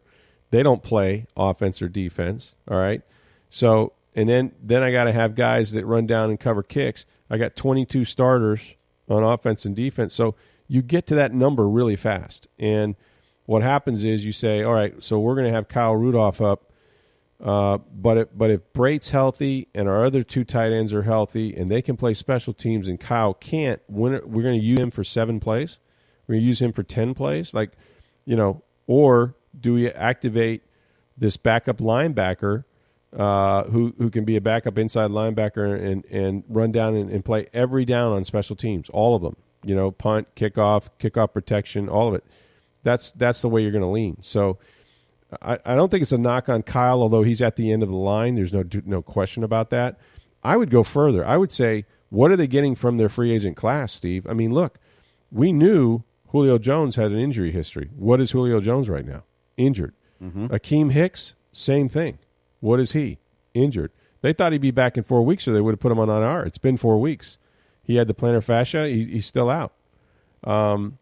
They 0.50 0.62
don't 0.62 0.82
play 0.82 1.26
offense 1.36 1.82
or 1.82 1.88
defense. 1.88 2.52
All 2.70 2.78
right. 2.78 3.02
So 3.50 3.94
and 4.14 4.28
then 4.28 4.52
then 4.62 4.82
I 4.82 4.92
got 4.92 5.04
to 5.04 5.12
have 5.12 5.34
guys 5.34 5.72
that 5.72 5.86
run 5.86 6.06
down 6.06 6.30
and 6.30 6.38
cover 6.38 6.62
kicks. 6.62 7.06
I 7.30 7.38
got 7.38 7.56
22 7.56 8.04
starters 8.04 8.60
on 9.08 9.24
offense 9.24 9.64
and 9.64 9.74
defense. 9.74 10.14
So 10.14 10.34
you 10.68 10.82
get 10.82 11.06
to 11.08 11.14
that 11.14 11.32
number 11.32 11.68
really 11.68 11.96
fast. 11.96 12.46
And 12.58 12.94
what 13.46 13.62
happens 13.62 14.04
is 14.04 14.26
you 14.26 14.32
say, 14.32 14.62
all 14.62 14.74
right, 14.74 15.02
so 15.02 15.18
we're 15.18 15.34
going 15.34 15.46
to 15.46 15.52
have 15.52 15.68
Kyle 15.68 15.96
Rudolph 15.96 16.42
up. 16.42 16.67
Uh, 17.42 17.78
but 17.94 18.18
if, 18.18 18.28
but 18.36 18.50
if 18.50 18.72
Brate's 18.72 19.10
healthy 19.10 19.68
and 19.72 19.88
our 19.88 20.04
other 20.04 20.24
two 20.24 20.42
tight 20.42 20.72
ends 20.72 20.92
are 20.92 21.02
healthy 21.02 21.54
and 21.54 21.68
they 21.68 21.80
can 21.80 21.96
play 21.96 22.14
special 22.14 22.52
teams 22.52 22.88
and 22.88 22.98
Kyle 22.98 23.32
can't, 23.32 23.80
we're 23.88 24.18
going 24.20 24.58
to 24.58 24.66
use 24.66 24.80
him 24.80 24.90
for 24.90 25.04
seven 25.04 25.38
plays. 25.38 25.78
We're 26.26 26.34
going 26.34 26.42
to 26.42 26.46
use 26.46 26.60
him 26.60 26.72
for 26.72 26.82
ten 26.82 27.14
plays, 27.14 27.54
like 27.54 27.72
you 28.24 28.34
know, 28.34 28.62
or 28.86 29.36
do 29.58 29.74
we 29.74 29.88
activate 29.88 30.62
this 31.16 31.36
backup 31.36 31.78
linebacker 31.78 32.64
uh, 33.16 33.64
who 33.64 33.94
who 33.98 34.10
can 34.10 34.24
be 34.24 34.36
a 34.36 34.40
backup 34.40 34.76
inside 34.76 35.10
linebacker 35.10 35.80
and 35.80 36.04
and 36.06 36.42
run 36.48 36.72
down 36.72 36.96
and, 36.96 37.08
and 37.08 37.24
play 37.24 37.46
every 37.54 37.84
down 37.84 38.12
on 38.12 38.24
special 38.24 38.56
teams, 38.56 38.90
all 38.90 39.14
of 39.14 39.22
them. 39.22 39.36
You 39.64 39.74
know, 39.74 39.90
punt, 39.90 40.28
kickoff, 40.34 40.88
kickoff 41.00 41.32
protection, 41.32 41.88
all 41.88 42.08
of 42.08 42.14
it. 42.14 42.24
That's 42.82 43.12
that's 43.12 43.42
the 43.42 43.48
way 43.48 43.62
you're 43.62 43.72
going 43.72 43.82
to 43.82 43.88
lean. 43.88 44.18
So. 44.22 44.58
I, 45.42 45.58
I 45.64 45.74
don't 45.74 45.90
think 45.90 46.02
it's 46.02 46.12
a 46.12 46.18
knock 46.18 46.48
on 46.48 46.62
Kyle, 46.62 47.02
although 47.02 47.22
he's 47.22 47.42
at 47.42 47.56
the 47.56 47.70
end 47.70 47.82
of 47.82 47.88
the 47.88 47.96
line. 47.96 48.34
There's 48.34 48.52
no 48.52 48.64
no 48.84 49.02
question 49.02 49.44
about 49.44 49.70
that. 49.70 49.98
I 50.42 50.56
would 50.56 50.70
go 50.70 50.82
further. 50.82 51.24
I 51.26 51.36
would 51.36 51.52
say, 51.52 51.84
what 52.10 52.30
are 52.30 52.36
they 52.36 52.46
getting 52.46 52.74
from 52.74 52.96
their 52.96 53.08
free 53.08 53.32
agent 53.32 53.56
class, 53.56 53.92
Steve? 53.92 54.26
I 54.28 54.32
mean, 54.32 54.52
look, 54.52 54.78
we 55.30 55.52
knew 55.52 56.02
Julio 56.28 56.58
Jones 56.58 56.96
had 56.96 57.10
an 57.10 57.18
injury 57.18 57.50
history. 57.50 57.90
What 57.96 58.20
is 58.20 58.30
Julio 58.30 58.60
Jones 58.60 58.88
right 58.88 59.06
now? 59.06 59.24
Injured. 59.56 59.94
Mm-hmm. 60.22 60.46
Akiem 60.46 60.92
Hicks, 60.92 61.34
same 61.52 61.88
thing. 61.88 62.18
What 62.60 62.80
is 62.80 62.92
he? 62.92 63.18
Injured. 63.54 63.92
They 64.20 64.32
thought 64.32 64.52
he'd 64.52 64.60
be 64.60 64.70
back 64.70 64.96
in 64.96 65.04
four 65.04 65.24
weeks, 65.24 65.46
or 65.46 65.52
they 65.52 65.60
would 65.60 65.72
have 65.72 65.80
put 65.80 65.92
him 65.92 65.98
on 65.98 66.08
IR. 66.08 66.44
It's 66.44 66.58
been 66.58 66.76
four 66.76 67.00
weeks. 67.00 67.38
He 67.82 67.96
had 67.96 68.08
the 68.08 68.14
plantar 68.14 68.42
fascia. 68.42 68.88
He, 68.88 69.04
he's 69.04 69.26
still 69.26 69.48
out. 69.48 69.72
Um, 70.44 70.98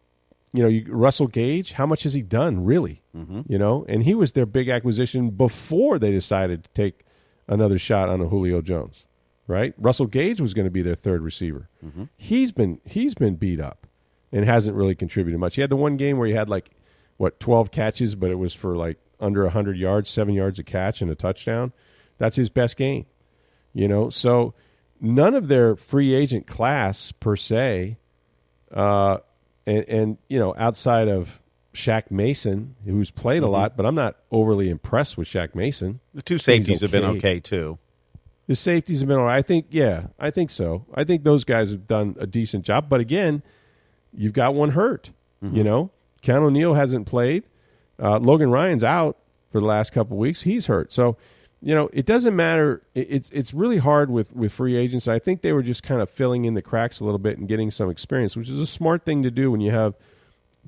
you 0.53 0.63
know, 0.63 0.69
you, 0.69 0.85
Russell 0.89 1.27
Gage. 1.27 1.73
How 1.73 1.85
much 1.85 2.03
has 2.03 2.13
he 2.13 2.21
done, 2.21 2.63
really? 2.63 3.01
Mm-hmm. 3.15 3.41
You 3.47 3.57
know, 3.57 3.85
and 3.87 4.03
he 4.03 4.15
was 4.15 4.33
their 4.33 4.45
big 4.45 4.69
acquisition 4.69 5.29
before 5.29 5.99
they 5.99 6.11
decided 6.11 6.63
to 6.63 6.69
take 6.73 7.05
another 7.47 7.77
shot 7.77 8.09
on 8.09 8.21
a 8.21 8.27
Julio 8.27 8.61
Jones. 8.61 9.05
Right? 9.47 9.73
Russell 9.77 10.07
Gage 10.07 10.41
was 10.41 10.53
going 10.53 10.65
to 10.65 10.71
be 10.71 10.81
their 10.81 10.95
third 10.95 11.21
receiver. 11.21 11.69
Mm-hmm. 11.85 12.05
He's 12.17 12.51
been 12.51 12.81
he's 12.83 13.13
been 13.13 13.35
beat 13.35 13.61
up 13.61 13.87
and 14.31 14.43
hasn't 14.43 14.75
really 14.75 14.95
contributed 14.95 15.39
much. 15.39 15.55
He 15.55 15.61
had 15.61 15.69
the 15.69 15.77
one 15.77 15.95
game 15.95 16.17
where 16.17 16.27
he 16.27 16.33
had 16.33 16.49
like 16.49 16.71
what 17.15 17.39
twelve 17.39 17.71
catches, 17.71 18.15
but 18.15 18.29
it 18.29 18.35
was 18.35 18.53
for 18.53 18.75
like 18.75 18.97
under 19.19 19.47
hundred 19.47 19.77
yards, 19.77 20.09
seven 20.09 20.33
yards 20.33 20.59
a 20.59 20.63
catch, 20.63 21.01
and 21.01 21.09
a 21.09 21.15
touchdown. 21.15 21.71
That's 22.17 22.35
his 22.35 22.49
best 22.49 22.75
game. 22.77 23.05
You 23.73 23.87
know, 23.87 24.09
so 24.09 24.53
none 24.99 25.35
of 25.35 25.47
their 25.47 25.75
free 25.75 26.13
agent 26.13 26.47
class 26.47 27.11
per 27.11 27.35
se, 27.35 27.97
uh, 28.73 29.17
and, 29.67 29.85
and 29.87 30.17
you 30.29 30.39
know, 30.39 30.55
outside 30.57 31.07
of 31.07 31.39
Shaq 31.73 32.09
Mason, 32.09 32.75
who's 32.85 33.11
played 33.11 33.37
mm-hmm. 33.43 33.45
a 33.45 33.49
lot, 33.49 33.77
but 33.77 33.85
I'm 33.85 33.93
not 33.93 34.15
overly 34.31 34.69
impressed 34.69 35.17
with 35.17 35.27
Shaq 35.27 35.53
Mason. 35.53 35.99
The 36.13 36.23
two 36.23 36.39
safeties 36.39 36.81
okay. 36.81 36.85
have 36.85 36.91
been 36.91 37.17
okay 37.17 37.39
too. 37.39 37.77
The 38.47 38.55
safeties 38.55 39.01
have 39.01 39.09
been 39.09 39.17
all 39.17 39.25
right. 39.25 39.37
I 39.37 39.41
think, 39.41 39.67
yeah, 39.69 40.07
I 40.17 40.31
think 40.31 40.49
so. 40.49 40.85
I 40.93 41.03
think 41.03 41.23
those 41.23 41.43
guys 41.43 41.71
have 41.71 41.85
done 41.85 42.15
a 42.17 42.25
decent 42.25 42.65
job. 42.65 42.87
But 42.89 43.01
again, 43.01 43.43
you've 44.13 44.33
got 44.33 44.55
one 44.55 44.71
hurt. 44.71 45.11
Mm-hmm. 45.43 45.57
You 45.57 45.63
know, 45.65 45.91
Keanu 46.23 46.51
Neal 46.51 46.73
hasn't 46.73 47.05
played. 47.05 47.43
Uh, 48.01 48.17
Logan 48.19 48.49
Ryan's 48.49 48.85
out 48.85 49.17
for 49.51 49.59
the 49.59 49.67
last 49.67 49.91
couple 49.91 50.17
weeks. 50.17 50.43
He's 50.43 50.67
hurt. 50.67 50.93
So, 50.93 51.17
you 51.61 51.73
know, 51.73 51.89
it 51.91 52.05
doesn't 52.05 52.35
matter. 52.35 52.83
It's 52.93 53.29
it's 53.31 53.53
really 53.53 53.77
hard 53.77 54.11
with 54.11 54.35
with 54.35 54.53
free 54.53 54.75
agents. 54.75 55.07
I 55.07 55.19
think 55.19 55.41
they 55.41 55.53
were 55.53 55.63
just 55.63 55.81
kind 55.81 56.01
of 56.01 56.09
filling 56.09 56.45
in 56.45 56.53
the 56.53 56.61
cracks 56.61 56.99
a 56.99 57.03
little 57.03 57.17
bit 57.19 57.37
and 57.37 57.47
getting 57.47 57.71
some 57.71 57.89
experience, 57.89 58.35
which 58.35 58.49
is 58.49 58.59
a 58.59 58.67
smart 58.67 59.05
thing 59.05 59.23
to 59.23 59.31
do 59.31 59.49
when 59.49 59.61
you 59.61 59.71
have 59.71 59.95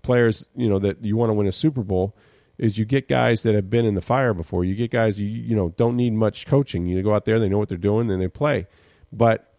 players, 0.02 0.46
you 0.56 0.68
know, 0.68 0.80
that 0.80 1.04
you 1.04 1.16
want 1.16 1.30
to 1.30 1.34
win 1.34 1.48
a 1.48 1.52
Super 1.52 1.84
Bowl. 1.84 2.16
Is 2.58 2.78
you 2.78 2.84
get 2.84 3.08
guys 3.08 3.44
that 3.44 3.56
have 3.56 3.70
been 3.70 3.86
in 3.86 3.96
the 3.96 4.02
fire 4.02 4.34
before. 4.34 4.66
You 4.66 4.76
get 4.76 4.92
guys 4.92 5.20
you 5.20 5.28
you 5.28 5.56
know 5.56 5.70
don't 5.78 5.96
need 5.96 6.14
much 6.14 6.46
coaching. 6.46 6.88
You 6.88 7.02
go 7.04 7.14
out 7.14 7.24
there, 7.26 7.40
they 7.40 7.50
know 7.50 7.60
what 7.60 7.70
they're 7.70 7.78
doing, 7.78 8.10
and 8.12 8.22
they 8.22 8.28
play. 8.28 8.68
But 9.14 9.54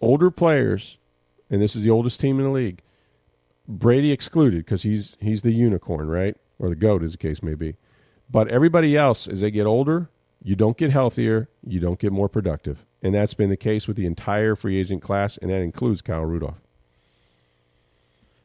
older 0.00 0.30
players, 0.30 0.98
and 1.48 1.62
this 1.62 1.74
is 1.74 1.84
the 1.84 1.90
oldest 1.90 2.20
team 2.20 2.38
in 2.38 2.44
the 2.44 2.50
league, 2.50 2.82
Brady 3.66 4.12
excluded 4.12 4.64
because 4.64 4.82
he's 4.82 5.16
he's 5.20 5.42
the 5.42 5.52
unicorn, 5.52 6.08
right, 6.08 6.36
or 6.58 6.68
the 6.68 6.74
goat, 6.74 7.02
as 7.02 7.12
the 7.12 7.18
case 7.18 7.42
may 7.42 7.54
be. 7.54 7.76
But 8.30 8.48
everybody 8.48 8.96
else, 8.96 9.28
as 9.28 9.40
they 9.40 9.50
get 9.50 9.66
older, 9.66 10.10
you 10.42 10.56
don't 10.56 10.76
get 10.76 10.90
healthier, 10.90 11.48
you 11.66 11.80
don't 11.80 11.98
get 11.98 12.12
more 12.12 12.28
productive, 12.28 12.84
and 13.02 13.14
that's 13.14 13.34
been 13.34 13.50
the 13.50 13.56
case 13.56 13.86
with 13.86 13.96
the 13.96 14.06
entire 14.06 14.56
free 14.56 14.78
agent 14.78 15.02
class, 15.02 15.38
and 15.38 15.50
that 15.50 15.60
includes 15.60 16.02
Kyle 16.02 16.24
Rudolph. 16.24 16.60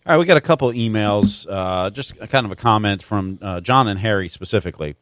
All 0.05 0.13
right, 0.13 0.19
we 0.19 0.25
got 0.25 0.37
a 0.37 0.41
couple 0.41 0.71
emails, 0.71 1.45
uh, 1.49 1.89
just 1.89 2.17
kind 2.29 2.45
of 2.45 2.51
a 2.51 2.55
comment 2.55 3.03
from 3.03 3.39
uh, 3.41 3.59
John 3.59 3.87
and 3.87 3.99
Harry 3.99 4.29
specifically. 4.29 4.95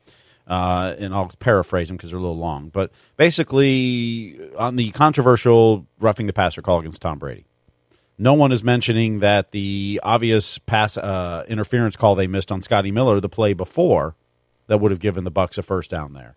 Uh, 0.47 0.93
and 0.99 1.13
I'll 1.13 1.31
paraphrase 1.39 1.87
them 1.87 1.97
because 1.97 2.11
they're 2.11 2.19
a 2.19 2.21
little 2.21 2.37
long. 2.37 2.69
But 2.69 2.91
basically, 3.17 4.39
on 4.57 4.75
the 4.75 4.91
controversial 4.91 5.87
roughing 5.99 6.27
the 6.27 6.33
passer 6.33 6.61
call 6.61 6.79
against 6.79 7.01
Tom 7.01 7.17
Brady, 7.17 7.45
no 8.17 8.33
one 8.33 8.51
is 8.51 8.63
mentioning 8.63 9.19
that 9.19 9.51
the 9.51 9.99
obvious 10.03 10.57
pass 10.59 10.97
uh, 10.97 11.45
interference 11.47 11.95
call 11.95 12.15
they 12.15 12.27
missed 12.27 12.51
on 12.51 12.61
Scotty 12.61 12.91
Miller 12.91 13.19
the 13.19 13.29
play 13.29 13.53
before 13.53 14.15
that 14.67 14.79
would 14.79 14.91
have 14.91 14.99
given 14.99 15.23
the 15.23 15.31
Bucs 15.31 15.57
a 15.57 15.61
first 15.61 15.89
down 15.91 16.13
there. 16.13 16.35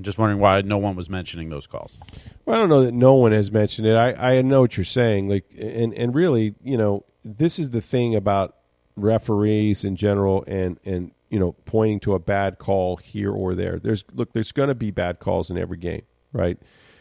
Just 0.00 0.18
wondering 0.18 0.40
why 0.40 0.60
no 0.62 0.78
one 0.78 0.96
was 0.96 1.10
mentioning 1.10 1.50
those 1.50 1.66
calls. 1.66 1.98
Well, 2.44 2.56
I 2.56 2.60
don't 2.60 2.68
know 2.70 2.82
that 2.84 2.94
no 2.94 3.14
one 3.14 3.32
has 3.32 3.52
mentioned 3.52 3.86
it. 3.86 3.94
I, 3.94 4.38
I 4.38 4.42
know 4.42 4.62
what 4.62 4.76
you're 4.76 4.84
saying. 4.84 5.28
Like, 5.28 5.44
and 5.58 5.92
and 5.92 6.14
really, 6.14 6.54
you 6.62 6.78
know, 6.78 7.04
this 7.24 7.58
is 7.58 7.70
the 7.70 7.82
thing 7.82 8.14
about 8.14 8.56
referees 8.96 9.84
in 9.84 9.96
general, 9.96 10.44
and 10.46 10.78
and 10.84 11.12
you 11.28 11.38
know, 11.38 11.52
pointing 11.66 12.00
to 12.00 12.14
a 12.14 12.18
bad 12.18 12.58
call 12.58 12.96
here 12.96 13.32
or 13.32 13.54
there. 13.54 13.78
There's 13.78 14.04
look, 14.14 14.32
there's 14.32 14.52
going 14.52 14.68
to 14.68 14.74
be 14.74 14.90
bad 14.90 15.18
calls 15.18 15.50
in 15.50 15.58
every 15.58 15.78
game, 15.78 16.02
right? 16.32 16.58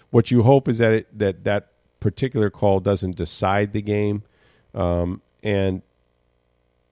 What 0.09 0.29
you 0.29 0.43
hope 0.43 0.67
is 0.67 0.77
that 0.79 0.91
it, 0.91 1.17
that 1.17 1.43
that 1.45 1.71
particular 2.01 2.49
call 2.49 2.81
doesn't 2.81 3.15
decide 3.15 3.71
the 3.71 3.81
game. 3.81 4.23
Um, 4.73 5.21
and 5.41 5.81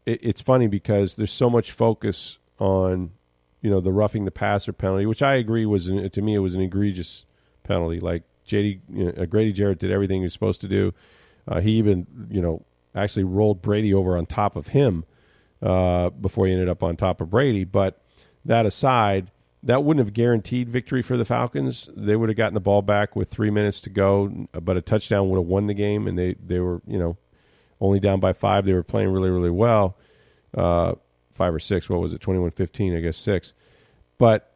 it, 0.05 0.19
it's 0.23 0.41
funny 0.41 0.67
because 0.67 1.15
there's 1.15 1.33
so 1.33 1.49
much 1.49 1.71
focus 1.71 2.38
on, 2.57 3.12
you 3.62 3.69
know, 3.69 3.82
the 3.82 3.91
roughing 3.91 4.26
the 4.26 4.32
passer 4.32 4.74
penalty, 4.74 5.06
which 5.06 5.22
I 5.22 5.36
agree 5.36 5.65
was 5.65 5.88
an, 5.88 6.10
to 6.10 6.22
me 6.22 6.36
it 6.36 6.39
was 6.39 6.56
an 6.56 6.62
egregious 6.62 7.26
penalty. 7.63 8.00
Like 8.00 8.24
JD, 8.48 8.80
you 8.93 9.12
know, 9.12 9.26
Grady 9.26 9.54
Jarrett 9.54 9.80
did 9.80 9.91
everything 9.91 10.22
he 10.22 10.26
was 10.26 10.34
supposed 10.34 10.62
to 10.62 10.67
do. 10.67 10.93
Uh, 11.48 11.60
he 11.60 11.72
even, 11.72 12.08
you 12.30 12.41
know, 12.41 12.63
actually 12.95 13.24
rolled 13.24 13.62
Brady 13.62 13.93
over 13.93 14.17
on 14.17 14.26
top 14.26 14.56
of 14.56 14.67
him 14.67 15.06
uh, 15.62 16.10
before 16.10 16.48
he 16.48 16.54
ended 16.54 16.69
up 16.69 16.84
on 16.84 16.95
top 16.95 17.22
of 17.22 17.30
Brady. 17.30 17.63
But 17.63 18.02
that 18.45 18.65
aside, 18.65 19.32
that 19.63 19.84
wouldn't 19.84 20.06
have 20.06 20.13
guaranteed 20.13 20.69
victory 20.69 21.02
for 21.02 21.17
the 21.17 21.26
Falcons. 21.26 21.89
They 21.95 22.15
would 22.15 22.30
have 22.30 22.38
gotten 22.38 22.54
the 22.54 22.60
ball 22.60 22.82
back 22.82 23.15
with 23.15 23.30
three 23.30 23.50
minutes 23.50 23.82
to 23.82 23.89
go, 23.89 24.48
but 24.54 24.78
a 24.78 24.82
touchdown 24.82 25.30
would 25.30 25.38
have 25.38 25.48
won 25.48 25.67
the 25.67 25.74
game. 25.74 26.08
And 26.08 26.17
they, 26.17 26.36
they 26.36 26.60
were, 26.60 26.82
you 26.88 26.98
know, 26.98 27.17
only 27.82 28.00
down 28.00 28.19
by 28.19 28.34
five. 28.34 28.65
They 28.65 28.74
were 28.74 28.84
playing 28.84 29.10
really, 29.10 29.30
really 29.30 29.50
well. 29.50 29.98
Uh, 30.56 30.95
five 31.39 31.54
or 31.54 31.60
six. 31.60 31.89
What 31.89 31.99
was 31.99 32.13
it? 32.13 32.21
21 32.21 32.52
15, 32.52 32.95
I 32.95 32.99
guess 32.99 33.17
six. 33.17 33.54
But 34.19 34.54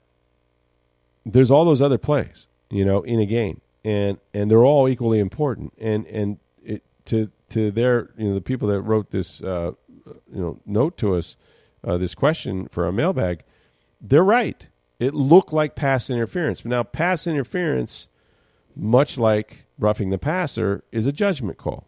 there's 1.25 1.49
all 1.49 1.65
those 1.65 1.81
other 1.81 1.97
plays, 1.97 2.45
you 2.69 2.85
know, 2.85 3.01
in 3.01 3.19
a 3.19 3.25
game. 3.25 3.61
And, 3.85 4.17
and 4.33 4.51
they're 4.51 4.63
all 4.63 4.87
equally 4.87 5.19
important. 5.19 5.73
And, 5.79 6.05
and 6.07 6.37
it, 6.63 6.83
to, 7.05 7.31
to 7.49 7.71
their, 7.71 8.11
you 8.17 8.27
know, 8.27 8.35
the 8.35 8.41
people 8.41 8.67
that 8.67 8.81
wrote 8.81 9.11
this, 9.11 9.41
uh, 9.41 9.71
you 10.05 10.41
know, 10.41 10.59
note 10.65 10.97
to 10.97 11.15
us, 11.15 11.35
uh, 11.83 11.97
this 11.97 12.13
question 12.13 12.67
for 12.67 12.85
our 12.85 12.91
mailbag, 12.91 13.43
they're 13.99 14.23
right 14.23 14.67
it 15.03 15.13
looked 15.13 15.51
like 15.51 15.75
pass 15.75 16.09
interference. 16.09 16.61
But 16.61 16.69
now, 16.69 16.83
pass 16.83 17.27
interference, 17.27 18.07
much 18.75 19.17
like 19.17 19.65
roughing 19.77 20.09
the 20.11 20.17
passer, 20.17 20.83
is 20.91 21.05
a 21.05 21.11
judgment 21.11 21.57
call, 21.57 21.87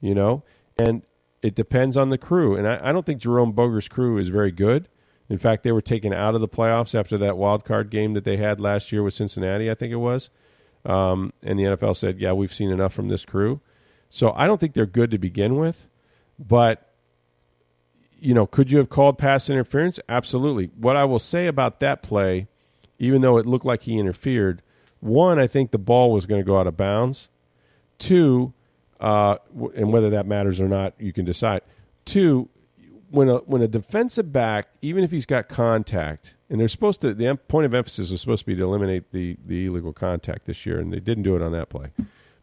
you 0.00 0.14
know, 0.14 0.42
and 0.78 1.02
it 1.46 1.54
depends 1.54 1.96
on 1.96 2.10
the 2.10 2.18
crew. 2.18 2.56
And 2.56 2.66
I, 2.66 2.80
I 2.82 2.92
don't 2.92 3.06
think 3.06 3.20
Jerome 3.20 3.52
Boger's 3.52 3.86
crew 3.86 4.18
is 4.18 4.28
very 4.28 4.50
good. 4.50 4.88
In 5.28 5.38
fact, 5.38 5.62
they 5.62 5.70
were 5.70 5.80
taken 5.80 6.12
out 6.12 6.34
of 6.34 6.40
the 6.40 6.48
playoffs 6.48 6.92
after 6.92 7.16
that 7.18 7.36
wild 7.36 7.64
card 7.64 7.88
game 7.88 8.14
that 8.14 8.24
they 8.24 8.36
had 8.36 8.60
last 8.60 8.90
year 8.90 9.04
with 9.04 9.14
Cincinnati, 9.14 9.70
I 9.70 9.74
think 9.74 9.92
it 9.92 9.96
was. 9.96 10.28
Um, 10.84 11.32
and 11.44 11.56
the 11.56 11.62
NFL 11.62 11.96
said, 11.96 12.18
yeah, 12.18 12.32
we've 12.32 12.52
seen 12.52 12.72
enough 12.72 12.92
from 12.92 13.06
this 13.06 13.24
crew. 13.24 13.60
So 14.10 14.32
I 14.34 14.48
don't 14.48 14.58
think 14.58 14.74
they're 14.74 14.86
good 14.86 15.12
to 15.12 15.18
begin 15.18 15.56
with. 15.56 15.86
But 16.36 16.92
you 18.18 18.34
know, 18.34 18.46
could 18.46 18.72
you 18.72 18.78
have 18.78 18.88
called 18.88 19.18
pass 19.18 19.48
interference? 19.48 20.00
Absolutely. 20.08 20.70
What 20.76 20.96
I 20.96 21.04
will 21.04 21.20
say 21.20 21.46
about 21.46 21.78
that 21.78 22.02
play, 22.02 22.48
even 22.98 23.20
though 23.20 23.36
it 23.36 23.46
looked 23.46 23.66
like 23.66 23.82
he 23.82 23.98
interfered, 23.98 24.62
one, 24.98 25.38
I 25.38 25.46
think 25.46 25.70
the 25.70 25.78
ball 25.78 26.10
was 26.10 26.26
going 26.26 26.40
to 26.40 26.46
go 26.46 26.58
out 26.58 26.66
of 26.66 26.76
bounds. 26.76 27.28
Two, 27.98 28.52
uh, 29.00 29.36
and 29.74 29.92
whether 29.92 30.10
that 30.10 30.26
matters 30.26 30.60
or 30.60 30.68
not, 30.68 30.94
you 30.98 31.12
can 31.12 31.24
decide. 31.24 31.62
Two, 32.04 32.48
when 33.10 33.28
a 33.28 33.36
when 33.38 33.62
a 33.62 33.68
defensive 33.68 34.32
back, 34.32 34.68
even 34.82 35.04
if 35.04 35.10
he's 35.10 35.26
got 35.26 35.48
contact, 35.48 36.34
and 36.50 36.60
they're 36.60 36.68
supposed 36.68 37.00
to, 37.02 37.14
the 37.14 37.34
point 37.48 37.66
of 37.66 37.74
emphasis 37.74 38.10
is 38.10 38.20
supposed 38.20 38.40
to 38.40 38.46
be 38.46 38.56
to 38.56 38.62
eliminate 38.62 39.12
the 39.12 39.36
the 39.44 39.66
illegal 39.66 39.92
contact 39.92 40.46
this 40.46 40.66
year, 40.66 40.78
and 40.78 40.92
they 40.92 41.00
didn't 41.00 41.24
do 41.24 41.36
it 41.36 41.42
on 41.42 41.52
that 41.52 41.68
play. 41.68 41.90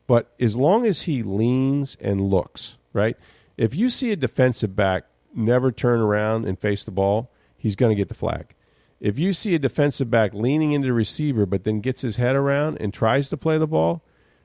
But 0.07 0.33
as 0.39 0.55
long 0.55 0.85
as 0.85 1.03
he 1.03 1.23
leans 1.23 1.97
and 2.01 2.21
looks, 2.21 2.77
right? 2.91 3.17
If 3.57 3.75
you 3.75 3.89
see 3.89 4.11
a 4.11 4.15
defensive 4.15 4.75
back 4.75 5.05
never 5.33 5.71
turn 5.71 5.99
around 5.99 6.45
and 6.45 6.59
face 6.59 6.83
the 6.83 6.91
ball, 6.91 7.31
he's 7.57 7.75
going 7.75 7.91
to 7.91 7.95
get 7.95 8.09
the 8.09 8.15
flag. 8.15 8.53
If 8.99 9.19
you 9.19 9.33
see 9.33 9.53
a 9.55 9.59
defensive 9.59 10.09
back 10.09 10.33
leaning 10.33 10.71
into 10.71 10.87
the 10.87 10.93
receiver 10.93 11.45
but 11.45 11.63
then 11.63 11.81
gets 11.81 12.01
his 12.01 12.17
head 12.17 12.35
around 12.35 12.77
and 12.79 12.93
tries 12.93 13.29
to 13.29 13.37
play 13.37 13.57
the 13.57 13.67
ball, 13.67 14.01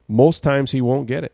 most 0.09 0.43
times 0.43 0.73
he 0.73 0.81
won't 0.81 1.07
get 1.07 1.25
it. 1.25 1.33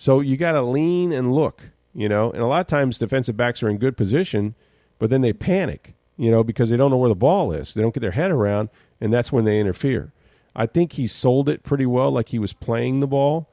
So 0.00 0.20
you 0.20 0.36
got 0.36 0.52
to 0.52 0.62
lean 0.62 1.10
and 1.10 1.34
look, 1.34 1.70
you 1.92 2.08
know. 2.08 2.30
And 2.30 2.40
a 2.40 2.46
lot 2.46 2.60
of 2.60 2.68
times 2.68 2.98
defensive 2.98 3.36
backs 3.36 3.64
are 3.64 3.68
in 3.68 3.78
good 3.78 3.96
position, 3.96 4.54
but 5.00 5.10
then 5.10 5.22
they 5.22 5.32
panic, 5.32 5.94
you 6.16 6.30
know, 6.30 6.44
because 6.44 6.70
they 6.70 6.76
don't 6.76 6.92
know 6.92 6.96
where 6.96 7.08
the 7.08 7.16
ball 7.16 7.50
is. 7.50 7.74
They 7.74 7.82
don't 7.82 7.92
get 7.92 8.00
their 8.00 8.12
head 8.12 8.30
around, 8.30 8.68
and 9.00 9.12
that's 9.12 9.32
when 9.32 9.44
they 9.44 9.58
interfere. 9.58 10.12
I 10.54 10.66
think 10.66 10.92
he 10.92 11.08
sold 11.08 11.48
it 11.48 11.64
pretty 11.64 11.84
well, 11.84 12.12
like 12.12 12.28
he 12.28 12.38
was 12.38 12.52
playing 12.52 13.00
the 13.00 13.08
ball, 13.08 13.50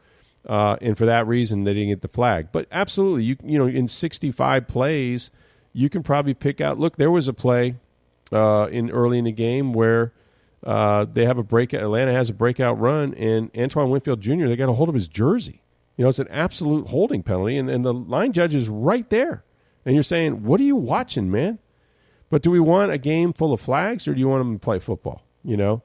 uh, 0.47 0.77
and 0.81 0.95
for 0.95 1.07
that 1.07 1.25
reason 1.25 1.63
they 1.63 1.73
didn't 1.73 1.89
get 1.89 2.01
the 2.01 2.07
flag. 2.07 2.49
But 2.51 2.67
absolutely, 2.71 3.23
you 3.23 3.37
you 3.43 3.57
know, 3.57 3.65
in 3.65 3.87
65 3.87 4.67
plays, 4.67 5.31
you 5.73 5.89
can 5.89 6.03
probably 6.03 6.35
pick 6.35 6.61
out. 6.61 6.77
Look, 6.77 6.97
there 6.97 7.09
was 7.09 7.27
a 7.27 7.33
play 7.33 7.77
uh, 8.31 8.67
in 8.71 8.91
early 8.91 9.17
in 9.17 9.25
the 9.25 9.31
game 9.31 9.73
where 9.73 10.13
uh, 10.63 11.05
they 11.11 11.25
have 11.25 11.39
a 11.39 11.43
breakout. 11.43 11.81
Atlanta 11.81 12.13
has 12.13 12.29
a 12.29 12.33
breakout 12.33 12.79
run, 12.79 13.15
and 13.15 13.49
Antoine 13.57 13.89
Winfield 13.89 14.21
Jr. 14.21 14.45
They 14.47 14.55
got 14.55 14.69
a 14.69 14.73
hold 14.73 14.89
of 14.89 14.95
his 14.95 15.07
jersey. 15.07 15.63
You 15.97 16.03
know, 16.03 16.09
it's 16.09 16.19
an 16.19 16.27
absolute 16.29 16.87
holding 16.87 17.23
penalty, 17.23 17.57
and, 17.57 17.69
and 17.69 17.85
the 17.85 17.93
line 17.93 18.33
judge 18.33 18.53
is 18.53 18.67
right 18.67 19.09
there. 19.09 19.43
And 19.85 19.93
you're 19.95 20.03
saying, 20.03 20.43
"What 20.43 20.59
are 20.59 20.63
you 20.63 20.75
watching, 20.75 21.31
man?" 21.31 21.59
But 22.29 22.41
do 22.41 22.51
we 22.51 22.59
want 22.59 22.91
a 22.91 22.97
game 22.97 23.33
full 23.33 23.53
of 23.53 23.61
flags, 23.61 24.07
or 24.07 24.13
do 24.13 24.19
you 24.19 24.27
want 24.27 24.41
them 24.41 24.55
to 24.55 24.59
play 24.59 24.79
football? 24.79 25.21
You 25.43 25.57
know, 25.57 25.83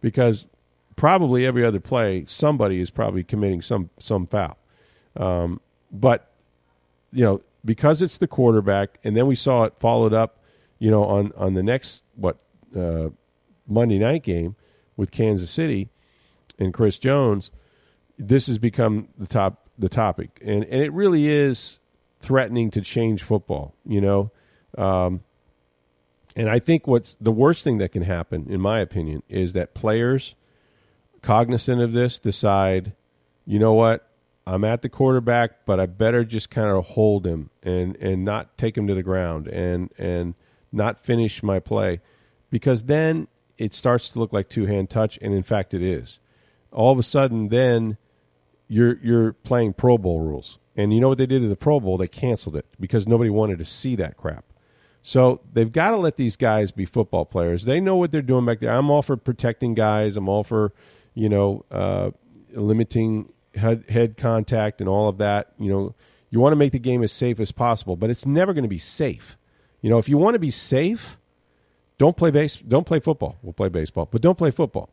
because 0.00 0.46
probably 0.96 1.46
every 1.46 1.64
other 1.64 1.80
play, 1.80 2.24
somebody 2.26 2.80
is 2.80 2.90
probably 2.90 3.24
committing 3.24 3.62
some 3.62 3.90
some 3.98 4.26
foul. 4.26 4.56
Um, 5.16 5.60
but 5.90 6.30
you 7.12 7.24
know, 7.24 7.42
because 7.64 8.02
it's 8.02 8.18
the 8.18 8.28
quarterback, 8.28 8.98
and 9.04 9.16
then 9.16 9.26
we 9.26 9.34
saw 9.34 9.64
it 9.64 9.76
followed 9.78 10.14
up, 10.14 10.38
you 10.78 10.90
know, 10.90 11.04
on 11.04 11.32
on 11.36 11.54
the 11.54 11.62
next 11.62 12.04
what 12.14 12.38
uh, 12.76 13.08
Monday 13.66 13.98
night 13.98 14.22
game 14.22 14.56
with 14.96 15.10
Kansas 15.10 15.50
City 15.50 15.88
and 16.58 16.72
Chris 16.72 16.98
Jones. 16.98 17.50
This 18.20 18.46
has 18.48 18.58
become 18.58 19.08
the 19.16 19.26
top 19.26 19.66
the 19.78 19.88
topic, 19.88 20.38
and 20.44 20.62
and 20.64 20.82
it 20.82 20.92
really 20.92 21.28
is 21.28 21.78
threatening 22.20 22.70
to 22.72 22.82
change 22.82 23.22
football. 23.22 23.74
You 23.86 24.00
know, 24.02 24.30
um, 24.76 25.22
and 26.36 26.48
I 26.50 26.58
think 26.58 26.86
what's 26.86 27.16
the 27.20 27.32
worst 27.32 27.64
thing 27.64 27.78
that 27.78 27.92
can 27.92 28.02
happen, 28.02 28.46
in 28.50 28.60
my 28.60 28.80
opinion, 28.80 29.22
is 29.28 29.54
that 29.54 29.72
players 29.72 30.34
cognizant 31.22 31.80
of 31.80 31.92
this 31.92 32.18
decide, 32.18 32.92
you 33.46 33.58
know 33.58 33.72
what, 33.72 34.06
I'm 34.46 34.64
at 34.64 34.82
the 34.82 34.88
quarterback, 34.88 35.64
but 35.66 35.78
I 35.80 35.86
better 35.86 36.24
just 36.24 36.50
kind 36.50 36.68
of 36.68 36.84
hold 36.88 37.26
him 37.26 37.50
and 37.62 37.96
and 37.96 38.24
not 38.24 38.58
take 38.58 38.76
him 38.76 38.86
to 38.86 38.94
the 38.94 39.02
ground 39.02 39.48
and 39.48 39.90
and 39.96 40.34
not 40.72 41.04
finish 41.04 41.42
my 41.42 41.58
play, 41.58 42.00
because 42.50 42.82
then 42.84 43.28
it 43.58 43.74
starts 43.74 44.10
to 44.10 44.18
look 44.18 44.32
like 44.32 44.48
two 44.48 44.66
hand 44.66 44.90
touch, 44.90 45.18
and 45.22 45.32
in 45.32 45.42
fact 45.42 45.72
it 45.72 45.82
is. 45.82 46.18
All 46.72 46.92
of 46.92 46.98
a 46.98 47.02
sudden, 47.02 47.48
then 47.48 47.96
you're 48.70 48.98
you're 49.02 49.32
playing 49.32 49.72
Pro 49.72 49.98
Bowl 49.98 50.20
rules, 50.20 50.58
and 50.76 50.94
you 50.94 51.00
know 51.00 51.08
what 51.08 51.18
they 51.18 51.26
did 51.26 51.42
to 51.42 51.48
the 51.48 51.56
Pro 51.56 51.80
Bowl? 51.80 51.98
They 51.98 52.08
canceled 52.08 52.54
it 52.54 52.64
because 52.78 53.06
nobody 53.06 53.28
wanted 53.28 53.58
to 53.58 53.64
see 53.64 53.96
that 53.96 54.16
crap. 54.16 54.44
So 55.02 55.40
they've 55.52 55.70
got 55.70 55.90
to 55.90 55.96
let 55.96 56.16
these 56.16 56.36
guys 56.36 56.70
be 56.70 56.84
football 56.84 57.24
players. 57.24 57.64
They 57.64 57.80
know 57.80 57.96
what 57.96 58.12
they're 58.12 58.22
doing 58.22 58.44
back 58.44 58.60
there. 58.60 58.70
I'm 58.70 58.88
all 58.88 59.02
for 59.02 59.16
protecting 59.16 59.74
guys. 59.74 60.16
I'm 60.16 60.28
all 60.28 60.44
for 60.44 60.72
you 61.14 61.28
know 61.28 61.64
uh, 61.70 62.12
limiting 62.52 63.32
head, 63.56 63.84
head 63.88 64.16
contact 64.16 64.80
and 64.80 64.88
all 64.88 65.08
of 65.08 65.18
that. 65.18 65.52
You 65.58 65.70
know, 65.72 65.94
you 66.30 66.38
want 66.38 66.52
to 66.52 66.56
make 66.56 66.70
the 66.70 66.78
game 66.78 67.02
as 67.02 67.10
safe 67.10 67.40
as 67.40 67.50
possible, 67.50 67.96
but 67.96 68.08
it's 68.08 68.24
never 68.24 68.54
going 68.54 68.62
to 68.62 68.68
be 68.68 68.78
safe. 68.78 69.36
You 69.82 69.90
know, 69.90 69.98
if 69.98 70.08
you 70.08 70.16
want 70.16 70.34
to 70.34 70.38
be 70.38 70.52
safe, 70.52 71.16
don't 71.98 72.16
play 72.16 72.30
base. 72.30 72.56
Don't 72.56 72.86
play 72.86 73.00
football. 73.00 73.36
We'll 73.42 73.52
play 73.52 73.68
baseball, 73.68 74.08
but 74.10 74.22
don't 74.22 74.38
play 74.38 74.52
football. 74.52 74.90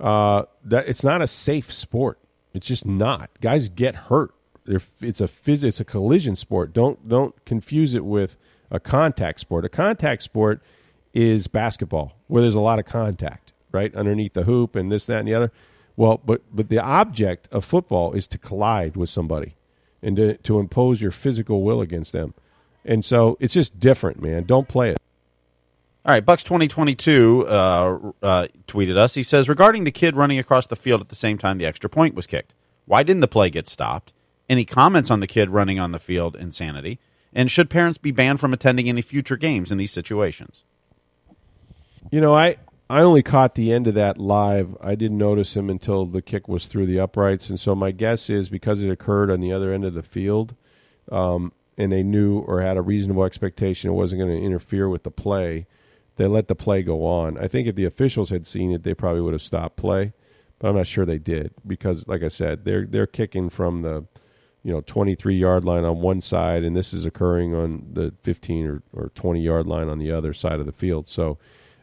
Uh, 0.00 0.44
that 0.64 0.88
it's 0.88 1.04
not 1.04 1.22
a 1.22 1.28
safe 1.28 1.72
sport. 1.72 2.18
It's 2.52 2.66
just 2.66 2.84
not. 2.86 3.30
Guys 3.40 3.68
get 3.68 3.94
hurt. 3.94 4.34
It's 4.66 5.20
a 5.20 5.24
phys- 5.24 5.64
It's 5.64 5.80
a 5.80 5.84
collision 5.84 6.36
sport. 6.36 6.72
Don't 6.72 7.08
don't 7.08 7.34
confuse 7.44 7.94
it 7.94 8.04
with 8.04 8.36
a 8.70 8.78
contact 8.78 9.40
sport. 9.40 9.64
A 9.64 9.68
contact 9.68 10.22
sport 10.22 10.62
is 11.12 11.48
basketball, 11.48 12.12
where 12.28 12.42
there's 12.42 12.54
a 12.54 12.60
lot 12.60 12.78
of 12.78 12.84
contact, 12.84 13.52
right 13.72 13.94
underneath 13.94 14.34
the 14.34 14.44
hoop 14.44 14.76
and 14.76 14.92
this, 14.92 15.06
that, 15.06 15.18
and 15.18 15.28
the 15.28 15.34
other. 15.34 15.52
Well, 15.96 16.20
but 16.24 16.42
but 16.54 16.68
the 16.68 16.78
object 16.78 17.48
of 17.50 17.64
football 17.64 18.12
is 18.12 18.26
to 18.28 18.38
collide 18.38 18.96
with 18.96 19.10
somebody 19.10 19.56
and 20.02 20.16
to, 20.16 20.36
to 20.38 20.58
impose 20.58 21.00
your 21.00 21.10
physical 21.10 21.62
will 21.62 21.80
against 21.80 22.12
them. 22.12 22.34
And 22.84 23.04
so 23.04 23.36
it's 23.40 23.54
just 23.54 23.78
different, 23.78 24.22
man. 24.22 24.44
Don't 24.44 24.68
play 24.68 24.90
it. 24.90 24.98
All 26.04 26.12
right, 26.12 26.24
Bucs 26.24 26.44
twenty 26.44 26.66
twenty 26.66 26.94
two 26.94 27.46
uh, 27.46 27.98
uh, 28.22 28.46
tweeted 28.66 28.96
us. 28.96 29.14
He 29.14 29.22
says 29.22 29.48
regarding 29.48 29.84
the 29.84 29.90
kid 29.90 30.16
running 30.16 30.38
across 30.38 30.66
the 30.66 30.76
field 30.76 31.00
at 31.00 31.08
the 31.10 31.14
same 31.14 31.36
time 31.36 31.58
the 31.58 31.66
extra 31.66 31.90
point 31.90 32.14
was 32.14 32.26
kicked. 32.26 32.54
Why 32.86 33.02
didn't 33.02 33.20
the 33.20 33.28
play 33.28 33.50
get 33.50 33.68
stopped? 33.68 34.12
Any 34.48 34.64
comments 34.64 35.10
on 35.10 35.20
the 35.20 35.26
kid 35.26 35.50
running 35.50 35.78
on 35.78 35.92
the 35.92 35.98
field? 35.98 36.36
Insanity. 36.36 36.98
And 37.32 37.50
should 37.50 37.70
parents 37.70 37.98
be 37.98 38.10
banned 38.10 38.40
from 38.40 38.52
attending 38.52 38.88
any 38.88 39.02
future 39.02 39.36
games 39.36 39.70
in 39.70 39.78
these 39.78 39.92
situations? 39.92 40.64
You 42.10 42.20
know, 42.20 42.34
I 42.34 42.56
I 42.88 43.02
only 43.02 43.22
caught 43.22 43.54
the 43.54 43.72
end 43.72 43.86
of 43.86 43.94
that 43.94 44.18
live. 44.18 44.76
I 44.80 44.96
didn't 44.96 45.18
notice 45.18 45.54
him 45.54 45.70
until 45.70 46.06
the 46.06 46.22
kick 46.22 46.48
was 46.48 46.66
through 46.66 46.86
the 46.86 46.98
uprights, 46.98 47.48
and 47.48 47.60
so 47.60 47.74
my 47.76 47.92
guess 47.92 48.28
is 48.28 48.48
because 48.48 48.82
it 48.82 48.90
occurred 48.90 49.30
on 49.30 49.38
the 49.40 49.52
other 49.52 49.72
end 49.72 49.84
of 49.84 49.94
the 49.94 50.02
field, 50.02 50.56
um, 51.12 51.52
and 51.78 51.92
they 51.92 52.02
knew 52.02 52.40
or 52.40 52.62
had 52.62 52.76
a 52.76 52.82
reasonable 52.82 53.22
expectation 53.24 53.90
it 53.90 53.94
wasn't 53.94 54.20
going 54.20 54.36
to 54.36 54.44
interfere 54.44 54.88
with 54.88 55.04
the 55.04 55.10
play, 55.12 55.66
they 56.20 56.26
let 56.26 56.48
the 56.48 56.54
play 56.54 56.82
go 56.82 57.06
on. 57.06 57.38
I 57.38 57.48
think 57.48 57.66
if 57.66 57.76
the 57.76 57.86
officials 57.86 58.28
had 58.28 58.46
seen 58.46 58.72
it, 58.72 58.82
they 58.82 58.92
probably 58.92 59.22
would 59.22 59.32
have 59.32 59.40
stopped 59.40 59.78
play, 59.78 60.12
but 60.58 60.68
I'm 60.68 60.76
not 60.76 60.86
sure 60.86 61.06
they 61.06 61.16
did 61.16 61.54
because, 61.66 62.06
like 62.06 62.22
I 62.22 62.28
said, 62.28 62.66
they're 62.66 62.84
they're 62.84 63.06
kicking 63.06 63.48
from 63.48 63.80
the 63.80 64.04
you 64.62 64.70
know 64.70 64.82
23 64.82 65.34
yard 65.38 65.64
line 65.64 65.86
on 65.86 66.02
one 66.02 66.20
side, 66.20 66.62
and 66.62 66.76
this 66.76 66.92
is 66.92 67.06
occurring 67.06 67.54
on 67.54 67.86
the 67.94 68.12
15 68.20 68.66
or, 68.66 68.82
or 68.92 69.08
20 69.14 69.40
yard 69.40 69.66
line 69.66 69.88
on 69.88 69.98
the 69.98 70.12
other 70.12 70.34
side 70.34 70.60
of 70.60 70.66
the 70.66 70.72
field. 70.72 71.08
So 71.08 71.38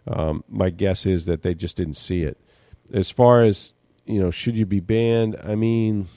um, 0.08 0.44
my 0.48 0.70
guess 0.70 1.08
is 1.08 1.26
that 1.26 1.42
they 1.42 1.56
just 1.56 1.76
didn't 1.76 1.98
see 1.98 2.22
it. 2.22 2.38
As 2.94 3.10
far 3.10 3.42
as 3.42 3.74
you 4.06 4.20
know, 4.20 4.30
should 4.30 4.56
you 4.56 4.68
be 4.68 4.82
banned? 4.82 5.36
I 5.44 5.56
mean, 5.56 6.10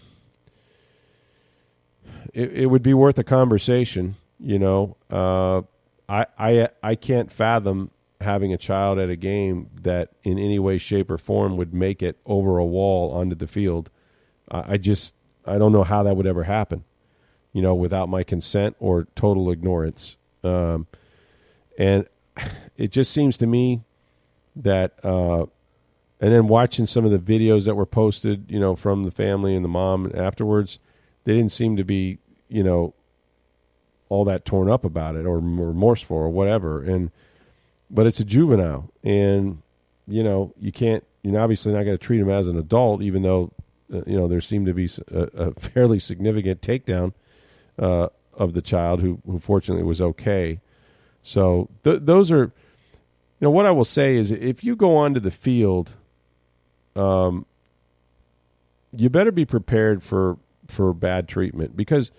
it, 2.34 2.52
it 2.52 2.66
would 2.66 2.82
be 2.82 2.92
worth 2.92 3.18
a 3.18 3.24
conversation. 3.24 4.16
You 4.38 4.58
know, 4.58 4.98
uh, 5.10 5.62
I 6.06 6.26
I 6.38 6.68
I 6.82 6.94
can't 6.96 7.32
fathom 7.32 7.90
having 8.20 8.52
a 8.52 8.58
child 8.58 8.98
at 8.98 9.08
a 9.08 9.16
game 9.16 9.70
that 9.82 10.10
in 10.22 10.38
any 10.38 10.58
way, 10.58 10.78
shape, 10.78 11.10
or 11.10 11.18
form 11.18 11.56
would 11.56 11.72
make 11.72 12.02
it 12.02 12.18
over 12.26 12.58
a 12.58 12.64
wall 12.64 13.12
onto 13.12 13.34
the 13.34 13.46
field. 13.46 13.90
I, 14.50 14.74
I 14.74 14.76
just 14.76 15.14
I 15.46 15.58
don't 15.58 15.72
know 15.72 15.84
how 15.84 16.02
that 16.02 16.16
would 16.16 16.26
ever 16.26 16.44
happen. 16.44 16.84
You 17.52 17.62
know, 17.62 17.74
without 17.74 18.08
my 18.08 18.22
consent 18.22 18.76
or 18.78 19.08
total 19.16 19.50
ignorance. 19.50 20.16
Um, 20.44 20.86
and 21.78 22.06
it 22.76 22.92
just 22.92 23.12
seems 23.12 23.36
to 23.38 23.46
me 23.46 23.82
that 24.56 24.94
uh, 25.04 25.46
and 26.20 26.32
then 26.32 26.48
watching 26.48 26.86
some 26.86 27.04
of 27.04 27.10
the 27.10 27.18
videos 27.18 27.64
that 27.64 27.74
were 27.74 27.86
posted 27.86 28.50
you 28.50 28.60
know 28.60 28.76
from 28.76 29.04
the 29.04 29.10
family 29.10 29.54
and 29.54 29.64
the 29.64 29.68
mom 29.68 30.10
afterwards 30.14 30.78
they 31.24 31.34
didn't 31.34 31.52
seem 31.52 31.76
to 31.76 31.84
be 31.84 32.18
you 32.48 32.62
know 32.62 32.94
all 34.08 34.24
that 34.24 34.44
torn 34.44 34.68
up 34.68 34.84
about 34.84 35.14
it 35.14 35.24
or 35.24 35.38
remorseful 35.38 36.16
or 36.16 36.28
whatever 36.28 36.82
and 36.82 37.10
but 37.90 38.06
it's 38.06 38.20
a 38.20 38.24
juvenile 38.24 38.90
and 39.02 39.60
you 40.06 40.22
know 40.22 40.52
you 40.58 40.72
can't 40.72 41.04
you're 41.22 41.40
obviously 41.40 41.72
not 41.72 41.82
going 41.82 41.96
to 41.96 42.04
treat 42.04 42.20
him 42.20 42.30
as 42.30 42.48
an 42.48 42.56
adult 42.56 43.02
even 43.02 43.22
though 43.22 43.52
uh, 43.92 44.02
you 44.06 44.16
know 44.16 44.28
there 44.28 44.40
seemed 44.40 44.66
to 44.66 44.74
be 44.74 44.88
a, 45.12 45.20
a 45.34 45.52
fairly 45.60 45.98
significant 45.98 46.60
takedown 46.60 47.12
uh, 47.78 48.08
of 48.34 48.52
the 48.54 48.62
child 48.62 49.00
who 49.00 49.20
who 49.26 49.38
fortunately 49.38 49.84
was 49.84 50.00
okay 50.00 50.60
so 51.22 51.68
th- 51.84 52.00
those 52.02 52.30
are, 52.30 52.44
you 52.44 52.52
know, 53.40 53.50
what 53.50 53.66
I 53.66 53.70
will 53.70 53.84
say 53.84 54.16
is 54.16 54.30
if 54.30 54.64
you 54.64 54.76
go 54.76 54.96
onto 54.96 55.20
the 55.20 55.30
field, 55.30 55.92
um, 56.96 57.46
you 58.92 59.08
better 59.08 59.32
be 59.32 59.44
prepared 59.44 60.02
for 60.02 60.38
for 60.68 60.92
bad 60.92 61.28
treatment 61.28 61.76
because 61.76 62.10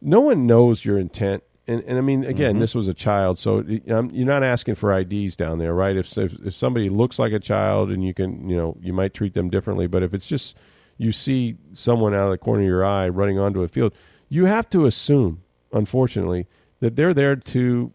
no 0.00 0.20
one 0.20 0.46
knows 0.46 0.84
your 0.84 0.98
intent. 0.98 1.42
And, 1.68 1.84
and 1.86 1.98
I 1.98 2.00
mean, 2.00 2.24
again, 2.24 2.52
mm-hmm. 2.52 2.60
this 2.60 2.74
was 2.74 2.88
a 2.88 2.94
child, 2.94 3.38
so 3.38 3.58
um, 3.90 4.10
you're 4.10 4.26
not 4.26 4.42
asking 4.42 4.76
for 4.76 4.90
IDs 4.90 5.36
down 5.36 5.58
there, 5.58 5.74
right? 5.74 5.96
If, 5.96 6.16
if 6.16 6.32
if 6.46 6.56
somebody 6.56 6.88
looks 6.88 7.18
like 7.18 7.34
a 7.34 7.38
child 7.38 7.90
and 7.90 8.02
you 8.02 8.14
can, 8.14 8.48
you 8.48 8.56
know, 8.56 8.74
you 8.80 8.94
might 8.94 9.12
treat 9.12 9.34
them 9.34 9.50
differently. 9.50 9.86
But 9.86 10.02
if 10.02 10.14
it's 10.14 10.24
just 10.24 10.56
you 10.96 11.12
see 11.12 11.56
someone 11.74 12.14
out 12.14 12.24
of 12.24 12.30
the 12.30 12.38
corner 12.38 12.62
of 12.62 12.68
your 12.68 12.86
eye 12.86 13.06
running 13.10 13.38
onto 13.38 13.62
a 13.62 13.68
field, 13.68 13.92
you 14.30 14.46
have 14.46 14.70
to 14.70 14.86
assume, 14.86 15.42
unfortunately, 15.70 16.46
that 16.80 16.96
they're 16.96 17.12
there 17.12 17.36
to 17.36 17.92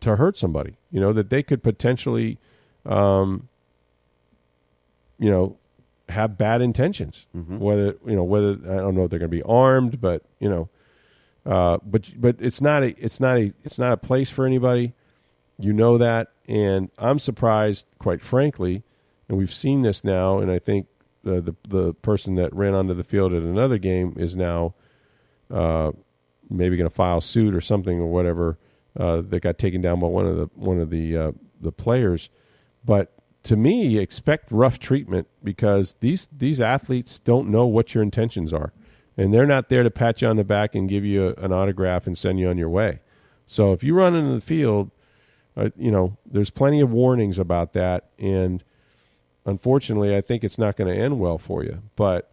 to 0.00 0.16
hurt 0.16 0.36
somebody. 0.36 0.76
You 0.90 1.00
know 1.00 1.14
that 1.14 1.30
they 1.30 1.42
could 1.42 1.62
potentially, 1.62 2.36
um, 2.84 3.48
you 5.18 5.30
know, 5.30 5.56
have 6.10 6.36
bad 6.36 6.60
intentions. 6.60 7.24
Mm-hmm. 7.34 7.58
Whether 7.58 7.96
you 8.06 8.16
know 8.16 8.24
whether 8.24 8.50
I 8.50 8.76
don't 8.76 8.94
know 8.94 9.04
if 9.04 9.10
they're 9.10 9.18
going 9.18 9.30
to 9.30 9.36
be 9.36 9.42
armed, 9.44 9.98
but 9.98 10.24
you 10.40 10.50
know, 10.50 10.68
uh, 11.46 11.78
but 11.84 12.10
but 12.20 12.36
it's 12.38 12.60
not 12.60 12.82
a 12.82 12.94
it's 13.02 13.20
not 13.20 13.36
a 13.38 13.52
it's 13.64 13.78
not 13.78 13.92
a 13.92 13.96
place 13.96 14.30
for 14.30 14.46
anybody. 14.46 14.94
You 15.58 15.72
know 15.72 15.98
that, 15.98 16.28
and 16.46 16.90
I'm 16.98 17.18
surprised, 17.18 17.86
quite 17.98 18.22
frankly, 18.22 18.84
and 19.28 19.36
we've 19.36 19.52
seen 19.52 19.82
this 19.82 20.04
now, 20.04 20.38
and 20.38 20.50
I 20.50 20.58
think 20.58 20.86
the 21.24 21.40
the, 21.40 21.54
the 21.68 21.94
person 21.94 22.36
that 22.36 22.54
ran 22.54 22.74
onto 22.74 22.94
the 22.94 23.04
field 23.04 23.32
at 23.32 23.42
another 23.42 23.78
game 23.78 24.14
is 24.16 24.36
now 24.36 24.74
uh, 25.50 25.92
maybe 26.50 26.76
going 26.76 26.88
to 26.88 26.94
file 26.94 27.20
suit 27.20 27.54
or 27.54 27.60
something 27.60 27.98
or 27.98 28.06
whatever 28.06 28.58
uh, 28.98 29.22
that 29.22 29.40
got 29.40 29.58
taken 29.58 29.80
down 29.80 30.00
by 30.00 30.06
one 30.06 30.26
of 30.26 30.36
the 30.36 30.50
one 30.54 30.80
of 30.80 30.90
the 30.90 31.16
uh, 31.16 31.32
the 31.60 31.72
players. 31.72 32.28
But 32.84 33.12
to 33.44 33.56
me, 33.56 33.98
expect 33.98 34.50
rough 34.50 34.78
treatment 34.78 35.28
because 35.42 35.96
these 36.00 36.28
these 36.36 36.60
athletes 36.60 37.18
don't 37.18 37.48
know 37.48 37.66
what 37.66 37.94
your 37.94 38.02
intentions 38.02 38.52
are, 38.52 38.72
and 39.18 39.34
they're 39.34 39.46
not 39.46 39.68
there 39.68 39.82
to 39.82 39.90
pat 39.90 40.22
you 40.22 40.28
on 40.28 40.36
the 40.36 40.44
back 40.44 40.74
and 40.74 40.88
give 40.88 41.04
you 41.04 41.28
a, 41.28 41.44
an 41.44 41.52
autograph 41.52 42.06
and 42.06 42.16
send 42.16 42.40
you 42.40 42.48
on 42.48 42.56
your 42.56 42.70
way. 42.70 43.00
So 43.46 43.72
if 43.72 43.82
you 43.82 43.94
run 43.94 44.14
into 44.14 44.32
the 44.32 44.40
field, 44.40 44.90
uh, 45.56 45.68
you 45.76 45.90
know 45.90 46.16
there's 46.24 46.50
plenty 46.50 46.80
of 46.80 46.90
warnings 46.90 47.38
about 47.38 47.74
that, 47.74 48.10
and 48.18 48.64
unfortunately, 49.44 50.16
I 50.16 50.20
think 50.20 50.44
it's 50.44 50.58
not 50.58 50.76
going 50.76 50.94
to 50.94 50.98
end 50.98 51.18
well 51.18 51.36
for 51.36 51.64
you. 51.64 51.82
But 51.96 52.30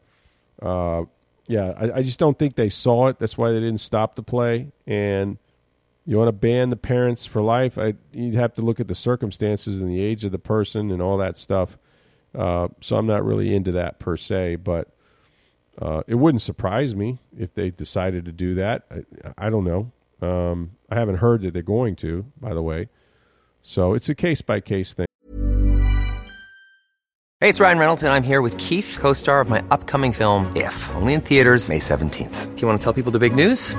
uh, 0.62 1.06
yeah, 1.48 1.74
I, 1.78 1.98
I, 2.00 2.04
just 2.04 2.20
don't 2.20 2.38
think 2.38 2.56
they 2.56 2.70
saw 2.70 3.08
it. 3.08 3.20
That's 3.20 3.38
why 3.38 3.52
they 3.52 3.60
didn't 3.60 3.80
stop 3.80 4.16
the 4.16 4.24
play. 4.24 4.72
And 4.88 5.38
you 6.06 6.18
want 6.18 6.28
to 6.28 6.34
ban 6.34 6.70
the 6.70 6.76
parents 6.76 7.26
for 7.26 7.42
life? 7.42 7.78
I, 7.78 7.96
you'd 8.12 8.36
have 8.36 8.54
to 8.54 8.62
look 8.62 8.80
at 8.80 8.88
the 8.88 8.96
circumstances 8.96 9.82
and 9.82 9.92
the 9.92 10.02
age 10.02 10.24
of 10.24 10.32
the 10.32 10.40
person 10.40 10.92
and 10.92 11.02
all 11.02 11.18
that 11.18 11.38
stuff. 11.38 11.78
Uh, 12.34 12.68
so 12.82 12.96
I'm 12.96 13.08
not 13.08 13.24
really 13.26 13.56
into 13.56 13.72
that 13.74 14.00
per 14.00 14.18
se, 14.18 14.58
but 14.58 14.90
uh, 15.82 16.04
it 16.08 16.16
wouldn't 16.16 16.42
surprise 16.42 16.96
me 16.96 17.20
if 17.38 17.54
they 17.54 17.70
decided 17.70 18.26
to 18.26 18.32
do 18.32 18.56
that. 18.56 18.84
I, 18.90 19.48
I 19.48 19.50
don't 19.50 19.64
know. 19.64 19.92
Um, 20.22 20.72
I 20.90 20.96
haven't 20.96 21.18
heard 21.18 21.42
that 21.42 21.54
they're 21.54 21.62
going 21.62 21.96
to, 21.98 22.26
by 22.40 22.54
the 22.54 22.62
way. 22.62 22.90
So 23.62 23.94
it's 23.94 24.10
a 24.10 24.16
case 24.16 24.42
by 24.42 24.60
case 24.60 24.94
thing. 24.94 25.06
Hey, 27.42 27.50
it's 27.50 27.60
Ryan 27.60 27.78
Reynolds, 27.78 28.04
and 28.04 28.14
I'm 28.14 28.24
here 28.24 28.42
with 28.42 28.58
Keith, 28.58 28.98
co 29.00 29.14
star 29.14 29.42
of 29.42 29.50
my 29.50 29.64
upcoming 29.70 30.14
film, 30.14 30.56
If, 30.56 30.90
only 30.96 31.14
in 31.14 31.22
theaters, 31.22 31.68
May 31.68 31.80
17th. 31.80 32.56
Do 32.56 32.62
you 32.62 32.68
want 32.68 32.80
to 32.80 32.84
tell 32.84 32.94
people 32.94 33.12
the 33.12 33.20
big 33.20 33.36
news? 33.36 33.76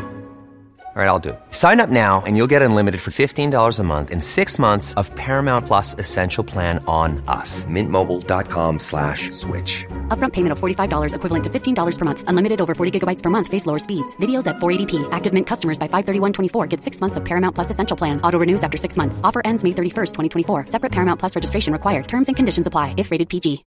All 0.97 1.03
right, 1.03 1.11
I'll 1.11 1.18
do 1.18 1.30
it. 1.30 1.40
Sign 1.51 1.78
up 1.78 1.90
now 1.90 2.22
and 2.24 2.38
you'll 2.38 2.47
get 2.47 2.62
unlimited 2.62 3.03
for 3.03 3.11
$15 3.11 3.78
a 3.78 3.82
month 3.82 4.11
in 4.11 4.18
six 4.18 4.59
months 4.59 4.94
of 4.94 5.14
Paramount 5.14 5.66
Plus 5.66 5.94
Essential 5.99 6.42
Plan 6.42 6.82
on 6.86 7.22
us. 7.28 7.66
Mintmobile.com 7.66 8.78
slash 8.78 9.30
switch. 9.32 9.84
Upfront 10.09 10.32
payment 10.32 10.53
of 10.53 10.59
$45 10.59 11.14
equivalent 11.14 11.44
to 11.44 11.51
$15 11.51 11.99
per 11.99 12.05
month. 12.07 12.24
Unlimited 12.28 12.62
over 12.62 12.74
40 12.74 12.99
gigabytes 12.99 13.22
per 13.22 13.28
month. 13.28 13.47
Face 13.49 13.66
lower 13.66 13.78
speeds. 13.78 14.16
Videos 14.22 14.47
at 14.47 14.57
480p. 14.57 15.07
Active 15.12 15.34
Mint 15.34 15.47
customers 15.47 15.78
by 15.78 15.86
531.24 15.88 16.66
get 16.66 16.80
six 16.80 16.99
months 17.03 17.18
of 17.18 17.24
Paramount 17.26 17.55
Plus 17.55 17.68
Essential 17.68 17.94
Plan. 17.94 18.18
Auto 18.22 18.38
renews 18.38 18.64
after 18.64 18.78
six 18.78 18.97
months. 18.97 19.20
Offer 19.22 19.42
ends 19.44 19.64
May 19.64 19.72
31st, 19.72 20.14
2024. 20.14 20.68
Separate 20.68 20.92
Paramount 20.92 21.20
Plus 21.20 21.36
registration 21.36 21.74
required. 21.74 22.09
Terms 22.09 22.28
and 22.30 22.36
conditions 22.36 22.66
apply 22.66 22.94
if 22.97 23.11
rated 23.11 23.28
PG. 23.28 23.66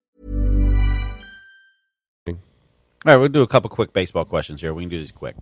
All 3.07 3.13
right, 3.13 3.17
we'll 3.17 3.29
do 3.29 3.43
a 3.43 3.47
couple 3.47 3.69
quick 3.69 3.93
baseball 3.93 4.25
questions 4.25 4.63
here. 4.63 4.73
We 4.73 4.83
can 4.83 4.89
do 4.89 4.99
these 4.99 5.13
quick. 5.13 5.37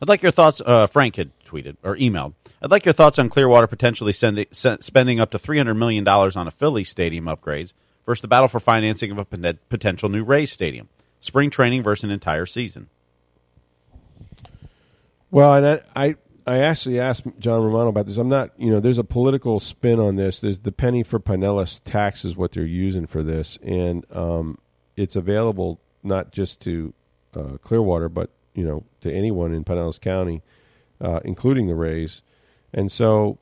I'd 0.00 0.08
like 0.08 0.22
your 0.22 0.32
thoughts. 0.32 0.62
Uh, 0.64 0.86
Frank 0.86 1.16
had 1.16 1.30
tweeted 1.44 1.76
or 1.82 1.96
emailed. 1.96 2.34
I'd 2.62 2.70
like 2.70 2.84
your 2.84 2.92
thoughts 2.92 3.18
on 3.18 3.28
Clearwater 3.28 3.66
potentially 3.66 4.12
spending 4.12 5.20
up 5.20 5.30
to 5.30 5.38
three 5.38 5.56
hundred 5.56 5.74
million 5.74 6.04
dollars 6.04 6.36
on 6.36 6.46
a 6.46 6.50
Philly 6.50 6.84
stadium 6.84 7.26
upgrades 7.26 7.72
versus 8.06 8.22
the 8.22 8.28
battle 8.28 8.48
for 8.48 8.60
financing 8.60 9.10
of 9.10 9.18
a 9.18 9.24
potential 9.24 10.08
new 10.08 10.24
Rays 10.24 10.52
stadium, 10.52 10.88
spring 11.20 11.50
training 11.50 11.82
versus 11.82 12.04
an 12.04 12.10
entire 12.10 12.46
season. 12.46 12.88
Well, 15.30 15.54
and 15.54 15.66
I, 15.94 16.06
I, 16.06 16.16
I 16.46 16.58
actually 16.60 16.98
asked 16.98 17.24
John 17.38 17.62
Romano 17.62 17.88
about 17.88 18.06
this. 18.06 18.16
I'm 18.16 18.30
not, 18.30 18.52
you 18.56 18.70
know, 18.70 18.80
there's 18.80 18.98
a 18.98 19.04
political 19.04 19.60
spin 19.60 20.00
on 20.00 20.16
this. 20.16 20.40
There's 20.40 20.60
the 20.60 20.72
penny 20.72 21.02
for 21.02 21.20
Pinellas 21.20 21.82
tax 21.84 22.24
is 22.24 22.34
what 22.36 22.52
they're 22.52 22.64
using 22.64 23.06
for 23.06 23.22
this, 23.22 23.58
and 23.62 24.06
um, 24.10 24.58
it's 24.96 25.16
available 25.16 25.80
not 26.02 26.32
just 26.32 26.60
to 26.62 26.94
uh, 27.34 27.58
Clearwater, 27.62 28.08
but 28.08 28.30
you 28.58 28.64
know 28.64 28.84
to 29.00 29.12
anyone 29.12 29.54
in 29.54 29.64
Pinellas 29.64 30.00
County, 30.00 30.42
uh, 31.00 31.20
including 31.24 31.68
the 31.68 31.76
Rays. 31.76 32.22
And 32.74 32.90
so 32.90 33.38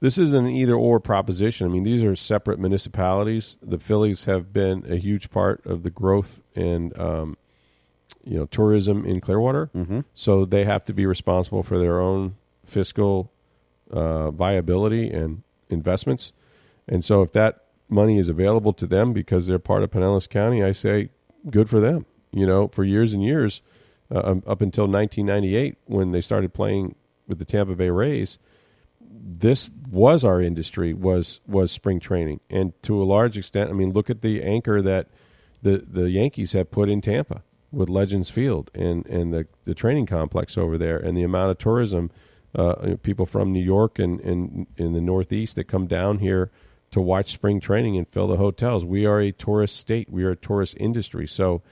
this 0.00 0.18
is 0.18 0.32
an 0.32 0.48
either 0.48 0.74
or 0.74 0.98
proposition. 0.98 1.68
I 1.68 1.70
mean, 1.70 1.84
these 1.84 2.02
are 2.02 2.16
separate 2.16 2.58
municipalities. 2.58 3.56
The 3.62 3.78
Phillies 3.78 4.24
have 4.24 4.52
been 4.52 4.84
a 4.90 4.96
huge 4.96 5.30
part 5.30 5.64
of 5.64 5.84
the 5.84 5.90
growth 5.90 6.40
and 6.56 6.98
um, 6.98 7.36
you 8.24 8.36
know 8.36 8.46
tourism 8.46 9.06
in 9.06 9.20
Clearwater. 9.20 9.70
Mm-hmm. 9.76 10.00
So 10.14 10.44
they 10.44 10.64
have 10.64 10.84
to 10.86 10.92
be 10.92 11.06
responsible 11.06 11.62
for 11.62 11.78
their 11.78 12.00
own 12.00 12.34
fiscal 12.64 13.30
uh, 13.92 14.32
viability 14.32 15.08
and 15.08 15.44
investments. 15.70 16.32
And 16.88 17.04
so 17.04 17.22
if 17.22 17.32
that 17.32 17.62
money 17.88 18.18
is 18.18 18.28
available 18.28 18.72
to 18.72 18.88
them 18.88 19.12
because 19.12 19.46
they're 19.46 19.60
part 19.60 19.84
of 19.84 19.92
Pinellas 19.92 20.28
County, 20.28 20.64
I 20.64 20.72
say 20.72 21.10
good 21.48 21.70
for 21.70 21.78
them. 21.78 22.06
You 22.32 22.46
know, 22.46 22.68
for 22.68 22.82
years 22.82 23.12
and 23.12 23.22
years, 23.22 23.60
uh, 24.14 24.22
um, 24.24 24.42
up 24.46 24.60
until 24.60 24.84
1998 24.84 25.76
when 25.86 26.12
they 26.12 26.20
started 26.20 26.52
playing 26.52 26.94
with 27.26 27.38
the 27.38 27.44
Tampa 27.44 27.74
Bay 27.74 27.90
Rays, 27.90 28.38
this 29.00 29.70
was 29.90 30.24
our 30.24 30.40
industry 30.40 30.92
was 30.92 31.40
was 31.46 31.70
spring 31.70 32.00
training, 32.00 32.40
and 32.50 32.72
to 32.82 33.00
a 33.00 33.04
large 33.04 33.36
extent, 33.36 33.70
I 33.70 33.72
mean, 33.72 33.92
look 33.92 34.10
at 34.10 34.22
the 34.22 34.42
anchor 34.42 34.82
that 34.82 35.08
the 35.62 35.84
the 35.86 36.10
Yankees 36.10 36.52
have 36.52 36.70
put 36.70 36.88
in 36.88 37.00
Tampa 37.00 37.42
with 37.70 37.88
Legends 37.88 38.30
Field 38.30 38.70
and 38.74 39.06
and 39.06 39.32
the 39.32 39.46
the 39.64 39.74
training 39.74 40.06
complex 40.06 40.58
over 40.58 40.76
there, 40.76 40.96
and 40.96 41.16
the 41.16 41.22
amount 41.22 41.50
of 41.50 41.58
tourism, 41.58 42.10
uh, 42.54 42.96
people 43.02 43.26
from 43.26 43.52
New 43.52 43.62
York 43.62 43.98
and 43.98 44.20
and 44.20 44.66
in 44.76 44.92
the 44.92 45.00
Northeast 45.00 45.56
that 45.56 45.64
come 45.64 45.86
down 45.86 46.18
here 46.18 46.50
to 46.90 47.00
watch 47.00 47.32
spring 47.32 47.60
training 47.60 47.96
and 47.96 48.06
fill 48.08 48.28
the 48.28 48.36
hotels. 48.36 48.84
We 48.84 49.06
are 49.06 49.20
a 49.20 49.32
tourist 49.32 49.76
state. 49.76 50.10
We 50.10 50.24
are 50.24 50.32
a 50.32 50.36
tourist 50.36 50.76
industry. 50.78 51.26
So 51.26 51.62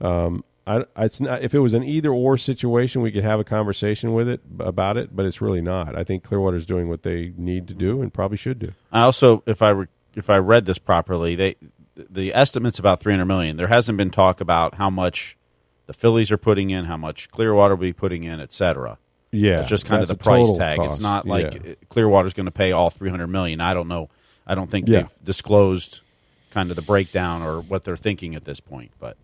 um, 0.00 0.44
I, 0.68 0.84
it's 0.98 1.18
not 1.18 1.42
if 1.42 1.54
it 1.54 1.60
was 1.60 1.72
an 1.72 1.82
either 1.82 2.10
or 2.10 2.36
situation, 2.36 3.00
we 3.00 3.10
could 3.10 3.24
have 3.24 3.40
a 3.40 3.44
conversation 3.44 4.12
with 4.12 4.28
it 4.28 4.42
about 4.60 4.98
it, 4.98 5.16
but 5.16 5.24
it's 5.24 5.40
really 5.40 5.62
not. 5.62 5.96
I 5.96 6.04
think 6.04 6.24
Clearwater's 6.24 6.66
doing 6.66 6.90
what 6.90 7.04
they 7.04 7.32
need 7.38 7.68
to 7.68 7.74
do 7.74 8.02
and 8.02 8.12
probably 8.12 8.36
should 8.36 8.58
do. 8.58 8.72
I 8.92 9.00
also, 9.00 9.42
if 9.46 9.62
I 9.62 9.70
re, 9.70 9.86
if 10.14 10.28
I 10.28 10.36
read 10.36 10.66
this 10.66 10.76
properly, 10.76 11.36
they 11.36 11.56
the 11.96 12.34
estimate's 12.34 12.78
about 12.78 13.00
three 13.00 13.14
hundred 13.14 13.24
million. 13.24 13.56
There 13.56 13.68
hasn't 13.68 13.96
been 13.96 14.10
talk 14.10 14.42
about 14.42 14.74
how 14.74 14.90
much 14.90 15.38
the 15.86 15.94
Phillies 15.94 16.30
are 16.30 16.38
putting 16.38 16.68
in, 16.68 16.84
how 16.84 16.98
much 16.98 17.30
Clearwater 17.30 17.74
will 17.74 17.80
be 17.80 17.94
putting 17.94 18.24
in, 18.24 18.38
etc. 18.38 18.98
Yeah, 19.32 19.60
it's 19.60 19.68
just 19.70 19.86
kind 19.86 20.02
of 20.02 20.08
the 20.08 20.16
price 20.16 20.52
tag. 20.52 20.76
Cost. 20.76 20.92
It's 20.92 21.00
not 21.00 21.26
like 21.26 21.54
yeah. 21.54 21.74
Clearwater's 21.88 22.34
going 22.34 22.46
to 22.46 22.52
pay 22.52 22.72
all 22.72 22.90
three 22.90 23.08
hundred 23.08 23.28
million. 23.28 23.62
I 23.62 23.72
don't 23.72 23.88
know. 23.88 24.10
I 24.46 24.54
don't 24.54 24.70
think 24.70 24.86
yeah. 24.86 25.00
they've 25.00 25.24
disclosed 25.24 26.02
kind 26.50 26.68
of 26.68 26.76
the 26.76 26.82
breakdown 26.82 27.42
or 27.42 27.62
what 27.62 27.84
they're 27.84 27.96
thinking 27.96 28.34
at 28.34 28.44
this 28.44 28.60
point, 28.60 28.92
but. 28.98 29.16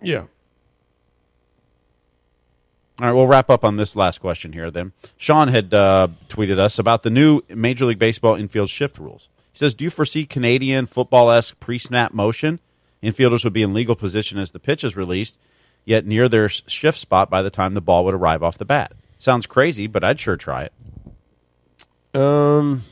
Yeah. 0.00 0.24
All 3.00 3.06
right, 3.06 3.12
we'll 3.12 3.28
wrap 3.28 3.48
up 3.48 3.64
on 3.64 3.76
this 3.76 3.94
last 3.94 4.20
question 4.20 4.52
here 4.52 4.72
then. 4.72 4.92
Sean 5.16 5.48
had 5.48 5.72
uh, 5.72 6.08
tweeted 6.28 6.58
us 6.58 6.80
about 6.80 7.04
the 7.04 7.10
new 7.10 7.42
Major 7.48 7.84
League 7.84 7.98
Baseball 8.00 8.34
infield 8.34 8.70
shift 8.70 8.98
rules. 8.98 9.28
He 9.52 9.58
says, 9.58 9.72
Do 9.72 9.84
you 9.84 9.90
foresee 9.90 10.26
Canadian 10.26 10.86
football 10.86 11.30
esque 11.30 11.60
pre 11.60 11.78
snap 11.78 12.12
motion? 12.12 12.58
Infielders 13.00 13.44
would 13.44 13.52
be 13.52 13.62
in 13.62 13.72
legal 13.72 13.94
position 13.94 14.38
as 14.38 14.50
the 14.50 14.58
pitch 14.58 14.82
is 14.82 14.96
released, 14.96 15.38
yet 15.84 16.06
near 16.06 16.28
their 16.28 16.48
shift 16.48 16.98
spot 16.98 17.30
by 17.30 17.40
the 17.40 17.50
time 17.50 17.74
the 17.74 17.80
ball 17.80 18.04
would 18.04 18.14
arrive 18.14 18.42
off 18.42 18.58
the 18.58 18.64
bat. 18.64 18.92
Sounds 19.20 19.46
crazy, 19.46 19.86
but 19.86 20.02
I'd 20.02 20.18
sure 20.18 20.36
try 20.36 20.64
it. 20.64 22.20
Um, 22.20 22.82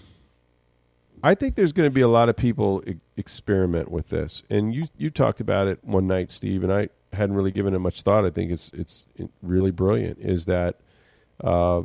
I 1.22 1.34
think 1.34 1.56
there's 1.56 1.72
going 1.72 1.88
to 1.88 1.94
be 1.94 2.00
a 2.00 2.08
lot 2.08 2.28
of 2.28 2.36
people 2.36 2.84
e- 2.86 2.94
experiment 3.16 3.90
with 3.90 4.10
this, 4.10 4.44
and 4.48 4.72
you 4.72 4.86
you 4.96 5.10
talked 5.10 5.40
about 5.40 5.66
it 5.66 5.82
one 5.82 6.06
night, 6.06 6.30
Steve, 6.30 6.62
and 6.62 6.72
I 6.72 6.90
hadn't 7.12 7.36
really 7.36 7.50
given 7.52 7.74
it 7.74 7.78
much 7.78 8.02
thought. 8.02 8.24
I 8.24 8.30
think 8.30 8.50
it's 8.52 8.70
it's 8.74 9.06
really 9.42 9.70
brilliant. 9.70 10.18
Is 10.20 10.46
that 10.46 10.76
uh, 11.42 11.82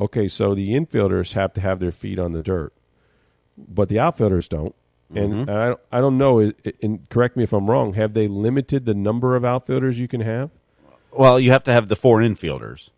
okay? 0.00 0.28
So 0.28 0.54
the 0.54 0.70
infielders 0.72 1.32
have 1.32 1.52
to 1.54 1.60
have 1.60 1.80
their 1.80 1.92
feet 1.92 2.18
on 2.18 2.32
the 2.32 2.42
dirt, 2.42 2.72
but 3.56 3.88
the 3.88 3.98
outfielders 3.98 4.48
don't. 4.48 4.74
And, 5.14 5.46
Mhm. 5.46 5.76
I 5.92 5.96
I 5.96 6.00
don't 6.00 6.18
know. 6.18 6.52
And 6.82 7.08
correct 7.10 7.36
me 7.36 7.44
if 7.44 7.52
I'm 7.52 7.70
wrong. 7.70 7.94
Have 7.94 8.14
they 8.14 8.26
limited 8.26 8.84
the 8.86 8.94
number 8.94 9.36
of 9.36 9.44
outfielders 9.44 9.98
you 9.98 10.08
can 10.08 10.22
have? 10.22 10.50
Well, 11.12 11.38
you 11.38 11.50
have 11.52 11.62
to 11.64 11.72
have 11.72 11.88
the 11.88 11.94
four 11.96 12.18
infielders. 12.20 12.90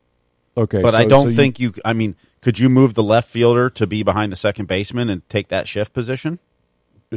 Okay, 0.57 0.81
But 0.81 0.95
I 0.95 1.05
don't 1.05 1.25
so 1.25 1.29
you- 1.31 1.37
think 1.37 1.61
you. 1.61 1.75
I 1.85 1.93
mean, 1.93 2.17
could 2.41 2.59
you 2.59 2.71
move 2.71 2.95
the 2.95 3.03
left 3.03 3.29
fielder 3.29 3.69
to 3.71 3.87
be 3.87 4.03
behind 4.03 4.33
the 4.33 4.37
second 4.37 4.67
baseman 4.69 5.11
and 5.11 5.29
take 5.29 5.49
that 5.49 5.69
shift 5.69 5.93
position? 5.93 6.39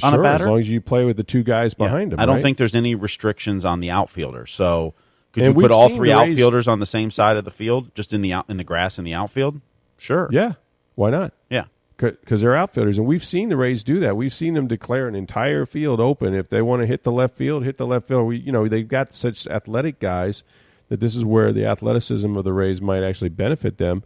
On 0.04 0.12
sure, 0.14 0.20
a 0.20 0.24
batter. 0.24 0.45
as 0.45 0.50
long 0.50 0.60
as 0.60 0.70
you 0.70 0.82
play 0.82 1.06
with 1.06 1.18
the 1.18 1.24
two 1.24 1.43
guys 1.43 1.76
Yeah. 1.78 1.86
behind 1.86 2.14
him. 2.14 2.20
I 2.20 2.26
don't 2.26 2.36
right? 2.36 2.41
think 2.41 2.58
there's 2.58 2.76
any 2.76 2.95
restrictions 2.95 3.66
on 3.66 3.80
the 3.80 3.91
outfielder. 3.91 4.45
So 4.45 4.93
could 5.34 5.43
And 5.43 5.56
you 5.56 5.62
put 5.62 5.72
all 5.72 5.89
three 5.89 6.10
Rays- 6.10 6.30
outfielders 6.32 6.68
on 6.68 6.80
the 6.80 6.86
same 6.86 7.12
side 7.12 7.38
of 7.38 7.43
the 7.45 7.52
field, 7.52 7.93
just 7.95 8.14
in 8.14 8.22
the 8.22 8.34
out, 8.34 8.45
in 8.50 8.58
the 8.58 8.64
grass 8.64 8.97
in 9.00 9.06
the 9.06 9.14
outfield? 9.14 9.62
Sure. 9.97 10.28
Yeah, 10.32 10.54
why 10.95 11.10
not? 11.12 11.34
Yeah. 11.50 11.66
because 11.97 12.39
they're 12.39 12.56
outfielders, 12.56 12.97
and 12.97 13.06
we've 13.06 13.26
seen 13.26 13.50
the 13.50 13.58
Rays 13.58 13.84
do 13.84 14.00
that. 14.00 14.16
We've 14.16 14.34
seen 14.34 14.54
them 14.54 14.68
declare 14.68 15.10
an 15.10 15.16
entire 15.16 15.66
field 15.66 16.00
open 16.00 16.34
if 16.34 16.47
they 16.47 16.62
want 16.62 16.82
to 16.82 16.86
hit 16.86 17.04
the 17.04 17.12
left 17.12 17.36
field, 17.36 17.66
hit 17.66 17.78
the 17.78 17.86
left 17.86 18.08
field. 18.08 18.26
We, 18.26 18.38
you 18.38 18.54
know, 18.54 18.70
they've 18.70 18.88
got 18.88 19.14
such 19.14 19.45
athletic 19.47 20.00
guys 20.00 20.43
that 20.88 21.02
this 21.02 21.14
is 21.14 21.26
where 21.26 21.52
the 21.52 21.66
athleticism 21.66 22.38
of 22.38 22.45
the 22.45 22.54
Rays 22.54 22.82
might 22.82 23.04
actually 23.04 23.28
benefit 23.30 23.78
them. 23.80 24.04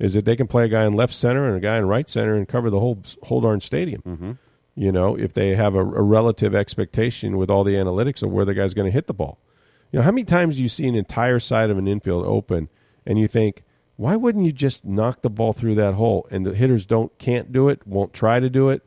Is 0.00 0.12
that 0.14 0.24
they 0.24 0.34
can 0.34 0.46
play 0.48 0.64
a 0.64 0.68
guy 0.68 0.84
in 0.84 0.92
left 0.94 1.14
center 1.14 1.46
and 1.46 1.56
a 1.56 1.60
guy 1.60 1.78
in 1.78 1.86
right 1.86 2.06
center 2.08 2.34
and 2.34 2.46
cover 2.48 2.68
the 2.68 2.80
whole 2.80 2.98
whole 3.22 3.40
darn 3.40 3.60
stadium. 3.60 4.02
Mm-hmm. 4.06 4.30
You 4.76 4.92
know, 4.92 5.16
if 5.16 5.32
they 5.32 5.56
have 5.56 5.74
a, 5.74 5.80
a 5.80 6.02
relative 6.02 6.54
expectation 6.54 7.36
with 7.38 7.50
all 7.50 7.64
the 7.64 7.74
analytics 7.74 8.22
of 8.22 8.30
where 8.30 8.44
the 8.44 8.54
guy's 8.54 8.74
going 8.74 8.86
to 8.86 8.92
hit 8.92 9.06
the 9.06 9.14
ball. 9.14 9.38
You 9.90 9.98
know, 9.98 10.04
how 10.04 10.10
many 10.10 10.24
times 10.24 10.56
do 10.56 10.62
you 10.62 10.68
see 10.68 10.86
an 10.86 10.94
entire 10.94 11.40
side 11.40 11.70
of 11.70 11.78
an 11.78 11.88
infield 11.88 12.26
open 12.26 12.68
and 13.06 13.18
you 13.18 13.26
think, 13.26 13.64
why 13.96 14.16
wouldn't 14.16 14.44
you 14.44 14.52
just 14.52 14.84
knock 14.84 15.22
the 15.22 15.30
ball 15.30 15.52
through 15.52 15.76
that 15.76 15.94
hole? 15.94 16.26
And 16.30 16.44
the 16.44 16.54
hitters 16.54 16.84
don't 16.84 17.16
can't 17.18 17.52
do 17.52 17.68
it, 17.68 17.86
won't 17.86 18.12
try 18.12 18.40
to 18.40 18.50
do 18.50 18.68
it. 18.68 18.82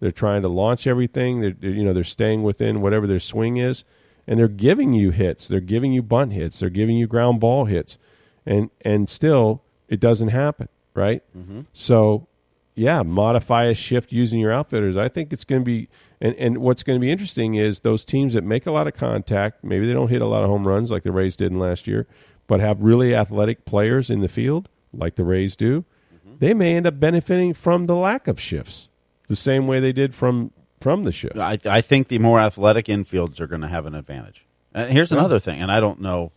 They're 0.00 0.12
trying 0.12 0.42
to 0.42 0.48
launch 0.48 0.86
everything. 0.86 1.40
They're, 1.40 1.70
you 1.70 1.84
know 1.84 1.92
they're 1.92 2.04
staying 2.04 2.42
within 2.42 2.80
whatever 2.80 3.06
their 3.06 3.20
swing 3.20 3.56
is, 3.56 3.84
and 4.26 4.38
they're 4.38 4.48
giving 4.48 4.92
you 4.92 5.10
hits. 5.10 5.48
They're 5.48 5.60
giving 5.60 5.92
you 5.92 6.02
bunt 6.02 6.32
hits. 6.32 6.60
They're 6.60 6.70
giving 6.70 6.96
you 6.96 7.06
ground 7.06 7.40
ball 7.40 7.64
hits, 7.66 7.98
and 8.46 8.70
and 8.80 9.08
still 9.08 9.62
it 9.88 10.00
doesn't 10.00 10.28
happen, 10.28 10.68
right? 10.94 11.22
Mm-hmm. 11.36 11.62
So 11.72 12.26
yeah, 12.74 13.02
modify 13.02 13.64
a 13.64 13.74
shift 13.74 14.12
using 14.12 14.40
your 14.40 14.52
outfitters. 14.52 14.96
I 14.96 15.08
think 15.08 15.32
it's 15.32 15.44
going 15.44 15.60
to 15.60 15.64
be, 15.64 15.88
and, 16.20 16.34
and 16.36 16.58
what's 16.58 16.82
going 16.82 16.98
to 16.98 17.04
be 17.04 17.10
interesting 17.10 17.54
is 17.54 17.80
those 17.80 18.04
teams 18.04 18.34
that 18.34 18.44
make 18.44 18.66
a 18.66 18.72
lot 18.72 18.86
of 18.86 18.94
contact, 18.94 19.62
maybe 19.62 19.86
they 19.86 19.92
don't 19.92 20.08
hit 20.08 20.22
a 20.22 20.26
lot 20.26 20.42
of 20.42 20.48
home 20.48 20.66
runs 20.66 20.90
like 20.90 21.02
the 21.02 21.12
Rays 21.12 21.36
did 21.36 21.52
in 21.52 21.58
last 21.58 21.86
year, 21.86 22.06
but 22.46 22.60
have 22.60 22.80
really 22.80 23.14
athletic 23.14 23.64
players 23.64 24.10
in 24.10 24.20
the 24.20 24.28
field 24.28 24.68
like 24.94 25.16
the 25.16 25.24
Rays 25.24 25.56
do, 25.56 25.84
mm-hmm. 26.14 26.36
they 26.38 26.54
may 26.54 26.74
end 26.76 26.86
up 26.86 26.98
benefiting 26.98 27.54
from 27.54 27.86
the 27.86 27.96
lack 27.96 28.26
of 28.28 28.40
shifts 28.40 28.88
the 29.28 29.36
same 29.36 29.66
way 29.66 29.80
they 29.80 29.92
did 29.92 30.14
from 30.14 30.52
from 30.80 31.04
the 31.04 31.12
shift. 31.12 31.38
I, 31.38 31.58
I 31.64 31.80
think 31.80 32.08
the 32.08 32.18
more 32.18 32.40
athletic 32.40 32.86
infields 32.86 33.40
are 33.40 33.46
going 33.46 33.60
to 33.60 33.68
have 33.68 33.86
an 33.86 33.94
advantage. 33.94 34.44
And 34.74 34.92
here's 34.92 35.12
another 35.12 35.38
thing, 35.38 35.60
and 35.60 35.70
I 35.70 35.78
don't 35.80 36.00
know. 36.00 36.32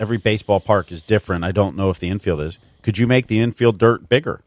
Every 0.00 0.16
baseball 0.16 0.58
park 0.58 0.90
is 0.90 1.02
different. 1.02 1.44
I 1.44 1.52
don't 1.52 1.76
know 1.76 1.90
if 1.90 1.98
the 1.98 2.08
infield 2.08 2.40
is. 2.40 2.58
Could 2.82 2.98
you 2.98 3.06
make 3.06 3.26
the 3.26 3.38
infield 3.40 3.78
dirt 3.78 4.08
bigger? 4.08 4.40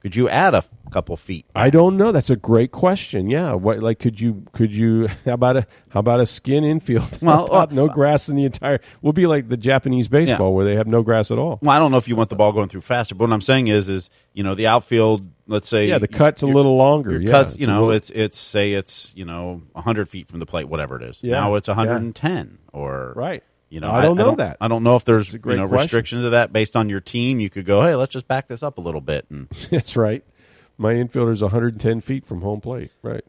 Could 0.00 0.16
you 0.16 0.30
add 0.30 0.54
a 0.54 0.58
f- 0.58 0.70
couple 0.90 1.14
feet? 1.18 1.44
I 1.54 1.68
don't 1.68 1.98
know. 1.98 2.10
That's 2.10 2.30
a 2.30 2.36
great 2.36 2.72
question. 2.72 3.28
Yeah, 3.28 3.52
what 3.52 3.80
like 3.80 3.98
could 3.98 4.18
you 4.18 4.44
could 4.52 4.72
you 4.72 5.08
how 5.26 5.34
about 5.34 5.58
a 5.58 5.66
how 5.90 6.00
about 6.00 6.20
a 6.20 6.26
skin 6.26 6.64
infield? 6.64 7.18
Well, 7.20 7.44
about 7.46 7.72
uh, 7.72 7.74
no 7.74 7.86
grass 7.88 8.28
in 8.30 8.36
the 8.36 8.44
entire. 8.46 8.80
We'll 9.02 9.12
be 9.12 9.26
like 9.26 9.48
the 9.50 9.58
Japanese 9.58 10.08
baseball 10.08 10.54
where 10.54 10.64
they 10.64 10.76
have 10.76 10.86
no 10.86 11.02
grass 11.02 11.30
at 11.30 11.38
all. 11.38 11.58
Well, 11.60 11.76
I 11.76 11.78
don't 11.78 11.90
know 11.90 11.98
if 11.98 12.08
you 12.08 12.16
want 12.16 12.30
the 12.30 12.36
ball 12.36 12.52
going 12.52 12.68
through 12.68 12.80
faster, 12.80 13.14
but 13.14 13.28
what 13.28 13.34
I'm 13.34 13.42
saying 13.42 13.66
is, 13.68 13.90
is 13.90 14.08
you 14.32 14.42
know, 14.42 14.54
the 14.54 14.66
outfield. 14.68 15.28
Let's 15.46 15.68
say, 15.68 15.88
Yeah, 15.88 15.98
the 15.98 16.06
cut's 16.08 16.42
a 16.42 16.46
little 16.46 16.76
longer. 16.76 17.10
Your 17.10 17.22
yeah, 17.22 17.30
cuts, 17.32 17.58
you 17.58 17.66
know, 17.66 17.80
little- 17.86 17.90
it's 17.96 18.10
it's 18.10 18.38
say 18.38 18.72
it's 18.72 19.12
you 19.16 19.24
know 19.24 19.62
100 19.72 20.08
feet 20.08 20.28
from 20.28 20.38
the 20.40 20.46
plate, 20.46 20.68
whatever 20.68 20.96
it 20.96 21.02
is. 21.02 21.22
Yeah, 21.22 21.34
Now 21.40 21.56
it's 21.56 21.68
yeah. 21.68 21.74
110 21.74 22.58
or 22.72 23.12
Right. 23.16 23.42
You 23.70 23.78
know, 23.78 23.90
I 23.90 24.02
don't 24.02 24.16
know 24.16 24.34
that. 24.34 24.56
I 24.60 24.66
don't 24.66 24.82
know 24.82 24.96
if 24.96 25.04
there's 25.04 25.32
a 25.32 25.38
you 25.38 25.56
know 25.56 25.64
restrictions 25.64 26.24
of 26.24 26.32
that 26.32 26.52
based 26.52 26.76
on 26.76 26.88
your 26.88 27.00
team. 27.00 27.38
You 27.38 27.48
could 27.48 27.64
go, 27.64 27.82
hey, 27.82 27.94
let's 27.94 28.12
just 28.12 28.26
back 28.26 28.48
this 28.48 28.64
up 28.64 28.78
a 28.78 28.80
little 28.80 29.00
bit, 29.00 29.26
and 29.30 29.48
That's 29.70 29.96
right. 29.96 30.24
My 30.76 30.94
infielder's 30.94 31.40
110 31.40 32.00
feet 32.00 32.26
from 32.26 32.40
home 32.42 32.60
plate. 32.60 32.90
Right. 33.02 33.24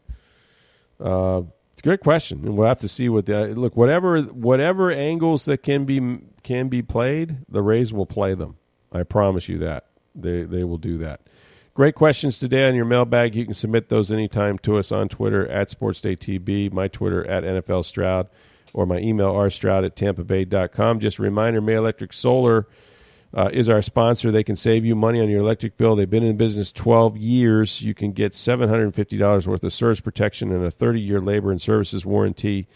Uh, 0.98 1.42
it's 1.72 1.80
a 1.80 1.84
great 1.84 2.00
question, 2.00 2.40
and 2.44 2.56
we'll 2.56 2.66
have 2.66 2.80
to 2.80 2.88
see 2.88 3.08
what 3.08 3.26
the 3.26 3.48
look. 3.48 3.76
Whatever 3.76 4.20
whatever 4.22 4.90
angles 4.90 5.44
that 5.44 5.62
can 5.62 5.84
be 5.84 6.18
can 6.42 6.68
be 6.68 6.82
played, 6.82 7.38
the 7.48 7.62
Rays 7.62 7.92
will 7.92 8.06
play 8.06 8.34
them. 8.34 8.56
I 8.90 9.04
promise 9.04 9.48
you 9.48 9.58
that 9.58 9.86
they 10.14 10.42
they 10.42 10.64
will 10.64 10.78
do 10.78 10.98
that. 10.98 11.20
Great 11.74 11.94
questions 11.94 12.38
today 12.38 12.68
on 12.68 12.74
your 12.74 12.84
mailbag. 12.84 13.34
You 13.34 13.44
can 13.46 13.54
submit 13.54 13.88
those 13.88 14.12
anytime 14.12 14.58
to 14.58 14.76
us 14.76 14.92
on 14.92 15.08
Twitter 15.08 15.48
at 15.48 15.70
SportsDayTB, 15.70 16.70
my 16.72 16.88
Twitter 16.88 17.26
at 17.26 17.44
NFL 17.44 17.86
Stroud, 17.86 18.28
or 18.74 18.86
my 18.86 18.98
email 18.98 19.34
rstroud 19.34 19.84
at 19.84 19.96
tampa 19.96 20.24
tampabay.com. 20.24 21.00
Just 21.00 21.18
a 21.18 21.22
reminder, 21.22 21.60
May 21.60 21.74
Electric 21.74 22.12
Solar 22.12 22.66
uh, 23.34 23.50
is 23.52 23.68
our 23.68 23.82
sponsor. 23.82 24.30
They 24.30 24.44
can 24.44 24.56
save 24.56 24.84
you 24.84 24.94
money 24.94 25.20
on 25.20 25.28
your 25.28 25.40
electric 25.40 25.76
bill. 25.76 25.96
They've 25.96 26.08
been 26.08 26.24
in 26.24 26.36
business 26.36 26.72
12 26.72 27.16
years. 27.16 27.82
You 27.82 27.94
can 27.94 28.12
get 28.12 28.32
$750 28.32 29.46
worth 29.46 29.64
of 29.64 29.72
surge 29.72 30.02
protection 30.02 30.52
and 30.52 30.64
a 30.64 30.70
30 30.70 31.00
year 31.00 31.20
labor 31.20 31.50
and 31.50 31.60
services 31.60 32.04
warranty. 32.04 32.66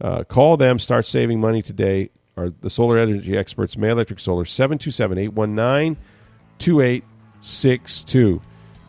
Uh, 0.00 0.24
call 0.24 0.56
them. 0.56 0.78
Start 0.78 1.06
saving 1.06 1.40
money 1.40 1.62
today. 1.62 2.10
Are 2.36 2.50
the 2.50 2.70
solar 2.70 2.96
energy 2.96 3.36
experts, 3.36 3.76
May 3.76 3.90
Electric 3.90 4.18
Solar, 4.18 4.44
727 4.44 5.18
819 5.18 5.96
2862. 6.58 8.40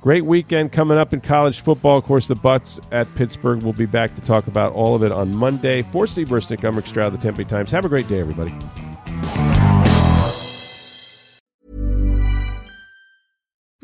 Great 0.01 0.25
weekend 0.25 0.71
coming 0.71 0.97
up 0.97 1.13
in 1.13 1.21
college 1.21 1.59
football. 1.59 1.99
Of 1.99 2.05
course, 2.05 2.27
the 2.27 2.35
Bucs 2.35 2.79
at 2.91 3.13
Pittsburgh. 3.13 3.61
We'll 3.61 3.73
be 3.73 3.85
back 3.85 4.15
to 4.15 4.21
talk 4.21 4.47
about 4.47 4.73
all 4.73 4.95
of 4.95 5.03
it 5.03 5.11
on 5.11 5.35
Monday. 5.35 5.83
For 5.83 6.07
Steve 6.07 6.29
Bursnick, 6.29 6.63
I'm 6.63 6.75
Rick 6.75 6.87
Stroud, 6.87 7.13
the 7.13 7.19
Tampa 7.19 7.43
Bay 7.43 7.49
Times. 7.49 7.69
Have 7.69 7.85
a 7.85 7.89
great 7.89 8.09
day, 8.09 8.19
everybody. 8.19 8.51